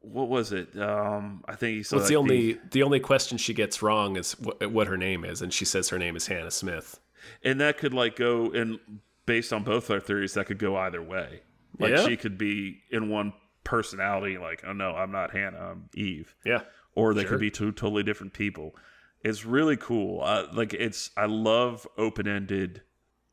what 0.00 0.28
was 0.28 0.52
it? 0.52 0.78
Um, 0.78 1.42
I 1.48 1.56
think 1.56 1.76
he 1.78 1.82
said 1.82 1.98
like, 2.00 2.08
the 2.08 2.14
only 2.16 2.58
the 2.70 2.84
only 2.84 3.00
question 3.00 3.38
she 3.38 3.52
gets 3.54 3.82
wrong 3.82 4.16
is 4.16 4.38
what, 4.38 4.64
what 4.70 4.86
her 4.86 4.96
name 4.96 5.24
is, 5.24 5.42
and 5.42 5.52
she 5.52 5.64
says 5.64 5.88
her 5.88 5.98
name 5.98 6.14
is 6.14 6.28
Hannah 6.28 6.52
Smith. 6.52 7.00
and 7.42 7.60
that 7.60 7.78
could 7.78 7.92
like 7.92 8.14
go 8.14 8.52
and 8.52 8.78
based 9.24 9.52
on 9.52 9.64
both 9.64 9.90
our 9.90 9.98
theories, 9.98 10.34
that 10.34 10.46
could 10.46 10.58
go 10.60 10.76
either 10.76 11.02
way. 11.02 11.40
Like 11.80 11.90
Yeah. 11.90 12.06
she 12.06 12.16
could 12.16 12.38
be 12.38 12.82
in 12.90 13.08
one 13.08 13.32
personality, 13.64 14.38
like, 14.38 14.62
oh 14.64 14.72
no, 14.72 14.94
I'm 14.94 15.10
not 15.10 15.32
Hannah, 15.32 15.58
I'm 15.72 15.88
Eve. 15.94 16.36
Yeah. 16.44 16.60
or 16.94 17.12
they 17.12 17.22
Sure. 17.22 17.30
could 17.30 17.40
be 17.40 17.50
two 17.50 17.72
totally 17.72 18.04
different 18.04 18.32
people. 18.32 18.76
It's 19.24 19.44
really 19.44 19.76
cool. 19.76 20.22
Uh, 20.22 20.46
like 20.52 20.72
it's 20.74 21.10
I 21.16 21.26
love 21.26 21.86
open 21.98 22.28
ended 22.28 22.82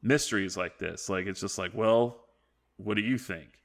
mysteries 0.01 0.57
like 0.57 0.79
this. 0.79 1.07
Like 1.09 1.27
it's 1.27 1.39
just 1.41 1.57
like, 1.59 1.73
well, 1.75 2.25
what 2.77 2.95
do 2.95 3.03
you 3.03 3.17
think? 3.19 3.59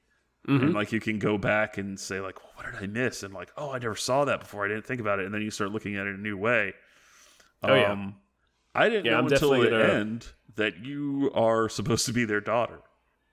Mm-hmm. 0.47 0.65
And 0.65 0.73
like 0.73 0.91
you 0.91 0.99
can 0.99 1.19
go 1.19 1.37
back 1.37 1.77
and 1.77 1.99
say 1.99 2.19
like, 2.21 2.37
well, 2.41 2.51
what 2.55 2.65
did 2.65 2.81
I 2.83 2.87
miss? 2.87 3.23
And 3.23 3.33
like, 3.33 3.51
oh, 3.57 3.71
I 3.71 3.79
never 3.79 3.95
saw 3.95 4.25
that 4.25 4.39
before. 4.39 4.65
I 4.65 4.67
didn't 4.69 4.85
think 4.85 5.01
about 5.01 5.19
it. 5.19 5.25
And 5.25 5.33
then 5.33 5.41
you 5.41 5.51
start 5.51 5.71
looking 5.71 5.95
at 5.97 6.07
it 6.07 6.11
in 6.11 6.15
a 6.15 6.19
new 6.19 6.37
way. 6.37 6.73
Oh, 7.61 7.73
yeah. 7.75 7.91
Um, 7.91 8.15
I 8.73 8.87
didn't 8.89 9.05
Yeah, 9.05 9.11
know 9.13 9.17
I'm 9.19 9.27
until 9.27 9.51
the 9.51 9.69
gonna- 9.69 9.83
end 9.93 10.27
that 10.55 10.77
you 10.83 11.29
are 11.35 11.69
supposed 11.69 12.05
to 12.07 12.13
be 12.13 12.25
their 12.25 12.41
daughter. 12.41 12.79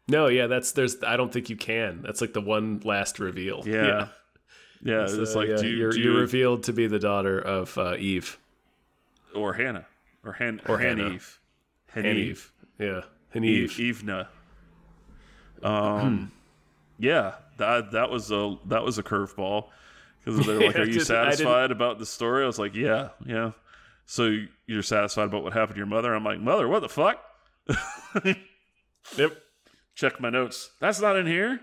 No, 0.08 0.28
yeah, 0.28 0.46
that's 0.46 0.72
there's. 0.72 1.02
I 1.02 1.16
don't 1.16 1.32
think 1.32 1.48
you 1.50 1.56
can. 1.56 2.02
That's 2.02 2.20
like 2.20 2.32
the 2.32 2.40
one 2.40 2.80
last 2.84 3.18
reveal. 3.18 3.62
Yeah. 3.66 4.08
Yeah, 4.82 5.04
it's, 5.08 5.32
So, 5.32 5.38
like 5.40 5.48
yeah, 5.48 5.56
do, 5.56 5.68
you- 5.68 5.76
you're, 5.76 5.90
do 5.90 6.00
you're 6.00 6.20
revealed 6.20 6.64
to 6.64 6.72
be 6.72 6.86
the 6.86 6.98
daughter 6.98 7.38
of 7.38 7.76
uh, 7.78 7.96
Eve 7.98 8.38
or 9.34 9.54
Hannah 9.54 9.86
or 10.24 10.32
Han 10.34 10.60
Or 10.66 10.74
or 10.74 10.78
Han 10.78 10.98
Hannah. 10.98 11.14
Eve. 11.14 11.40
and 11.94 12.06
Eve. 12.06 12.52
Yeah, 12.78 13.00
Eve. 13.34 13.80
Eve. 13.80 14.02
Evna. 14.04 14.26
Um, 15.62 16.30
yeah, 16.98 17.34
that 17.58 17.92
that 17.92 18.10
was 18.10 18.30
a 18.30 18.56
that 18.66 18.82
was 18.84 18.98
a 18.98 19.02
curveball 19.02 19.68
because 20.24 20.44
they're 20.46 20.60
like, 20.60 20.76
"Are 20.76 20.84
you 20.84 21.00
I 21.00 21.04
satisfied 21.04 21.70
about 21.70 21.98
the 21.98 22.06
story?" 22.06 22.44
I 22.44 22.46
was 22.46 22.58
like, 22.58 22.74
"Yeah, 22.74 23.10
yeah." 23.24 23.52
So 24.06 24.36
you're 24.66 24.82
satisfied 24.82 25.24
about 25.24 25.42
what 25.42 25.52
happened 25.52 25.74
to 25.74 25.78
your 25.78 25.86
mother? 25.86 26.14
I'm 26.14 26.24
like, 26.24 26.40
"Mother, 26.40 26.68
what 26.68 26.80
the 26.82 26.88
fuck?" 26.88 27.20
Yep. 29.16 29.36
Check 29.94 30.20
my 30.20 30.28
notes. 30.30 30.70
That's 30.80 31.00
not 31.00 31.16
in 31.16 31.26
here. 31.26 31.58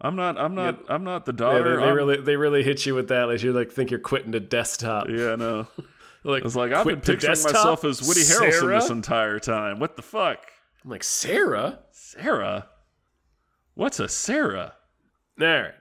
I'm 0.00 0.16
not. 0.16 0.36
I'm 0.38 0.54
not. 0.56 0.80
I'm 0.88 1.04
not 1.04 1.24
the 1.24 1.32
Yeah, 1.32 1.36
daughter. 1.36 1.76
they, 1.76 1.86
they 1.86 1.92
really 1.92 2.20
they 2.20 2.36
really 2.36 2.62
hit 2.64 2.84
you 2.84 2.94
with 2.96 3.08
that. 3.08 3.24
Like 3.28 3.42
you 3.42 3.52
like 3.52 3.70
think 3.70 3.90
you're 3.90 4.00
quitting 4.00 4.32
the 4.32 4.40
desktop. 4.40 5.08
Yeah, 5.08 5.36
no. 5.36 5.66
Like 6.24 6.44
It's 6.44 6.54
like 6.54 6.72
I've 6.72 6.86
been 6.86 7.00
picturing 7.00 7.32
desktop? 7.32 7.52
myself 7.52 7.84
as 7.84 8.00
Woody 8.00 8.20
Harrelson 8.20 8.52
Sarah? 8.60 8.80
this 8.80 8.90
entire 8.90 9.40
time. 9.40 9.80
What 9.80 9.96
the 9.96 10.02
fuck, 10.02 10.38
I'm 10.84 10.90
like 10.90 11.02
Sarah. 11.02 11.80
Sarah? 11.90 12.68
What's 13.74 14.00
a 14.00 14.08
Sarah? 14.08 14.74
All 15.40 15.46
right. 15.46 15.74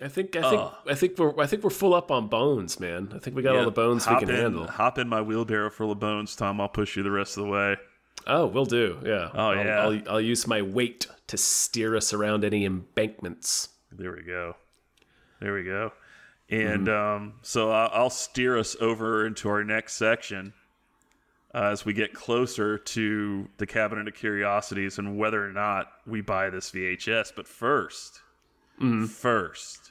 I 0.00 0.08
think 0.08 0.36
I 0.36 0.42
think 0.48 0.62
Ugh. 0.62 0.74
I 0.88 0.94
think 0.94 1.18
we're 1.18 1.38
I 1.40 1.46
think 1.46 1.64
we're 1.64 1.70
full 1.70 1.92
up 1.92 2.10
on 2.10 2.28
bones, 2.28 2.78
man. 2.78 3.10
I 3.14 3.18
think 3.18 3.34
we 3.36 3.42
got 3.42 3.56
all 3.56 3.64
the 3.64 3.70
bones 3.72 4.08
we 4.08 4.16
can 4.18 4.30
in, 4.30 4.36
handle. 4.36 4.66
Hop 4.68 4.96
in 4.98 5.08
my 5.08 5.20
wheelbarrow 5.20 5.70
full 5.70 5.90
of 5.90 5.98
bones, 5.98 6.36
Tom. 6.36 6.60
I'll 6.60 6.68
push 6.68 6.96
you 6.96 7.02
the 7.02 7.10
rest 7.10 7.36
of 7.36 7.44
the 7.44 7.50
way. 7.50 7.76
Oh, 8.26 8.46
we'll 8.46 8.64
do. 8.64 8.98
Yeah. 9.04 9.30
Oh, 9.34 9.50
I'll, 9.50 9.56
yeah. 9.64 9.80
I'll, 9.82 10.02
I'll 10.14 10.20
use 10.20 10.46
my 10.46 10.62
weight 10.62 11.06
to 11.28 11.36
steer 11.36 11.96
us 11.96 12.12
around 12.12 12.44
any 12.44 12.64
embankments. 12.64 13.70
There 13.90 14.12
we 14.12 14.22
go. 14.22 14.54
There 15.40 15.54
we 15.54 15.64
go. 15.64 15.92
And 16.50 16.86
Mm-hmm. 16.86 17.22
um, 17.24 17.34
so 17.42 17.70
I'll, 17.70 17.90
I'll 17.92 18.10
steer 18.10 18.56
us 18.58 18.76
over 18.80 19.26
into 19.26 19.48
our 19.48 19.64
next 19.64 19.94
section 19.94 20.52
uh, 21.54 21.58
as 21.72 21.84
we 21.84 21.92
get 21.92 22.12
closer 22.12 22.76
to 22.78 23.48
the 23.56 23.66
Cabinet 23.66 24.06
of 24.08 24.14
Curiosities 24.14 24.98
and 24.98 25.16
whether 25.18 25.44
or 25.44 25.52
not 25.52 25.86
we 26.06 26.20
buy 26.20 26.50
this 26.50 26.70
VHS. 26.70 27.32
But 27.34 27.46
1st 27.46 28.20
Mm-hmm. 28.80 29.06
first, 29.06 29.90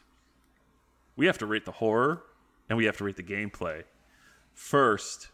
we 1.18 1.26
have 1.26 1.38
to 1.40 1.46
rate 1.46 1.66
the 1.66 1.74
horror 1.74 2.24
and 2.70 2.78
we 2.78 2.86
have 2.86 2.96
to 2.98 3.04
rate 3.04 3.18
the 3.18 3.24
gameplay. 3.24 3.84
First, 4.54 5.28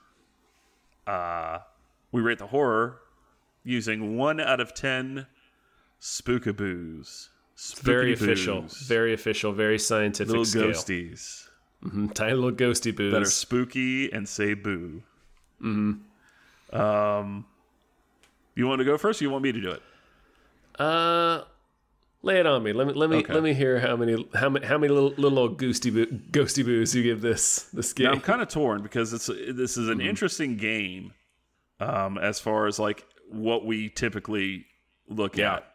uh, 1.05 1.59
we 2.11 2.21
rate 2.21 2.39
the 2.39 2.47
horror 2.47 2.99
using 3.63 4.17
one 4.17 4.39
out 4.39 4.59
of 4.59 4.73
ten 4.73 5.27
spookaboos. 6.01 7.29
Very 7.81 8.13
official. 8.13 8.65
Very 8.87 9.13
official. 9.13 9.53
Very 9.53 9.77
scientific 9.77 10.29
little 10.29 10.45
scale. 10.45 10.69
ghosties 10.71 11.47
Mhm, 11.85 12.13
Tiny 12.13 12.33
little 12.33 12.51
ghosty 12.51 12.95
boos. 12.95 13.11
that 13.13 13.21
are 13.21 13.25
spooky 13.25 14.11
and 14.11 14.27
say 14.27 14.53
boo. 14.53 15.03
Mm-hmm. 15.61 16.01
Um, 16.73 17.45
you 18.55 18.67
want 18.67 18.79
to 18.79 18.85
go 18.85 18.97
first? 18.97 19.21
or 19.21 19.25
You 19.25 19.29
want 19.31 19.43
me 19.43 19.51
to 19.51 19.61
do 19.61 19.71
it? 19.71 19.81
Uh, 20.79 21.43
lay 22.23 22.39
it 22.39 22.45
on 22.47 22.63
me. 22.63 22.73
Let 22.73 22.87
me 22.87 22.93
let 22.93 23.09
me 23.09 23.17
Okay. 23.17 23.33
let 23.33 23.43
me 23.43 23.53
hear 23.53 23.79
how 23.79 23.95
many 23.95 24.27
how 24.33 24.49
many 24.49 24.65
how 24.65 24.77
many 24.77 24.91
little 24.93 25.11
little 25.17 25.37
old 25.39 25.59
ghosty 25.59 25.93
boo, 25.93 26.07
ghosty 26.31 26.65
boos 26.65 26.95
you 26.95 27.03
give 27.03 27.21
this 27.21 27.63
this 27.73 27.97
Now, 27.97 28.05
game. 28.09 28.13
I'm 28.15 28.21
kind 28.21 28.41
of 28.41 28.47
torn 28.47 28.81
because 28.81 29.13
it's 29.13 29.27
this 29.27 29.77
is 29.77 29.89
an 29.89 30.01
interesting 30.01 30.57
game, 30.57 31.13
um, 31.79 32.17
as 32.17 32.39
far 32.39 32.65
as 32.67 32.79
like 32.79 33.05
what 33.29 33.65
we 33.65 33.89
typically 33.89 34.65
look 35.07 35.37
Yeah. 35.37 35.55
at. 35.57 35.69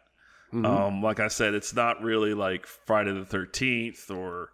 Um, 0.51 1.03
like 1.03 1.19
I 1.19 1.27
said, 1.27 1.53
it's 1.53 1.75
not 1.75 2.01
really 2.01 2.33
like 2.33 2.65
Friday 2.65 3.13
the 3.13 3.23
Thirteenth 3.23 4.09
or 4.09 4.49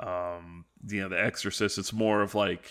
um, 0.00 0.64
you 0.88 1.02
know 1.02 1.08
The 1.10 1.22
Exorcist. 1.22 1.76
It's 1.76 1.92
more 1.92 2.22
of 2.22 2.34
like 2.34 2.66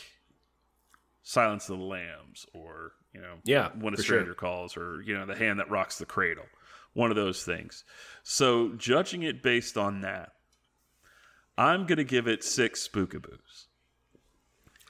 Silence 1.21 1.69
of 1.69 1.77
the 1.77 1.83
Lambs 1.85 2.47
or 2.53 2.93
you 3.13 3.21
know 3.21 3.35
Yeah, 3.43 3.69
When 3.79 3.93
a 3.93 3.97
for 3.97 4.03
sure. 4.03 4.15
Stranger 4.17 4.33
Calls 4.33 4.75
or 4.77 5.01
you 5.01 5.17
know 5.17 5.25
The 5.25 5.35
Hand 5.35 5.59
That 5.59 5.69
Rocks 5.69 5.97
the 5.97 6.05
Cradle. 6.05 6.45
One 6.93 7.09
of 7.09 7.15
those 7.15 7.43
things. 7.43 7.83
So 8.23 8.69
judging 8.73 9.23
it 9.23 9.41
based 9.41 9.77
on 9.77 10.01
that, 10.01 10.33
I'm 11.57 11.85
gonna 11.85 12.03
give 12.03 12.27
it 12.27 12.43
six 12.43 12.87
spookaboos. 12.87 13.65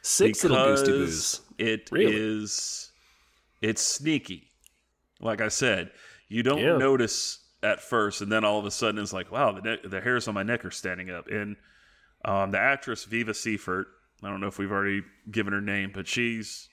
Six 0.01 0.43
little 0.43 0.57
ghosty 0.57 0.85
boos. 0.87 1.41
It 1.57 1.89
Really? 1.91 2.15
is- 2.15 2.91
it's 3.61 3.81
sneaky. 3.81 4.51
Like 5.21 5.39
I 5.39 5.47
said, 5.47 5.91
you 6.27 6.43
don't 6.43 6.59
Yeah. 6.59 6.77
notice 6.77 7.39
at 7.61 7.79
first, 7.81 8.19
and 8.21 8.29
then 8.29 8.43
all 8.43 8.59
of 8.59 8.65
a 8.65 8.71
sudden 8.71 9.01
it's 9.01 9.13
like, 9.13 9.31
wow, 9.31 9.53
the 9.53 9.61
ne- 9.61 9.87
the 9.87 10.01
hairs 10.01 10.27
on 10.27 10.33
my 10.33 10.43
neck 10.43 10.65
are 10.65 10.71
standing 10.71 11.09
up. 11.09 11.27
And 11.27 11.55
um, 12.25 12.51
the 12.51 12.59
actress 12.59 13.05
Viva 13.05 13.33
Seifert, 13.33 13.87
I 14.21 14.29
don't 14.29 14.41
know 14.41 14.47
if 14.47 14.57
we've 14.57 14.71
already 14.71 15.03
given 15.31 15.53
her 15.53 15.61
name, 15.61 15.91
but 15.93 16.07
she's 16.07 16.67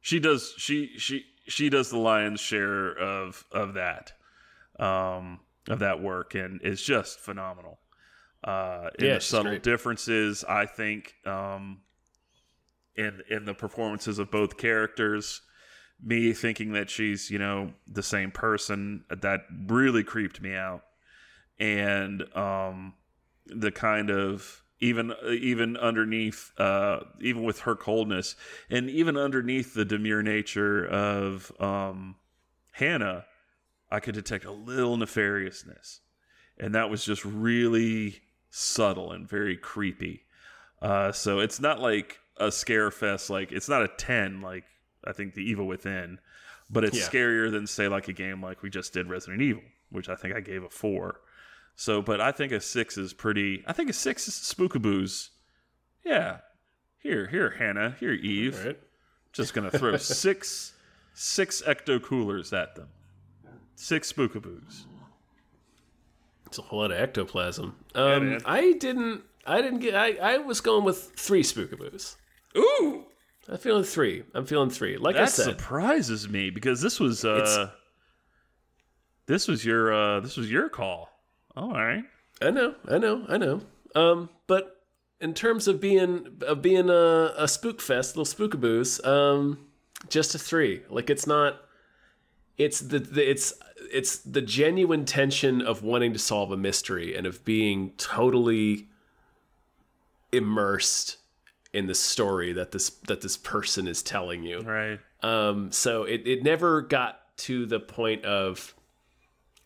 she 0.00 0.18
does 0.18 0.54
she 0.56 0.92
she 0.98 1.24
she 1.46 1.68
does 1.68 1.90
the 1.90 1.98
lion's 1.98 2.40
share 2.40 2.92
of 2.96 3.44
of 3.52 3.74
that 3.74 4.12
um, 4.78 5.40
of 5.68 5.80
that 5.80 6.00
work, 6.02 6.34
and 6.34 6.60
it's 6.62 6.82
just 6.82 7.18
phenomenal. 7.20 7.78
Uh, 8.42 8.88
in 8.98 9.06
Yeah, 9.06 9.14
the 9.16 9.20
subtle 9.20 9.52
great. 9.52 9.62
differences, 9.62 10.44
I 10.48 10.64
think 10.66 11.14
um, 11.26 11.82
in 12.96 13.22
in 13.28 13.44
the 13.44 13.54
performances 13.54 14.18
of 14.18 14.30
both 14.30 14.56
characters. 14.56 15.42
Me 16.02 16.32
thinking 16.32 16.72
that 16.72 16.88
she's 16.88 17.30
you 17.30 17.38
know 17.38 17.74
the 17.86 18.02
same 18.02 18.30
person 18.30 19.04
that 19.10 19.40
really 19.66 20.02
creeped 20.02 20.40
me 20.40 20.54
out, 20.54 20.82
and 21.58 22.22
um, 22.34 22.94
the 23.44 23.70
kind 23.70 24.10
of 24.10 24.62
even 24.80 25.12
even 25.28 25.76
underneath 25.76 26.52
uh, 26.58 27.00
even 27.20 27.42
with 27.42 27.60
her 27.60 27.76
coldness 27.76 28.34
and 28.70 28.88
even 28.88 29.16
underneath 29.16 29.74
the 29.74 29.84
demure 29.84 30.22
nature 30.22 30.86
of 30.86 31.52
um, 31.60 32.16
Hannah, 32.72 33.26
I 33.90 34.00
could 34.00 34.14
detect 34.14 34.44
a 34.44 34.52
little 34.52 34.96
nefariousness, 34.96 36.00
and 36.58 36.74
that 36.74 36.88
was 36.90 37.04
just 37.04 37.24
really 37.24 38.20
subtle 38.50 39.12
and 39.12 39.28
very 39.28 39.56
creepy. 39.56 40.22
Uh, 40.80 41.12
so 41.12 41.40
it's 41.40 41.60
not 41.60 41.80
like 41.80 42.18
a 42.38 42.50
scare 42.50 42.90
fest. 42.90 43.28
Like 43.28 43.52
it's 43.52 43.68
not 43.68 43.82
a 43.82 43.88
ten. 43.88 44.40
Like 44.40 44.64
I 45.04 45.12
think 45.12 45.34
the 45.34 45.42
Evil 45.42 45.66
Within, 45.66 46.18
but 46.70 46.84
it's 46.84 46.96
Yeah. 46.98 47.08
scarier 47.08 47.50
than 47.50 47.66
say 47.66 47.86
like 47.86 48.08
a 48.08 48.14
game 48.14 48.42
like 48.42 48.62
we 48.62 48.70
just 48.70 48.94
did 48.94 49.08
Resident 49.10 49.42
Evil, 49.42 49.62
which 49.90 50.08
I 50.08 50.14
think 50.14 50.34
I 50.34 50.40
gave 50.40 50.62
a 50.62 50.70
four. 50.70 51.20
So, 51.76 52.02
but 52.02 52.20
I 52.20 52.32
think 52.32 52.52
a 52.52 52.60
six 52.60 52.98
is 52.98 53.12
pretty. 53.12 53.64
I 53.66 53.72
think 53.72 53.88
a 53.90 53.94
six 53.94 54.28
is 54.28 54.34
spookaboos. 54.34 55.30
Yeah. 56.04 56.38
Here, 56.98 57.26
here, 57.26 57.50
Hannah. 57.50 57.96
Here, 57.98 58.12
Eve. 58.12 58.58
All 58.58 58.66
right. 58.66 58.80
Just 59.32 59.54
gonna 59.54 59.70
throw 59.70 59.96
six, 59.98 60.74
six 61.14 61.62
ecto 61.66 62.02
coolers 62.02 62.52
at 62.52 62.74
them. 62.76 62.88
Six 63.74 64.12
spookaboos. 64.12 64.84
It's 66.46 66.58
a 66.58 66.62
whole 66.62 66.80
lot 66.80 66.90
of 66.90 66.98
ectoplasm. 66.98 67.76
Um, 67.94 68.30
man. 68.30 68.40
I 68.44 68.72
didn't. 68.72 69.22
I 69.46 69.62
didn't 69.62 69.78
get. 69.78 69.94
I, 69.94 70.16
I 70.16 70.38
was 70.38 70.60
going 70.60 70.84
with 70.84 71.12
three 71.16 71.42
spookaboos. 71.42 72.16
Ooh, 72.56 73.06
I'm 73.48 73.56
feeling 73.56 73.84
three. 73.84 74.24
I'm 74.34 74.44
feeling 74.44 74.70
three. 74.70 74.96
Like 74.96 75.16
I 75.16 75.24
said, 75.24 75.44
surprises 75.44 76.28
me 76.28 76.50
because 76.50 76.82
this 76.82 77.00
was 77.00 77.24
uh, 77.24 77.70
this 79.26 79.48
was 79.48 79.64
your 79.64 79.92
uh, 79.92 80.20
this 80.20 80.36
was 80.36 80.50
your 80.50 80.68
call. 80.68 81.08
All 81.56 81.72
right. 81.72 82.04
I 82.42 82.50
know, 82.50 82.74
I 82.88 82.98
know, 82.98 83.24
I 83.28 83.36
know. 83.36 83.60
Um, 83.94 84.30
but 84.46 84.82
in 85.20 85.34
terms 85.34 85.68
of 85.68 85.80
being 85.80 86.38
of 86.46 86.62
being 86.62 86.88
a, 86.88 87.34
a 87.36 87.48
spook 87.48 87.80
fest, 87.80 88.16
little 88.16 88.32
spookaboos, 88.32 89.04
um, 89.06 89.58
just 90.08 90.34
a 90.34 90.38
three. 90.38 90.82
Like 90.88 91.10
it's 91.10 91.26
not. 91.26 91.60
It's 92.56 92.80
the, 92.80 92.98
the 92.98 93.28
it's 93.30 93.52
it's 93.92 94.18
the 94.18 94.42
genuine 94.42 95.04
tension 95.04 95.62
of 95.62 95.82
wanting 95.82 96.12
to 96.12 96.18
solve 96.18 96.52
a 96.52 96.56
mystery 96.56 97.16
and 97.16 97.26
of 97.26 97.44
being 97.44 97.90
totally 97.96 98.88
immersed 100.32 101.16
in 101.72 101.86
the 101.86 101.94
story 101.94 102.52
that 102.52 102.72
this 102.72 102.90
that 103.08 103.20
this 103.20 103.36
person 103.36 103.86
is 103.86 104.02
telling 104.02 104.42
you. 104.42 104.60
Right. 104.60 104.98
Um, 105.22 105.70
so 105.72 106.04
it, 106.04 106.26
it 106.26 106.42
never 106.42 106.82
got 106.82 107.36
to 107.38 107.66
the 107.66 107.80
point 107.80 108.24
of 108.24 108.74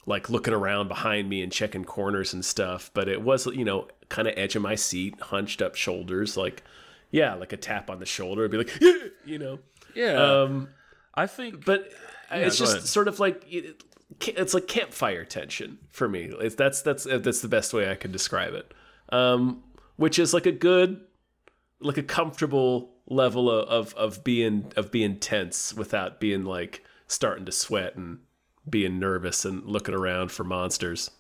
like 0.07 0.29
looking 0.29 0.55
around 0.55 0.89
behind 0.89 1.29
me 1.29 1.43
and 1.43 1.51
checking 1.51 1.85
corners 1.85 2.35
and 2.35 2.45
stuff, 2.45 2.91
but 2.95 3.09
it 3.09 3.23
was, 3.23 3.47
you 3.47 3.65
know, 3.65 3.89
kind 4.09 4.29
of 4.29 4.35
edge 4.37 4.55
of 4.55 4.63
my 4.63 4.75
seat, 4.75 5.19
hunched 5.21 5.63
up 5.63 5.75
shoulders, 5.75 6.37
like, 6.37 6.63
yeah, 7.11 7.35
like 7.35 7.53
a 7.53 7.57
tap 7.57 7.89
on 7.91 8.01
the 8.01 8.07
shoulder, 8.07 8.43
would 8.43 8.51
be 8.51 8.59
like, 8.59 8.73
yeah, 8.81 9.09
you 9.25 9.39
know. 9.39 9.59
Yeah. 9.95 10.15
Um, 10.15 10.69
I 11.15 11.27
think 11.27 11.65
but 11.65 11.91
it's 12.31 12.59
just 12.59 12.73
ahead. 12.73 12.87
sort 12.87 13.09
of 13.09 13.21
like 13.21 13.45
it, 13.49 13.83
it's 14.27 14.55
like 14.55 14.67
campfire 14.67 15.25
tension 15.25 15.79
for 15.91 16.09
me. 16.09 16.33
It's, 16.41 16.55
that's 16.55 16.83
that's 16.83 17.05
that's 17.05 17.41
the 17.41 17.49
best 17.49 17.73
way 17.73 17.91
I 17.91 17.95
could 17.95 18.13
describe 18.13 18.55
it. 18.55 18.75
Um, 19.11 19.63
which 19.97 20.19
is 20.19 20.35
like 20.35 20.47
a 20.47 20.53
good, 20.53 21.01
like 21.81 21.99
a 21.99 22.03
comfortable 22.03 22.91
level 23.07 23.51
of, 23.51 23.69
of 23.69 23.95
of 23.95 24.25
being 24.25 24.73
of 24.77 24.91
being 24.91 25.19
tense 25.19 25.73
without 25.73 26.19
being 26.21 26.45
like 26.45 26.83
starting 27.07 27.45
to 27.45 27.53
sweat 27.53 27.95
and 27.97 28.19
being 28.69 28.99
nervous 28.99 29.45
and 29.45 29.65
looking 29.65 29.95
around 29.95 30.31
for 30.33 30.45
monsters. 30.45 31.11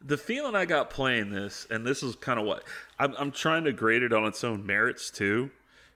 the 0.00 0.16
feeling 0.16 0.54
I 0.54 0.64
got 0.64 0.90
playing 0.90 1.30
this, 1.30 1.66
and 1.70 1.84
this 1.84 2.02
is 2.02 2.14
kind 2.16 2.38
of 2.38 2.46
what 2.46 2.62
I'm, 2.98 3.14
I'm 3.18 3.32
trying 3.32 3.64
to 3.64 3.72
grade 3.72 4.02
it 4.02 4.12
on 4.12 4.24
its 4.24 4.44
own 4.44 4.64
merits 4.64 5.10
too, 5.10 5.50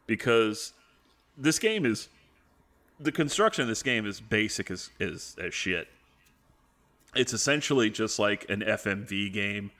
because 0.07 0.72
this 1.39 1.59
game 1.59 1.87
is 1.87 2.09
the 2.99 3.12
construction 3.12 3.62
of 3.62 3.68
this 3.68 3.83
game 3.83 4.07
is 4.07 4.20
basic 4.20 4.70
as 4.70 4.91
as, 5.01 5.37
as 5.41 5.55
shit. 5.55 5.89
It's 7.14 7.33
essentially 7.33 7.91
just 7.91 8.18
like 8.18 8.49
an 8.49 8.61
FMV 8.61 9.33
game. 9.33 9.70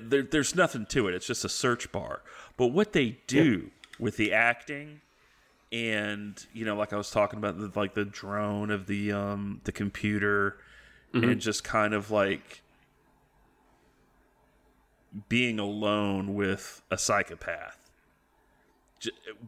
There, 0.00 0.22
there's 0.22 0.54
nothing 0.54 0.86
to 0.86 1.08
it. 1.08 1.14
It's 1.14 1.26
just 1.26 1.44
a 1.44 1.48
search 1.48 1.90
bar. 1.92 2.22
But 2.56 2.68
what 2.68 2.92
they 2.92 3.18
do 3.26 3.70
with 3.98 4.16
the 4.16 4.32
acting 4.32 5.00
and 5.72 6.46
you 6.52 6.64
know 6.64 6.74
like 6.76 6.92
i 6.92 6.96
was 6.96 7.10
talking 7.10 7.38
about 7.38 7.58
the, 7.58 7.70
like 7.78 7.94
the 7.94 8.04
drone 8.04 8.70
of 8.70 8.86
the 8.86 9.12
um 9.12 9.60
the 9.64 9.72
computer 9.72 10.58
and 11.12 11.40
just 11.40 11.64
kind 11.64 11.94
of 11.94 12.10
like 12.10 12.62
being 15.28 15.58
alone 15.58 16.34
with 16.34 16.82
a 16.90 16.98
psychopath. 16.98 17.90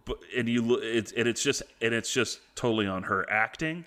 But 0.04 0.18
and 0.36 0.48
you 0.48 0.62
look 0.62 0.80
it's 0.82 1.12
and 1.12 1.28
it's 1.28 1.42
just 1.42 1.62
and 1.80 1.92
it's 1.94 2.12
just 2.12 2.40
totally 2.54 2.86
on 2.86 3.04
her 3.04 3.28
acting. 3.30 3.84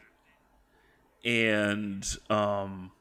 And 1.24 2.06
um 2.30 2.92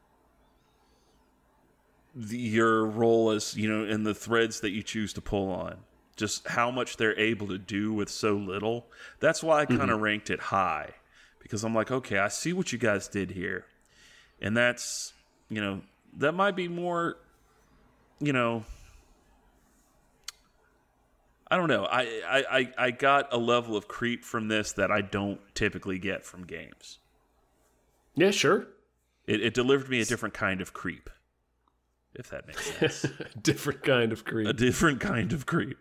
the, 2.15 2.37
your 2.37 2.85
role 2.85 3.29
as 3.31 3.55
you 3.55 3.69
know 3.69 3.85
in 3.85 4.03
the 4.03 4.15
threads 4.15 4.61
that 4.61 4.71
you 4.71 4.81
choose 4.81 5.13
to 5.13 5.21
pull 5.21 5.51
on 5.51 5.77
just 6.15 6.47
how 6.47 6.71
much 6.71 6.97
they're 6.97 7.17
able 7.19 7.47
to 7.47 7.57
do 7.57 7.93
with 7.93 8.09
so 8.09 8.35
little. 8.35 8.87
That's 9.19 9.43
why 9.43 9.61
i 9.61 9.65
kind 9.65 9.81
of 9.81 9.89
mm-hmm. 9.89 10.01
ranked 10.01 10.29
it 10.29 10.39
high 10.39 10.91
because 11.39 11.63
i'm 11.63 11.75
like 11.75 11.91
okay 11.91 12.17
i 12.17 12.27
see 12.27 12.53
what 12.53 12.71
you 12.71 12.79
guys 12.79 13.07
did 13.07 13.31
here. 13.31 13.65
And 14.41 14.55
that's 14.55 15.13
you 15.49 15.61
know 15.61 15.81
that 16.17 16.33
might 16.33 16.55
be 16.55 16.67
more 16.67 17.17
you 18.19 18.33
know 18.33 18.63
i 21.49 21.57
don't 21.57 21.67
know. 21.67 21.85
I, 21.85 22.01
I 22.27 22.43
i 22.59 22.73
i 22.77 22.91
got 22.91 23.33
a 23.33 23.37
level 23.37 23.75
of 23.75 23.87
creep 23.87 24.23
from 24.23 24.47
this 24.47 24.73
that 24.73 24.91
i 24.91 25.01
don't 25.01 25.39
typically 25.53 25.99
get 25.99 26.25
from 26.25 26.45
games. 26.45 26.99
Yeah, 28.17 28.31
sure. 28.31 28.67
it, 29.27 29.41
it 29.41 29.53
delivered 29.53 29.89
me 29.89 29.99
a 29.99 30.05
different 30.05 30.33
kind 30.33 30.61
of 30.61 30.73
creep 30.73 31.09
if 32.15 32.29
that 32.29 32.47
makes 32.47 32.65
sense. 32.79 33.05
Different 33.41 33.83
kind 33.83 34.13
of 34.13 34.23
creep. 34.23 34.47
a 34.47 34.53
different 34.53 35.01
kind 35.01 35.33
of 35.33 35.45
creep 35.45 35.77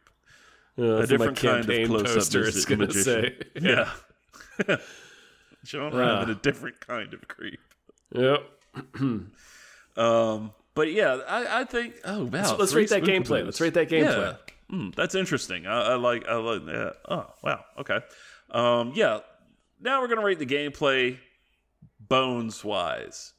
Uh, 0.79 0.97
a 0.97 1.07
different 1.07 1.37
kind 1.37 1.69
of 1.71 1.89
close-up 1.89 2.43
is 2.45 2.65
gonna 2.65 2.87
magician. 2.87 3.05
say. 3.05 3.37
yeah 3.61 4.77
showing 5.65 5.95
Ryan 5.95 6.31
a 6.31 6.35
different 6.35 6.81
kind 6.81 7.13
of 7.15 7.27
creep 7.29 7.61
Yep. 8.13 8.43
Um, 9.97 10.51
but 10.75 10.91
yeah, 10.93 11.21
I, 11.29 11.61
I 11.61 11.65
think. 11.65 11.95
Oh 12.05 12.25
wow, 12.25 12.31
Let's, 12.33 12.53
let's 12.59 12.75
rate 12.75 12.89
that 12.89 13.05
gameplay. 13.05 13.39
boos. 13.39 13.45
Let's 13.45 13.61
rate 13.61 13.75
that 13.75 13.89
gameplay. 13.89 14.33
Yeah, 14.33 14.37
Hmm, 14.69 14.89
that's 14.97 15.15
interesting. 15.15 15.69
I, 15.69 15.93
I 15.93 15.95
like. 15.95 16.27
I 16.27 16.35
like. 16.35 16.63
Yeah. 16.67 16.91
Oh 17.09 17.27
wow. 17.45 17.65
Okay. 17.79 18.01
Um, 18.51 18.91
yeah. 18.97 19.21
Now 19.81 20.01
we're 20.01 20.09
gonna 20.09 20.25
rate 20.25 20.41
the 20.41 20.47
gameplay 20.47 21.19
bones 22.01 22.65
wise, 22.65 23.35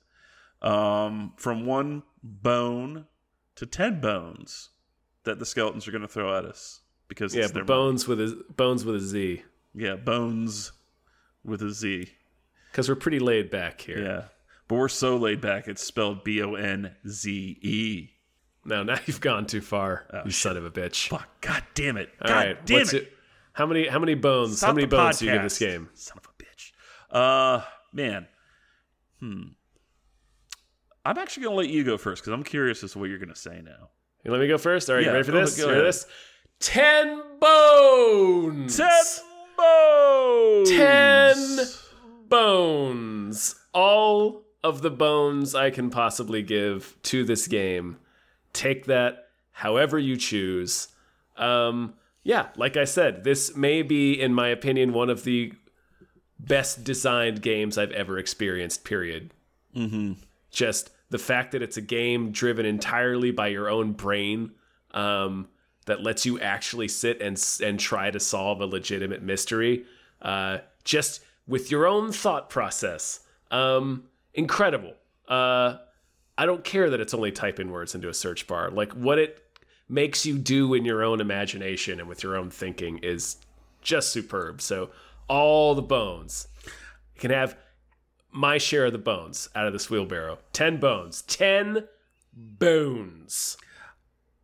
um, 0.62 1.34
from 1.36 1.66
one 1.66 2.04
bone 2.24 3.06
to 3.56 3.66
ten 3.66 4.00
bones 4.00 4.70
that 5.26 5.40
the 5.40 5.46
skeletons 5.46 5.90
are 5.90 5.92
gonna 5.92 6.08
throw 6.08 6.38
at 6.38 6.46
us 6.46 6.80
because 7.08 7.36
Yeah, 7.36 7.44
it's 7.44 7.52
their 7.52 7.64
but 7.64 7.74
bones 7.74 8.08
with 8.08 8.20
a 8.22 8.44
bones 8.56 8.86
with 8.86 8.96
a 8.96 9.00
Z. 9.00 9.44
Yeah, 9.74 9.96
bones 9.96 10.72
with 11.44 11.62
a 11.62 11.72
Z. 11.72 12.10
Because 12.72 12.90
we're 12.90 12.96
pretty 12.96 13.20
laid 13.20 13.50
back 13.50 13.82
here. 13.82 14.00
Yeah, 14.00 14.24
but 14.68 14.76
we're 14.76 14.88
so 14.90 15.18
laid 15.18 15.42
back. 15.42 15.68
It's 15.68 15.84
spelled 15.84 16.24
B 16.24 16.42
O 16.42 16.56
N 16.56 16.96
Z 17.08 17.32
E. 17.62 18.10
No, 18.66 18.84
now 18.84 18.98
you've 19.06 19.22
gone 19.22 19.46
too 19.46 19.62
far, 19.62 20.06
you 20.26 20.32
son 20.32 20.58
of 20.58 20.66
a 20.66 20.72
bitch. 20.72 21.08
Fuck! 21.10 21.28
God 21.42 21.64
damn 21.76 21.98
it! 21.98 22.10
God 22.26 22.32
right, 22.32 22.66
damn 22.66 22.80
what's 22.80 22.94
it! 22.94 23.04
it? 23.04 23.14
How 23.54 23.66
many 23.66 23.88
how 23.88 24.00
many 24.00 24.16
bones? 24.16 24.58
Stop 24.58 24.70
how 24.70 24.74
many 24.74 24.88
bones 24.88 25.20
do 25.20 25.26
you 25.26 25.32
give 25.34 25.44
this 25.44 25.60
game? 25.60 25.90
Son 25.94 26.18
of 26.18 26.26
a 26.26 26.44
bitch. 26.44 26.72
Uh, 27.12 27.64
man. 27.94 28.28
Hmm. 29.20 29.44
I'm 31.06 31.18
actually 31.18 31.44
gonna 31.44 31.56
let 31.56 31.70
you 31.70 31.84
go 31.84 31.98
first 31.98 32.24
because 32.24 32.34
I'm 32.34 32.44
curious 32.44 32.84
as 32.84 32.94
to 32.94 33.00
what 33.00 33.10
you're 33.10 33.20
gonna 33.20 33.36
say 33.36 33.62
now. 33.64 33.90
You 34.24 34.32
let 34.32 34.40
me 34.42 34.48
go 34.48 34.58
first. 34.58 34.90
All 34.90 34.96
right, 34.96 35.04
Yeah, 35.04 35.10
you 35.10 35.14
ready 35.14 35.26
for 35.26 35.32
go- 35.34 35.42
this? 35.42 35.56
go 35.58 35.64
You 35.64 35.70
ready 35.70 35.82
for 35.82 35.86
this? 35.86 36.06
Ten 36.66 37.22
bones. 37.40 38.78
Ten 38.78 38.90
bones. 39.56 40.70
Ten 40.72 41.60
bones. 42.28 43.56
All 43.72 44.42
of 44.64 44.82
the 44.82 44.90
bones 44.90 45.54
I 45.54 45.70
can 45.70 45.92
possibly 45.92 46.42
give 46.42 46.98
to 47.04 47.24
this 47.24 47.48
game. 47.48 47.98
Take 48.52 48.88
that 48.88 49.28
however 49.52 50.00
you 50.00 50.18
choose. 50.18 50.88
Um, 51.38 51.94
yeah, 52.24 52.48
like 52.58 52.78
I 52.78 52.86
said, 52.86 53.24
this 53.24 53.56
may 53.56 53.84
be, 53.84 54.20
in 54.20 54.34
my 54.34 54.48
opinion, 54.48 54.92
one 54.92 55.12
of 55.12 55.24
the 55.24 55.54
best 56.40 56.84
designed 56.84 57.44
games 57.44 57.78
I've 57.78 57.92
ever 57.92 58.18
experienced, 58.18 58.84
period. 58.84 59.36
Mm-hmm. 59.76 60.14
Just 60.50 60.90
the 61.12 61.20
fact 61.20 61.52
that 61.52 61.62
it's 61.62 61.78
a 61.78 61.82
game 61.82 62.32
driven 62.32 62.66
entirely 62.66 63.30
by 63.30 63.50
your 63.50 63.70
own 63.70 63.92
brain 63.92 64.50
um, 64.96 65.48
that 65.86 66.02
lets 66.02 66.26
you 66.26 66.40
actually 66.40 66.88
sit 66.88 67.22
and, 67.22 67.42
and 67.64 67.80
try 67.80 68.12
to 68.12 68.20
solve 68.20 68.62
a 68.62 68.66
legitimate 68.66 69.22
mystery. 69.22 69.86
Uh, 70.22 70.60
just 70.84 71.22
with 71.48 71.72
your 71.72 71.86
own 71.86 72.12
thought 72.12 72.50
process. 72.50 73.22
Um, 73.52 74.06
incredible. 74.34 74.94
Uh, 75.28 75.78
I 76.38 76.46
don't 76.46 76.64
care 76.64 76.90
that 76.90 77.00
it's 77.00 77.14
only 77.14 77.32
type 77.32 77.60
in 77.60 77.72
words 77.72 77.96
into 77.96 78.10
a 78.10 78.14
search 78.14 78.48
bar. 78.48 78.70
Like 78.70 78.94
what 78.94 79.20
it 79.20 79.42
makes 79.88 80.26
you 80.26 80.38
do 80.38 80.74
in 80.74 80.84
your 80.84 81.04
own 81.04 81.22
imagination 81.22 82.00
and 82.00 82.10
with 82.10 82.24
your 82.24 82.36
own 82.36 82.50
thinking 82.50 83.00
is 83.00 83.38
just 83.82 84.12
superb. 84.12 84.62
So 84.62 84.90
all 85.28 85.76
the 85.76 85.82
bones. 85.82 86.48
You 86.66 87.22
can 87.22 87.32
have 87.32 87.58
my 88.32 88.58
share 88.58 88.86
of 88.86 88.92
the 88.92 88.98
bones 88.98 89.50
out 89.56 89.68
of 89.68 89.74
this 89.74 89.90
wheelbarrow. 89.90 90.40
10 90.54 90.78
bones. 90.78 91.22
10 91.24 91.88
bones. 92.34 93.58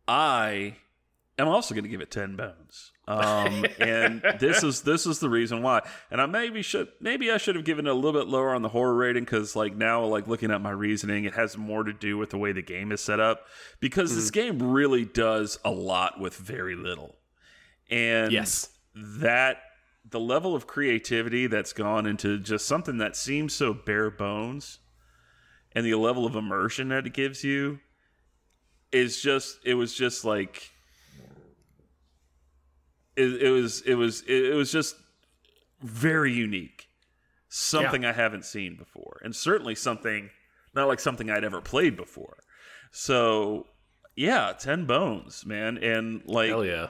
I 0.08 0.76
am 1.38 1.48
also 1.48 1.74
going 1.74 1.84
to 1.84 1.90
give 1.90 2.00
it 2.00 2.10
ten 2.10 2.36
bones. 2.36 2.92
Um, 3.08 3.64
and 3.78 4.22
this 4.38 4.62
is 4.62 4.82
this 4.82 5.06
is 5.06 5.18
the 5.18 5.28
reason 5.28 5.62
why. 5.62 5.82
And 6.10 6.20
I 6.20 6.26
maybe 6.26 6.62
should 6.62 6.88
maybe 7.00 7.30
I 7.30 7.36
should 7.38 7.56
have 7.56 7.64
given 7.64 7.86
it 7.86 7.90
a 7.90 7.94
little 7.94 8.12
bit 8.18 8.28
lower 8.28 8.54
on 8.54 8.62
the 8.62 8.68
horror 8.68 8.94
rating 8.94 9.24
because 9.24 9.56
like 9.56 9.74
now 9.76 10.04
like 10.04 10.28
looking 10.28 10.50
at 10.50 10.60
my 10.60 10.70
reasoning, 10.70 11.24
it 11.24 11.34
has 11.34 11.56
more 11.56 11.82
to 11.84 11.92
do 11.92 12.16
with 12.18 12.30
the 12.30 12.38
way 12.38 12.52
the 12.52 12.62
game 12.62 12.92
is 12.92 13.00
set 13.00 13.20
up 13.20 13.46
because 13.80 14.14
this 14.14 14.30
game 14.30 14.72
really 14.72 15.04
does 15.04 15.58
a 15.64 15.70
lot 15.70 16.20
with 16.20 16.36
very 16.36 16.76
little. 16.76 17.16
And 17.90 18.32
Yes. 18.32 18.68
that 18.94 19.58
the 20.08 20.20
level 20.20 20.54
of 20.54 20.66
creativity 20.66 21.46
that's 21.46 21.72
gone 21.72 22.06
into 22.06 22.38
just 22.38 22.66
something 22.66 22.98
that 22.98 23.16
seems 23.16 23.52
so 23.54 23.72
bare 23.72 24.10
bones 24.10 24.78
and 25.74 25.86
the 25.86 25.94
level 25.94 26.26
of 26.26 26.34
immersion 26.36 26.88
that 26.88 27.06
it 27.06 27.14
gives 27.14 27.44
you 27.44 27.80
is 28.90 29.22
just 29.22 29.58
it 29.64 29.74
was 29.74 29.94
just 29.94 30.24
like 30.24 30.70
it, 33.16 33.42
it 33.42 33.50
was 33.50 33.82
it 33.82 33.94
was 33.94 34.22
it, 34.26 34.54
was 34.54 34.72
just 34.72 34.96
very 35.80 36.32
unique 36.32 36.88
something 37.48 38.04
i 38.04 38.12
haven't 38.12 38.44
seen 38.44 38.76
before 38.76 39.20
and 39.22 39.34
certainly 39.36 39.74
something 39.74 40.30
not 40.74 40.88
like 40.88 41.00
something 41.00 41.30
i'd 41.30 41.44
ever 41.44 41.60
played 41.60 41.96
before 41.96 42.38
so 42.90 43.66
yeah 44.16 44.52
10 44.58 44.86
bones 44.86 45.44
man 45.44 45.76
and 45.78 46.22
like 46.26 46.48
Hell 46.48 46.64
yeah. 46.64 46.88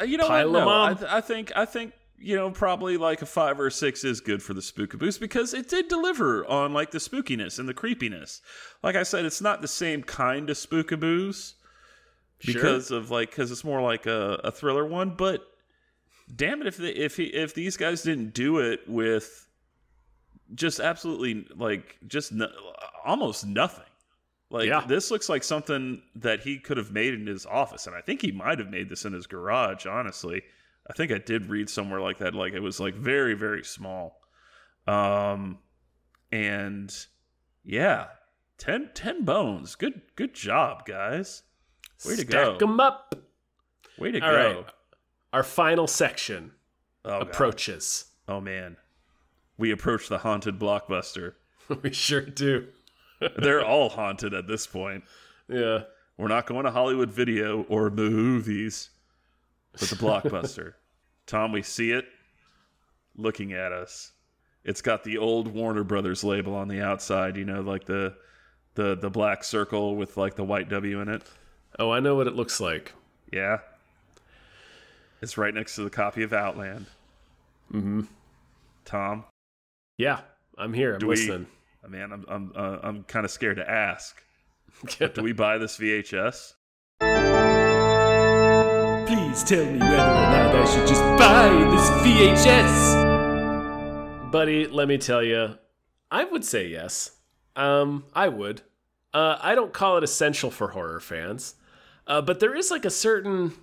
uh, 0.00 0.04
You 0.04 0.16
know 0.16 0.28
Pile 0.28 0.52
what? 0.52 0.60
No, 0.60 0.82
I, 0.82 0.94
th- 0.94 1.10
I 1.10 1.20
think 1.20 1.52
I 1.54 1.64
think 1.64 1.92
you 2.22 2.36
know, 2.36 2.50
probably 2.50 2.96
like 2.96 3.20
a 3.20 3.26
five 3.26 3.58
or 3.58 3.66
a 3.66 3.70
six 3.70 4.04
is 4.04 4.20
good 4.20 4.42
for 4.42 4.54
the 4.54 4.60
spookaboos 4.60 5.18
because 5.18 5.52
it 5.52 5.68
did 5.68 5.88
deliver 5.88 6.46
on 6.46 6.72
like 6.72 6.92
the 6.92 6.98
spookiness 6.98 7.58
and 7.58 7.68
the 7.68 7.74
creepiness. 7.74 8.40
Like 8.82 8.94
I 8.94 9.02
said, 9.02 9.24
it's 9.24 9.40
not 9.40 9.60
the 9.60 9.68
same 9.68 10.04
kind 10.04 10.48
of 10.48 10.56
spookaboos 10.56 11.54
because 12.46 12.90
of 12.90 13.10
like 13.10 13.30
because 13.30 13.50
it's 13.50 13.64
more 13.64 13.80
like 13.80 14.06
a, 14.06 14.40
a 14.44 14.50
thriller 14.50 14.84
one. 14.86 15.14
But 15.16 15.42
damn 16.34 16.60
it, 16.60 16.66
if 16.66 16.76
the, 16.76 16.92
if 17.04 17.16
he, 17.16 17.24
if 17.24 17.54
these 17.54 17.76
guys 17.76 18.02
didn't 18.02 18.34
do 18.34 18.58
it 18.58 18.80
with 18.88 19.48
just 20.54 20.80
absolutely 20.80 21.46
like 21.56 21.98
just 22.06 22.32
no, 22.32 22.48
almost 23.04 23.46
nothing. 23.46 23.84
Like 24.50 24.68
Yeah. 24.68 24.84
this 24.86 25.10
looks 25.10 25.28
like 25.30 25.44
something 25.44 26.02
that 26.16 26.40
he 26.40 26.58
could 26.58 26.76
have 26.76 26.90
made 26.90 27.14
in 27.14 27.26
his 27.26 27.46
office, 27.46 27.86
and 27.86 27.96
I 27.96 28.02
think 28.02 28.20
he 28.20 28.32
might 28.32 28.58
have 28.58 28.68
made 28.68 28.88
this 28.90 29.04
in 29.06 29.12
his 29.14 29.26
garage. 29.26 29.86
Honestly, 29.86 30.42
I 30.90 30.92
think 30.92 31.10
I 31.10 31.18
did 31.18 31.46
read 31.46 31.70
somewhere 31.70 32.00
like 32.00 32.18
that. 32.18 32.34
Like 32.34 32.52
it 32.52 32.60
was 32.60 32.78
like 32.78 32.94
very 32.94 33.32
very 33.34 33.64
small, 33.64 34.20
um, 34.86 35.58
and 36.30 36.94
yeah, 37.64 38.08
10, 38.58 38.90
10 38.94 39.24
bones. 39.24 39.74
Good 39.74 40.02
good 40.16 40.34
job, 40.34 40.84
guys. 40.84 41.42
Way 42.06 42.16
to 42.16 42.22
Stack 42.22 42.30
go. 42.30 42.58
them 42.58 42.80
up. 42.80 43.14
Way 43.98 44.12
to 44.12 44.20
All 44.20 44.30
go. 44.30 44.36
right. 44.36 44.66
Our 45.32 45.42
final 45.42 45.86
section 45.86 46.52
Oh, 47.04 47.10
God. 47.18 47.22
approaches. 47.22 48.04
Oh 48.28 48.40
man, 48.40 48.76
we 49.58 49.70
approach 49.72 50.08
the 50.08 50.18
haunted 50.18 50.58
blockbuster. 50.58 51.34
we 51.82 51.92
sure 51.92 52.20
do. 52.22 52.68
They're 53.38 53.64
all 53.64 53.88
haunted 53.88 54.34
at 54.34 54.46
this 54.46 54.66
point. 54.66 55.04
Yeah. 55.48 55.80
We're 56.18 56.28
not 56.28 56.46
going 56.46 56.64
to 56.64 56.70
Hollywood 56.70 57.10
Video 57.10 57.62
or 57.64 57.90
movies, 57.90 58.90
but 59.72 59.88
the 59.88 59.96
blockbuster. 59.96 60.74
Tom, 61.26 61.50
we 61.52 61.62
see 61.62 61.90
it 61.92 62.04
looking 63.16 63.52
at 63.52 63.72
us. 63.72 64.12
It's 64.64 64.82
got 64.82 65.02
the 65.02 65.18
old 65.18 65.48
Warner 65.48 65.82
Brothers 65.84 66.22
label 66.22 66.54
on 66.54 66.68
the 66.68 66.80
outside. 66.82 67.36
You 67.36 67.44
know, 67.44 67.60
like 67.62 67.84
the 67.84 68.14
the 68.74 68.94
the 68.96 69.10
black 69.10 69.42
circle 69.42 69.96
with 69.96 70.16
like 70.16 70.36
the 70.36 70.44
white 70.44 70.68
W 70.68 71.00
in 71.00 71.08
it. 71.08 71.22
Oh, 71.82 71.90
I 71.90 71.98
know 71.98 72.14
what 72.14 72.28
it 72.28 72.36
looks 72.36 72.60
like. 72.60 72.92
Yeah, 73.32 73.58
it's 75.20 75.36
right 75.36 75.52
next 75.52 75.74
to 75.74 75.82
the 75.82 75.90
copy 75.90 76.22
of 76.22 76.32
Outland. 76.32 76.86
Mm-hmm. 77.72 78.02
Tom, 78.84 79.24
Yeah, 79.98 80.20
I'm 80.56 80.72
here. 80.74 80.92
I'm 80.94 81.00
Do 81.00 81.08
we- 81.08 81.16
listening. 81.16 81.48
man, 81.88 82.12
I'm 82.12 82.24
I'm 82.28 82.52
uh, 82.54 82.78
I'm 82.84 83.02
kind 83.04 83.24
of 83.24 83.32
scared 83.32 83.56
to 83.56 83.68
ask. 83.68 84.22
Do 84.98 85.22
we 85.24 85.32
buy 85.32 85.58
this 85.58 85.76
VHS? 85.76 86.54
Please 89.08 89.42
tell 89.42 89.66
me 89.66 89.78
whether 89.80 89.94
or 89.94 89.96
not 89.96 90.54
I 90.54 90.64
should 90.64 90.86
just 90.86 91.02
buy 91.18 91.48
this 91.72 91.90
VHS. 92.06 93.10
Buddy, 94.30 94.68
let 94.68 94.86
me 94.86 94.98
tell 94.98 95.20
you, 95.22 95.58
I 96.12 96.22
would 96.24 96.44
say 96.44 96.68
yes. 96.68 97.10
Um, 97.56 98.04
I 98.14 98.28
would. 98.28 98.62
Uh, 99.12 99.36
I 99.40 99.56
don't 99.56 99.72
call 99.72 99.96
it 99.98 100.04
essential 100.04 100.52
for 100.52 100.68
horror 100.68 101.00
fans, 101.00 101.56
uh, 102.12 102.20
but 102.20 102.40
there 102.40 102.54
is 102.54 102.70
like 102.70 102.84
a 102.84 102.90
certain 102.90 103.54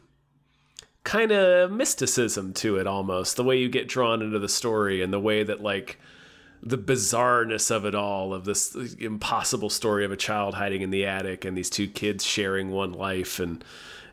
kind 1.03 1.31
of 1.31 1.71
mysticism 1.71 2.51
to 2.51 2.77
it 2.77 2.87
almost. 2.87 3.35
The 3.35 3.43
way 3.43 3.59
you 3.59 3.69
get 3.69 3.87
drawn 3.87 4.23
into 4.23 4.39
the 4.39 4.49
story 4.49 5.03
and 5.03 5.13
the 5.13 5.19
way 5.19 5.43
that 5.43 5.61
like 5.61 5.99
the 6.63 6.77
bizarreness 6.77 7.69
of 7.69 7.85
it 7.85 7.93
all 7.93 8.33
of 8.33 8.45
this 8.45 8.75
impossible 8.99 9.69
story 9.69 10.03
of 10.03 10.11
a 10.11 10.17
child 10.17 10.55
hiding 10.55 10.81
in 10.81 10.89
the 10.89 11.05
attic 11.05 11.45
and 11.45 11.55
these 11.55 11.69
two 11.69 11.87
kids 11.87 12.25
sharing 12.25 12.71
one 12.71 12.91
life 12.91 13.39
and 13.39 13.63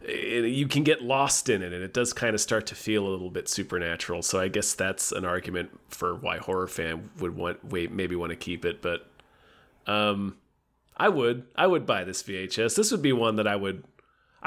and 0.07 0.47
you 0.47 0.68
can 0.68 0.84
get 0.84 1.03
lost 1.03 1.49
in 1.49 1.62
it 1.62 1.72
and 1.72 1.82
it 1.82 1.95
does 1.95 2.12
kind 2.12 2.34
of 2.34 2.41
start 2.41 2.66
to 2.66 2.74
feel 2.76 3.05
a 3.05 3.09
little 3.09 3.30
bit 3.30 3.49
supernatural 3.49 4.22
so 4.22 4.39
i 4.39 4.47
guess 4.47 4.74
that's 4.74 5.11
an 5.11 5.24
argument 5.24 5.70
for 5.89 6.14
why 6.14 6.39
horror 6.39 6.68
fan 6.68 7.11
would 7.18 7.34
want 7.34 7.64
wait 7.64 7.91
maybe 7.91 8.14
want 8.14 8.30
to 8.30 8.37
keep 8.37 8.64
it 8.64 8.80
but 8.80 9.11
um 9.89 10.37
i 10.97 11.09
would 11.09 11.43
i 11.57 11.66
would 11.66 11.84
buy 11.84 12.05
this 12.05 12.22
vhs 12.22 12.76
this 12.76 12.93
would 12.93 13.03
be 13.03 13.12
one 13.12 13.34
that 13.34 13.49
i 13.49 13.57
would 13.57 13.82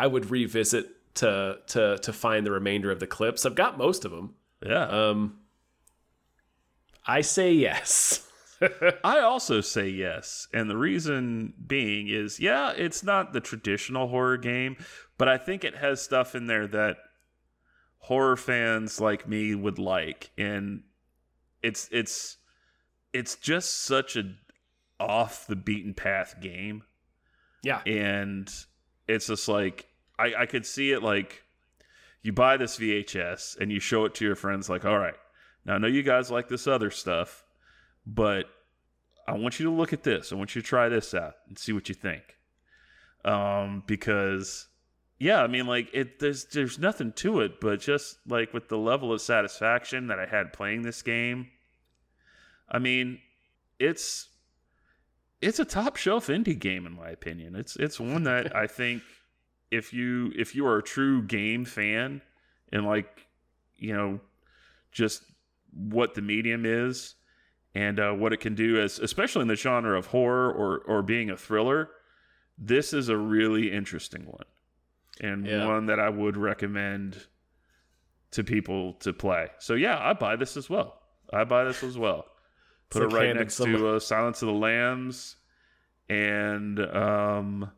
i 0.03 0.07
would 0.07 0.29
revisit 0.31 0.85
to 1.15 1.57
to 1.67 1.97
to 1.99 2.13
find 2.13 2.45
the 2.45 2.51
remainder 2.51 2.91
of 2.91 2.99
the 2.99 3.07
clips 3.07 3.45
i've 3.45 3.55
got 3.55 3.77
most 3.77 4.05
of 4.05 4.11
them 4.11 4.33
Yeah. 4.65 4.85
um 4.87 5.39
i 7.05 7.21
say 7.21 7.53
yes 7.53 8.25
I 9.05 9.19
also 9.19 9.61
say 9.61 9.87
yes. 9.87 10.49
And 10.53 10.69
the 10.69 10.75
reason 10.75 11.53
being 11.65 12.09
is, 12.09 12.41
yeah, 12.41 12.73
it's 12.75 13.03
not 13.03 13.31
the 13.31 13.39
traditional 13.39 14.09
horror 14.09 14.35
game, 14.35 14.75
but 15.17 15.29
I 15.29 15.37
think 15.37 15.63
it 15.63 15.77
has 15.77 16.01
stuff 16.01 16.35
in 16.35 16.47
there 16.47 16.67
that 16.67 16.97
horror 17.99 18.35
fans 18.35 18.99
like 18.99 19.29
me 19.29 19.55
would 19.55 19.79
like. 19.79 20.31
And 20.37 20.83
it's 21.63 21.87
it's 21.89 22.35
it's 23.13 23.35
just 23.37 23.83
such 23.83 24.17
a 24.17 24.23
off 24.99 25.47
the 25.47 25.55
beaten 25.55 25.93
path 25.93 26.35
game. 26.41 26.83
yeah 27.63 27.79
And 27.85 28.53
it's 29.07 29.27
just 29.27 29.47
like 29.47 29.87
I, 30.19 30.41
I 30.41 30.45
could 30.45 30.65
see 30.65 30.91
it 30.91 31.01
like 31.01 31.43
you 32.21 32.33
buy 32.33 32.57
this 32.57 32.77
VHS 32.77 33.57
and 33.57 33.71
you 33.71 33.79
show 33.79 34.05
it 34.05 34.13
to 34.15 34.25
your 34.25 34.35
friends 34.35 34.69
like, 34.69 34.85
all 34.85 34.99
right, 34.99 35.15
now 35.65 35.75
I 35.75 35.77
know 35.77 35.87
you 35.87 36.03
guys 36.03 36.29
like 36.29 36.49
this 36.49 36.67
other 36.67 36.91
stuff, 36.91 37.43
but 38.05 38.45
I 39.27 39.33
want 39.33 39.59
you 39.59 39.65
to 39.65 39.71
look 39.71 39.93
at 39.93 40.03
this. 40.03 40.31
I 40.31 40.35
want 40.35 40.55
you 40.55 40.61
to 40.61 40.67
try 40.67 40.89
this 40.89 41.13
out 41.13 41.35
and 41.47 41.57
see 41.57 41.71
what 41.71 41.87
you 41.87 41.95
think. 41.95 42.37
Um, 43.23 43.83
because 43.85 44.67
yeah, 45.19 45.43
I 45.43 45.47
mean 45.47 45.67
like 45.67 45.89
it 45.93 46.19
there's 46.19 46.45
there's 46.45 46.79
nothing 46.79 47.11
to 47.17 47.41
it, 47.41 47.59
but 47.59 47.79
just 47.79 48.17
like 48.27 48.53
with 48.53 48.69
the 48.69 48.77
level 48.77 49.13
of 49.13 49.21
satisfaction 49.21 50.07
that 50.07 50.19
I 50.19 50.25
had 50.25 50.53
playing 50.53 50.81
this 50.81 51.01
game, 51.01 51.49
I 52.69 52.79
mean, 52.79 53.19
it's 53.77 54.29
it's 55.41 55.59
a 55.59 55.65
top 55.65 55.97
shelf 55.97 56.27
indie 56.27 56.57
game 56.57 56.85
in 56.85 56.93
my 56.93 57.09
opinion. 57.09 57.55
It's 57.55 57.75
it's 57.75 57.99
one 57.99 58.23
that 58.23 58.55
I 58.55 58.67
think 58.67 59.03
if 59.71 59.93
you 59.93 60.31
if 60.35 60.55
you 60.55 60.65
are 60.65 60.77
a 60.77 60.83
true 60.83 61.21
game 61.21 61.65
fan 61.65 62.21
and 62.71 62.85
like 62.85 63.27
you 63.77 63.93
know 63.93 64.19
just 64.91 65.23
what 65.73 66.15
the 66.15 66.21
medium 66.21 66.65
is 66.65 67.15
and 67.75 67.99
uh, 67.99 68.11
what 68.11 68.33
it 68.33 68.39
can 68.39 68.55
do 68.55 68.79
as 68.81 68.99
especially 68.99 69.43
in 69.43 69.47
the 69.47 69.55
genre 69.55 69.97
of 69.97 70.07
horror 70.07 70.51
or 70.51 70.79
or 70.79 71.01
being 71.03 71.29
a 71.29 71.37
thriller 71.37 71.89
this 72.57 72.91
is 72.93 73.07
a 73.09 73.15
really 73.17 73.71
interesting 73.71 74.23
one 74.25 74.45
and 75.21 75.45
Yeah. 75.45 75.67
one 75.67 75.85
that 75.85 75.99
I 75.99 76.09
would 76.09 76.35
recommend 76.35 77.25
to 78.31 78.43
people 78.43 78.93
to 78.95 79.11
play. 79.13 79.47
So 79.59 79.73
yeah, 79.75 79.97
I 79.99 80.13
buy 80.13 80.35
this 80.35 80.55
as 80.57 80.69
well. 80.69 81.01
I 81.31 81.43
buy 81.45 81.63
this 81.63 81.83
as 81.83 81.97
well. 81.97 82.25
Put 82.89 83.03
like 83.03 83.11
it 83.11 83.15
right 83.15 83.35
next 83.35 83.57
to 83.57 83.87
uh, 83.95 83.99
Silence 83.99 84.41
of 84.41 84.47
the 84.47 84.53
Lambs 84.53 85.35
and 86.09 86.79
um, 86.79 87.71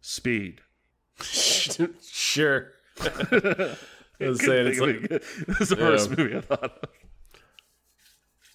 Speed. 0.00 0.60
sure 2.10 2.72
I 3.00 3.76
was 4.20 4.40
saying 4.44 4.66
it's 4.68 4.78
like 4.80 5.08
this 5.08 5.60
is 5.60 5.68
the 5.70 5.76
first 5.76 6.10
Yeah. 6.10 6.16
movie 6.16 6.36
I 6.36 6.40
thought 6.40 6.64
of. 6.64 6.88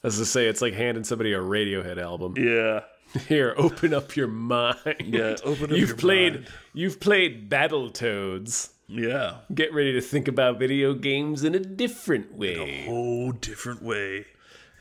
As 0.03 0.17
to 0.17 0.25
say, 0.25 0.47
it's 0.47 0.61
like 0.61 0.73
handing 0.73 1.03
somebody 1.03 1.33
a 1.33 1.39
Radiohead 1.39 2.01
album. 2.01 2.35
Yeah, 2.37 2.81
Here, 3.27 3.53
open 3.57 3.93
up 3.93 4.15
your 4.15 4.27
mind. 4.27 4.77
yeah. 5.03 5.35
Open 5.43 5.65
up 5.65 5.71
you've 5.71 5.89
your 5.89 5.97
played. 5.97 6.33
mind. 6.35 6.47
You've 6.73 6.99
played 6.99 7.49
Battletoads. 7.49 8.69
Yeah, 8.87 9.39
Get 9.53 9.71
ready 9.73 9.91
to 9.93 10.01
think 10.01 10.27
about 10.27 10.57
video 10.57 10.93
games 10.95 11.43
in 11.43 11.53
a 11.53 11.59
different 11.59 12.33
way. 12.35 12.55
A 12.55 12.85
whole 12.85 13.31
different 13.33 13.83
way. 13.83 14.25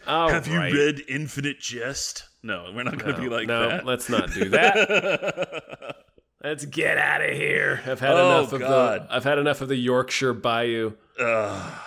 All 0.07 0.31
Have 0.31 0.49
right. 0.49 0.73
you 0.73 0.79
read 0.79 1.03
Infinite 1.09 1.59
Jest? 1.61 2.25
No, 2.43 2.73
we're 2.75 2.85
not 2.85 2.97
going 2.99 3.15
to 3.17 3.21
be 3.21 3.29
like 3.29 3.47
no, 3.49 3.69
that. 3.69 3.85
No, 3.85 3.91
let's 3.91 4.09
not 4.09 4.33
do 4.33 4.49
that. 4.51 5.97
Let's 6.43 6.65
get 6.65 6.99
out 6.99 7.23
of 7.23 7.31
here. 7.37 7.81
I've 7.87 8.01
had 8.01 8.13
Oh, 8.15 8.39
enough 8.39 8.53
of 8.53 8.61
God. 8.61 9.09
the. 9.09 9.15
I've 9.15 9.25
had 9.25 9.39
enough 9.39 9.61
of 9.61 9.69
the 9.69 9.77
Yorkshire 9.77 10.35
Bayou. 10.35 10.93
Ugh. 11.19 11.81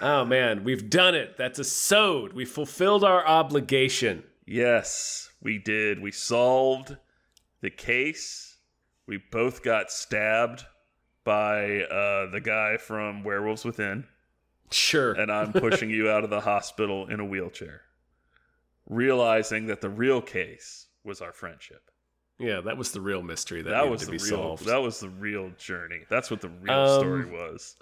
Oh 0.00 0.24
man, 0.24 0.64
we've 0.64 0.90
done 0.90 1.14
it. 1.14 1.36
That's 1.36 1.58
a 1.60 1.64
sewed. 1.64 2.32
We 2.32 2.44
fulfilled 2.44 3.04
our 3.04 3.24
obligation. 3.26 4.24
Yes, 4.46 5.30
we 5.40 5.58
did. 5.58 6.00
We 6.00 6.10
solved 6.10 6.96
the 7.60 7.70
case. 7.70 8.56
We 9.06 9.18
both 9.30 9.62
got 9.62 9.90
stabbed 9.92 10.64
by 11.22 11.82
uh, 11.82 12.30
the 12.30 12.40
guy 12.44 12.76
from 12.76 13.22
Werewolves 13.22 13.64
Within, 13.64 14.04
Sure. 14.70 15.12
and 15.12 15.30
I'm 15.32 15.52
pushing 15.52 15.88
you 15.90 16.10
out 16.10 16.24
of 16.24 16.30
the 16.30 16.40
hospital 16.40 17.06
in 17.06 17.20
a 17.20 17.24
wheelchair, 17.24 17.82
realizing 18.86 19.66
that 19.66 19.80
the 19.80 19.88
real 19.88 20.20
case 20.20 20.86
was 21.04 21.20
our 21.20 21.32
friendship. 21.32 21.90
Yeah, 22.38 22.60
that 22.60 22.76
was 22.76 22.92
the 22.92 23.00
real 23.00 23.22
mystery 23.22 23.62
that, 23.62 23.70
That 23.70 23.88
was 23.88 24.00
to 24.00 24.06
the 24.06 24.12
be 24.12 24.18
real. 24.18 24.26
solved. 24.26 24.66
That 24.66 24.82
was 24.82 25.00
the 25.00 25.08
real 25.08 25.50
journey. 25.58 26.00
That's 26.10 26.30
what 26.30 26.40
the 26.40 26.48
real 26.48 26.72
Um, 26.74 27.00
story 27.00 27.24
was. 27.26 27.76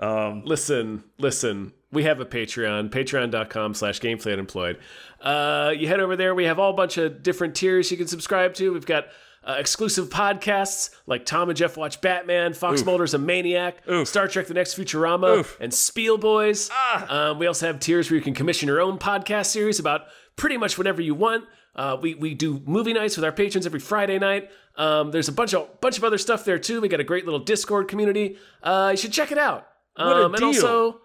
Um, 0.00 0.42
listen, 0.44 1.04
listen. 1.18 1.72
We 1.90 2.04
have 2.04 2.20
a 2.20 2.24
Patreon, 2.26 2.90
patreon.com 2.90 3.74
slash 3.74 4.00
gameplayunemployed. 4.00 4.76
Uh, 5.20 5.72
you 5.76 5.88
head 5.88 6.00
over 6.00 6.16
there. 6.16 6.34
We 6.34 6.44
have 6.44 6.58
all 6.58 6.72
bunch 6.72 6.98
of 6.98 7.22
different 7.22 7.54
tiers 7.56 7.90
you 7.90 7.96
can 7.96 8.06
subscribe 8.06 8.54
to. 8.54 8.72
We've 8.72 8.84
got 8.86 9.06
uh, 9.42 9.56
exclusive 9.58 10.08
podcasts 10.10 10.90
like 11.06 11.24
Tom 11.24 11.48
and 11.48 11.56
Jeff 11.56 11.76
Watch 11.76 12.00
Batman, 12.00 12.52
Fox 12.52 12.84
Mulder's 12.84 13.14
a 13.14 13.18
Maniac, 13.18 13.78
Star 14.04 14.28
Trek 14.28 14.46
The 14.46 14.54
Next 14.54 14.76
Futurama, 14.78 15.46
and 15.60 15.72
Spiel 15.72 16.18
Boys. 16.18 16.70
Um, 17.08 17.38
we 17.38 17.46
also 17.46 17.66
have 17.66 17.80
tiers 17.80 18.10
where 18.10 18.16
you 18.18 18.22
can 18.22 18.34
commission 18.34 18.68
your 18.68 18.80
own 18.80 18.98
podcast 18.98 19.46
series 19.46 19.78
about 19.80 20.02
pretty 20.36 20.58
much 20.58 20.76
whatever 20.76 21.00
you 21.00 21.14
want. 21.14 21.44
Uh, 21.78 21.96
we, 22.02 22.14
we 22.14 22.34
do 22.34 22.60
movie 22.66 22.92
nights 22.92 23.16
with 23.16 23.24
our 23.24 23.30
patrons 23.30 23.64
every 23.64 23.78
Friday 23.78 24.18
night. 24.18 24.50
Um, 24.76 25.12
there's 25.12 25.28
a 25.28 25.32
bunch 25.32 25.54
of 25.54 25.80
bunch 25.80 25.96
of 25.96 26.02
other 26.02 26.18
stuff 26.18 26.44
there 26.44 26.58
too. 26.58 26.80
We 26.80 26.88
got 26.88 26.98
a 26.98 27.04
great 27.04 27.24
little 27.24 27.38
Discord 27.38 27.86
community. 27.86 28.36
Uh, 28.64 28.88
you 28.90 28.96
should 28.96 29.12
check 29.12 29.30
it 29.30 29.38
out. 29.38 29.68
What 29.94 30.06
a 30.16 30.24
Um, 30.24 30.34
and 30.34 30.38
deal. 30.40 30.46
also, 30.48 31.00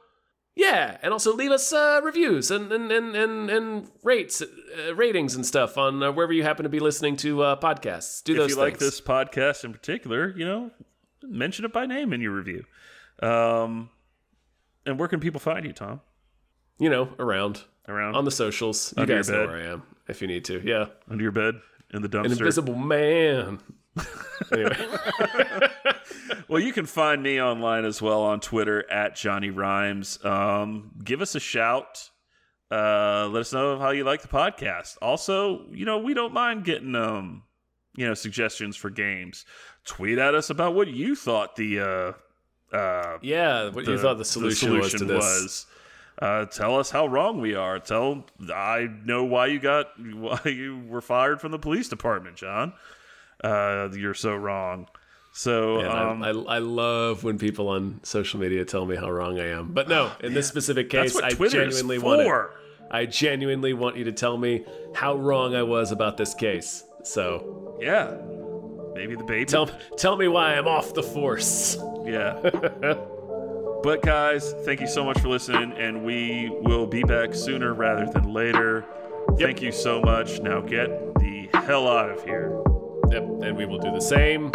yeah, 0.56 0.98
and 1.04 1.14
also 1.14 1.36
leave 1.36 1.52
us 1.52 1.72
uh, 1.72 2.02
reviews 2.04 2.50
and 2.50 2.72
and 2.72 2.92
and 2.92 3.16
and, 3.16 3.50
and 3.52 3.92
rates, 4.04 4.42
uh, 4.42 4.96
ratings 4.96 5.36
and 5.36 5.46
stuff 5.46 5.78
on 5.78 6.02
uh, 6.02 6.12
wherever 6.12 6.34
you 6.34 6.42
happen 6.44 6.64
to 6.64 6.70
be 6.70 6.80
listening 6.80 7.18
to 7.18 7.44
uh, 7.44 7.56
podcasts. 7.60 8.24
Do 8.24 8.32
if 8.34 8.38
those 8.40 8.50
you 8.50 8.56
things. 8.56 8.72
like 8.72 8.78
this 8.80 9.00
podcast 9.00 9.64
in 9.64 9.74
particular, 9.74 10.34
you 10.36 10.46
know, 10.46 10.72
mention 11.22 11.66
it 11.66 11.72
by 11.72 11.86
name 11.86 12.14
in 12.14 12.20
your 12.22 12.32
review. 12.32 12.64
Um, 13.22 13.90
and 14.88 14.98
where 14.98 15.08
can 15.08 15.20
people 15.20 15.40
find 15.40 15.66
you, 15.66 15.72
Tom? 15.74 16.02
you 16.80 16.90
know, 16.90 17.10
around 17.20 17.62
Around 17.88 18.16
on 18.16 18.26
the 18.26 18.32
socials. 18.32 18.94
You 18.98 19.02
Under 19.02 19.14
your 19.14 19.20
guys 19.22 19.30
know 19.30 19.46
where 19.48 19.58
I 19.58 19.66
am 19.74 19.84
if 20.08 20.22
you 20.22 20.28
need 20.28 20.46
to. 20.46 20.62
Yeah, 20.64 20.88
under 21.10 21.24
your 21.24 21.32
bed 21.32 21.62
in 21.94 22.02
the 22.02 22.10
dumpster. 22.10 22.26
an 22.26 22.32
invisible 22.32 22.76
man. 22.76 23.60
anyway, 24.52 24.88
well, 26.48 26.60
you 26.60 26.74
can 26.74 26.86
find 26.86 27.22
me 27.22 27.40
online 27.40 27.86
as 27.86 28.02
well 28.02 28.24
on 28.24 28.40
Twitter 28.40 28.90
at 28.92 29.16
Johnny 29.16 29.52
Rhymes. 29.52 30.24
Um, 30.26 30.92
give 31.04 31.22
us 31.22 31.36
a 31.36 31.40
shout. 31.40 32.10
Uh, 32.72 33.28
let 33.32 33.42
us 33.42 33.54
know 33.54 33.78
how 33.78 33.92
you 33.92 34.04
like 34.04 34.24
the 34.24 34.28
podcast. 34.28 34.98
Also, 35.00 35.68
you 35.72 35.86
know, 35.86 36.00
we 36.00 36.16
don't 36.16 36.34
mind 36.34 36.66
getting 36.66 36.96
um, 36.96 37.44
you 37.96 38.08
know, 38.08 38.14
suggestions 38.14 38.76
for 38.76 38.90
games. 38.90 39.46
Tweet 39.86 40.18
at 40.18 40.34
us 40.34 40.50
about 40.50 40.74
what 40.74 40.88
you 40.88 41.16
thought 41.16 41.56
the 41.56 41.80
uh, 41.80 42.76
uh, 42.76 43.18
yeah, 43.22 43.70
what 43.70 43.86
you 43.86 43.98
thought 43.98 44.18
the 44.18 44.26
solution, 44.26 44.78
was 44.78 44.94
to 44.94 45.06
this? 45.06 45.18
was. 45.18 45.66
Uh, 46.20 46.46
tell 46.46 46.80
us 46.80 46.92
how 46.92 47.08
wrong 47.08 47.42
we 47.42 47.56
are. 47.56 47.80
Tell 47.80 48.26
I 48.54 48.88
know 49.04 49.24
why 49.24 49.48
you 49.48 49.60
got 49.60 49.88
why 50.00 50.40
you 50.46 50.80
were 50.88 51.02
fired 51.02 51.42
from 51.42 51.52
the 51.52 51.60
police 51.60 51.90
department, 51.90 52.36
John. 52.36 52.74
Uh, 53.44 53.90
you're 53.94 54.14
so 54.14 54.36
wrong. 54.36 54.88
So 55.36 55.82
um, 55.90 56.22
I, 56.24 56.30
I, 56.30 56.56
I 56.56 56.60
love 56.60 57.24
when 57.24 57.40
people 57.40 57.68
on 57.70 58.00
social 58.04 58.40
media 58.40 58.64
tell 58.66 58.86
me 58.86 58.96
how 58.96 59.10
wrong 59.10 59.40
I 59.40 59.48
am. 59.48 59.74
But 59.74 59.90
no, 59.90 60.12
in 60.22 60.34
this 60.36 60.48
specific 60.48 60.90
case, 60.92 61.16
I 61.16 61.32
genuinely 61.32 61.98
want 61.98 62.22
it. 62.22 62.50
I 62.92 63.08
genuinely 63.08 63.74
want 63.74 63.98
you 63.98 64.04
to 64.04 64.12
tell 64.12 64.38
me 64.38 64.64
how 64.94 65.16
wrong 65.16 65.56
I 65.56 65.64
was 65.64 65.92
about 65.92 66.16
this 66.18 66.36
case. 66.36 66.84
So 67.04 67.80
Yeah, 67.82 68.16
maybe 68.94 69.16
the 69.16 69.24
baby. 69.24 69.46
tell 69.46 69.66
tell 69.98 70.16
me 70.16 70.28
why 70.28 70.54
I'm 70.54 70.68
off 70.68 70.94
the 70.94 71.02
force. 71.04 71.76
Yeah. 72.06 72.96
but 73.84 74.02
guys, 74.02 74.54
thank 74.64 74.80
you 74.80 74.88
so 74.88 75.04
much 75.04 75.20
for 75.20 75.28
listening, 75.28 75.74
and 75.74 76.04
we 76.04 76.50
will 76.62 76.88
be 76.88 77.04
back 77.04 77.36
sooner 77.36 77.74
rather 77.74 78.06
than 78.06 78.34
later. 78.34 78.86
Thank 79.38 79.62
you 79.62 79.74
so 79.74 80.02
much. 80.02 80.40
Now 80.40 80.62
get 80.62 81.16
the 81.16 81.50
hell 81.54 81.88
out 81.90 82.10
of 82.10 82.24
here. 82.24 82.64
Yep, 83.12 83.24
and 83.44 83.58
we 83.58 83.66
will 83.66 83.80
do 83.80 83.92
the 83.92 84.02
same. 84.02 84.52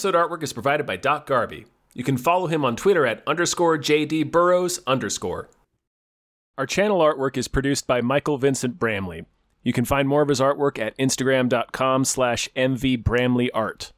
Episode 0.00 0.14
artwork 0.14 0.42
is 0.42 0.54
provided 0.54 0.86
by 0.86 0.96
Doc 0.96 1.26
Garby. 1.26 1.66
You 1.92 2.02
can 2.04 2.16
follow 2.16 2.46
him 2.46 2.64
on 2.64 2.74
Twitter 2.74 3.04
at 3.04 3.22
underscore 3.26 3.76
JD 3.76 4.30
Burrows 4.30 4.80
underscore. 4.86 5.50
Our 6.56 6.64
channel 6.64 7.00
artwork 7.00 7.36
is 7.36 7.48
produced 7.48 7.86
by 7.86 8.00
Michael 8.00 8.38
Vincent 8.38 8.78
Bramley. 8.78 9.26
You 9.62 9.74
can 9.74 9.84
find 9.84 10.08
more 10.08 10.22
of 10.22 10.30
his 10.30 10.40
artwork 10.40 10.78
at 10.78 10.96
instagram.com 10.96 12.06
slash 12.06 12.48
mvbramleyart. 12.56 13.92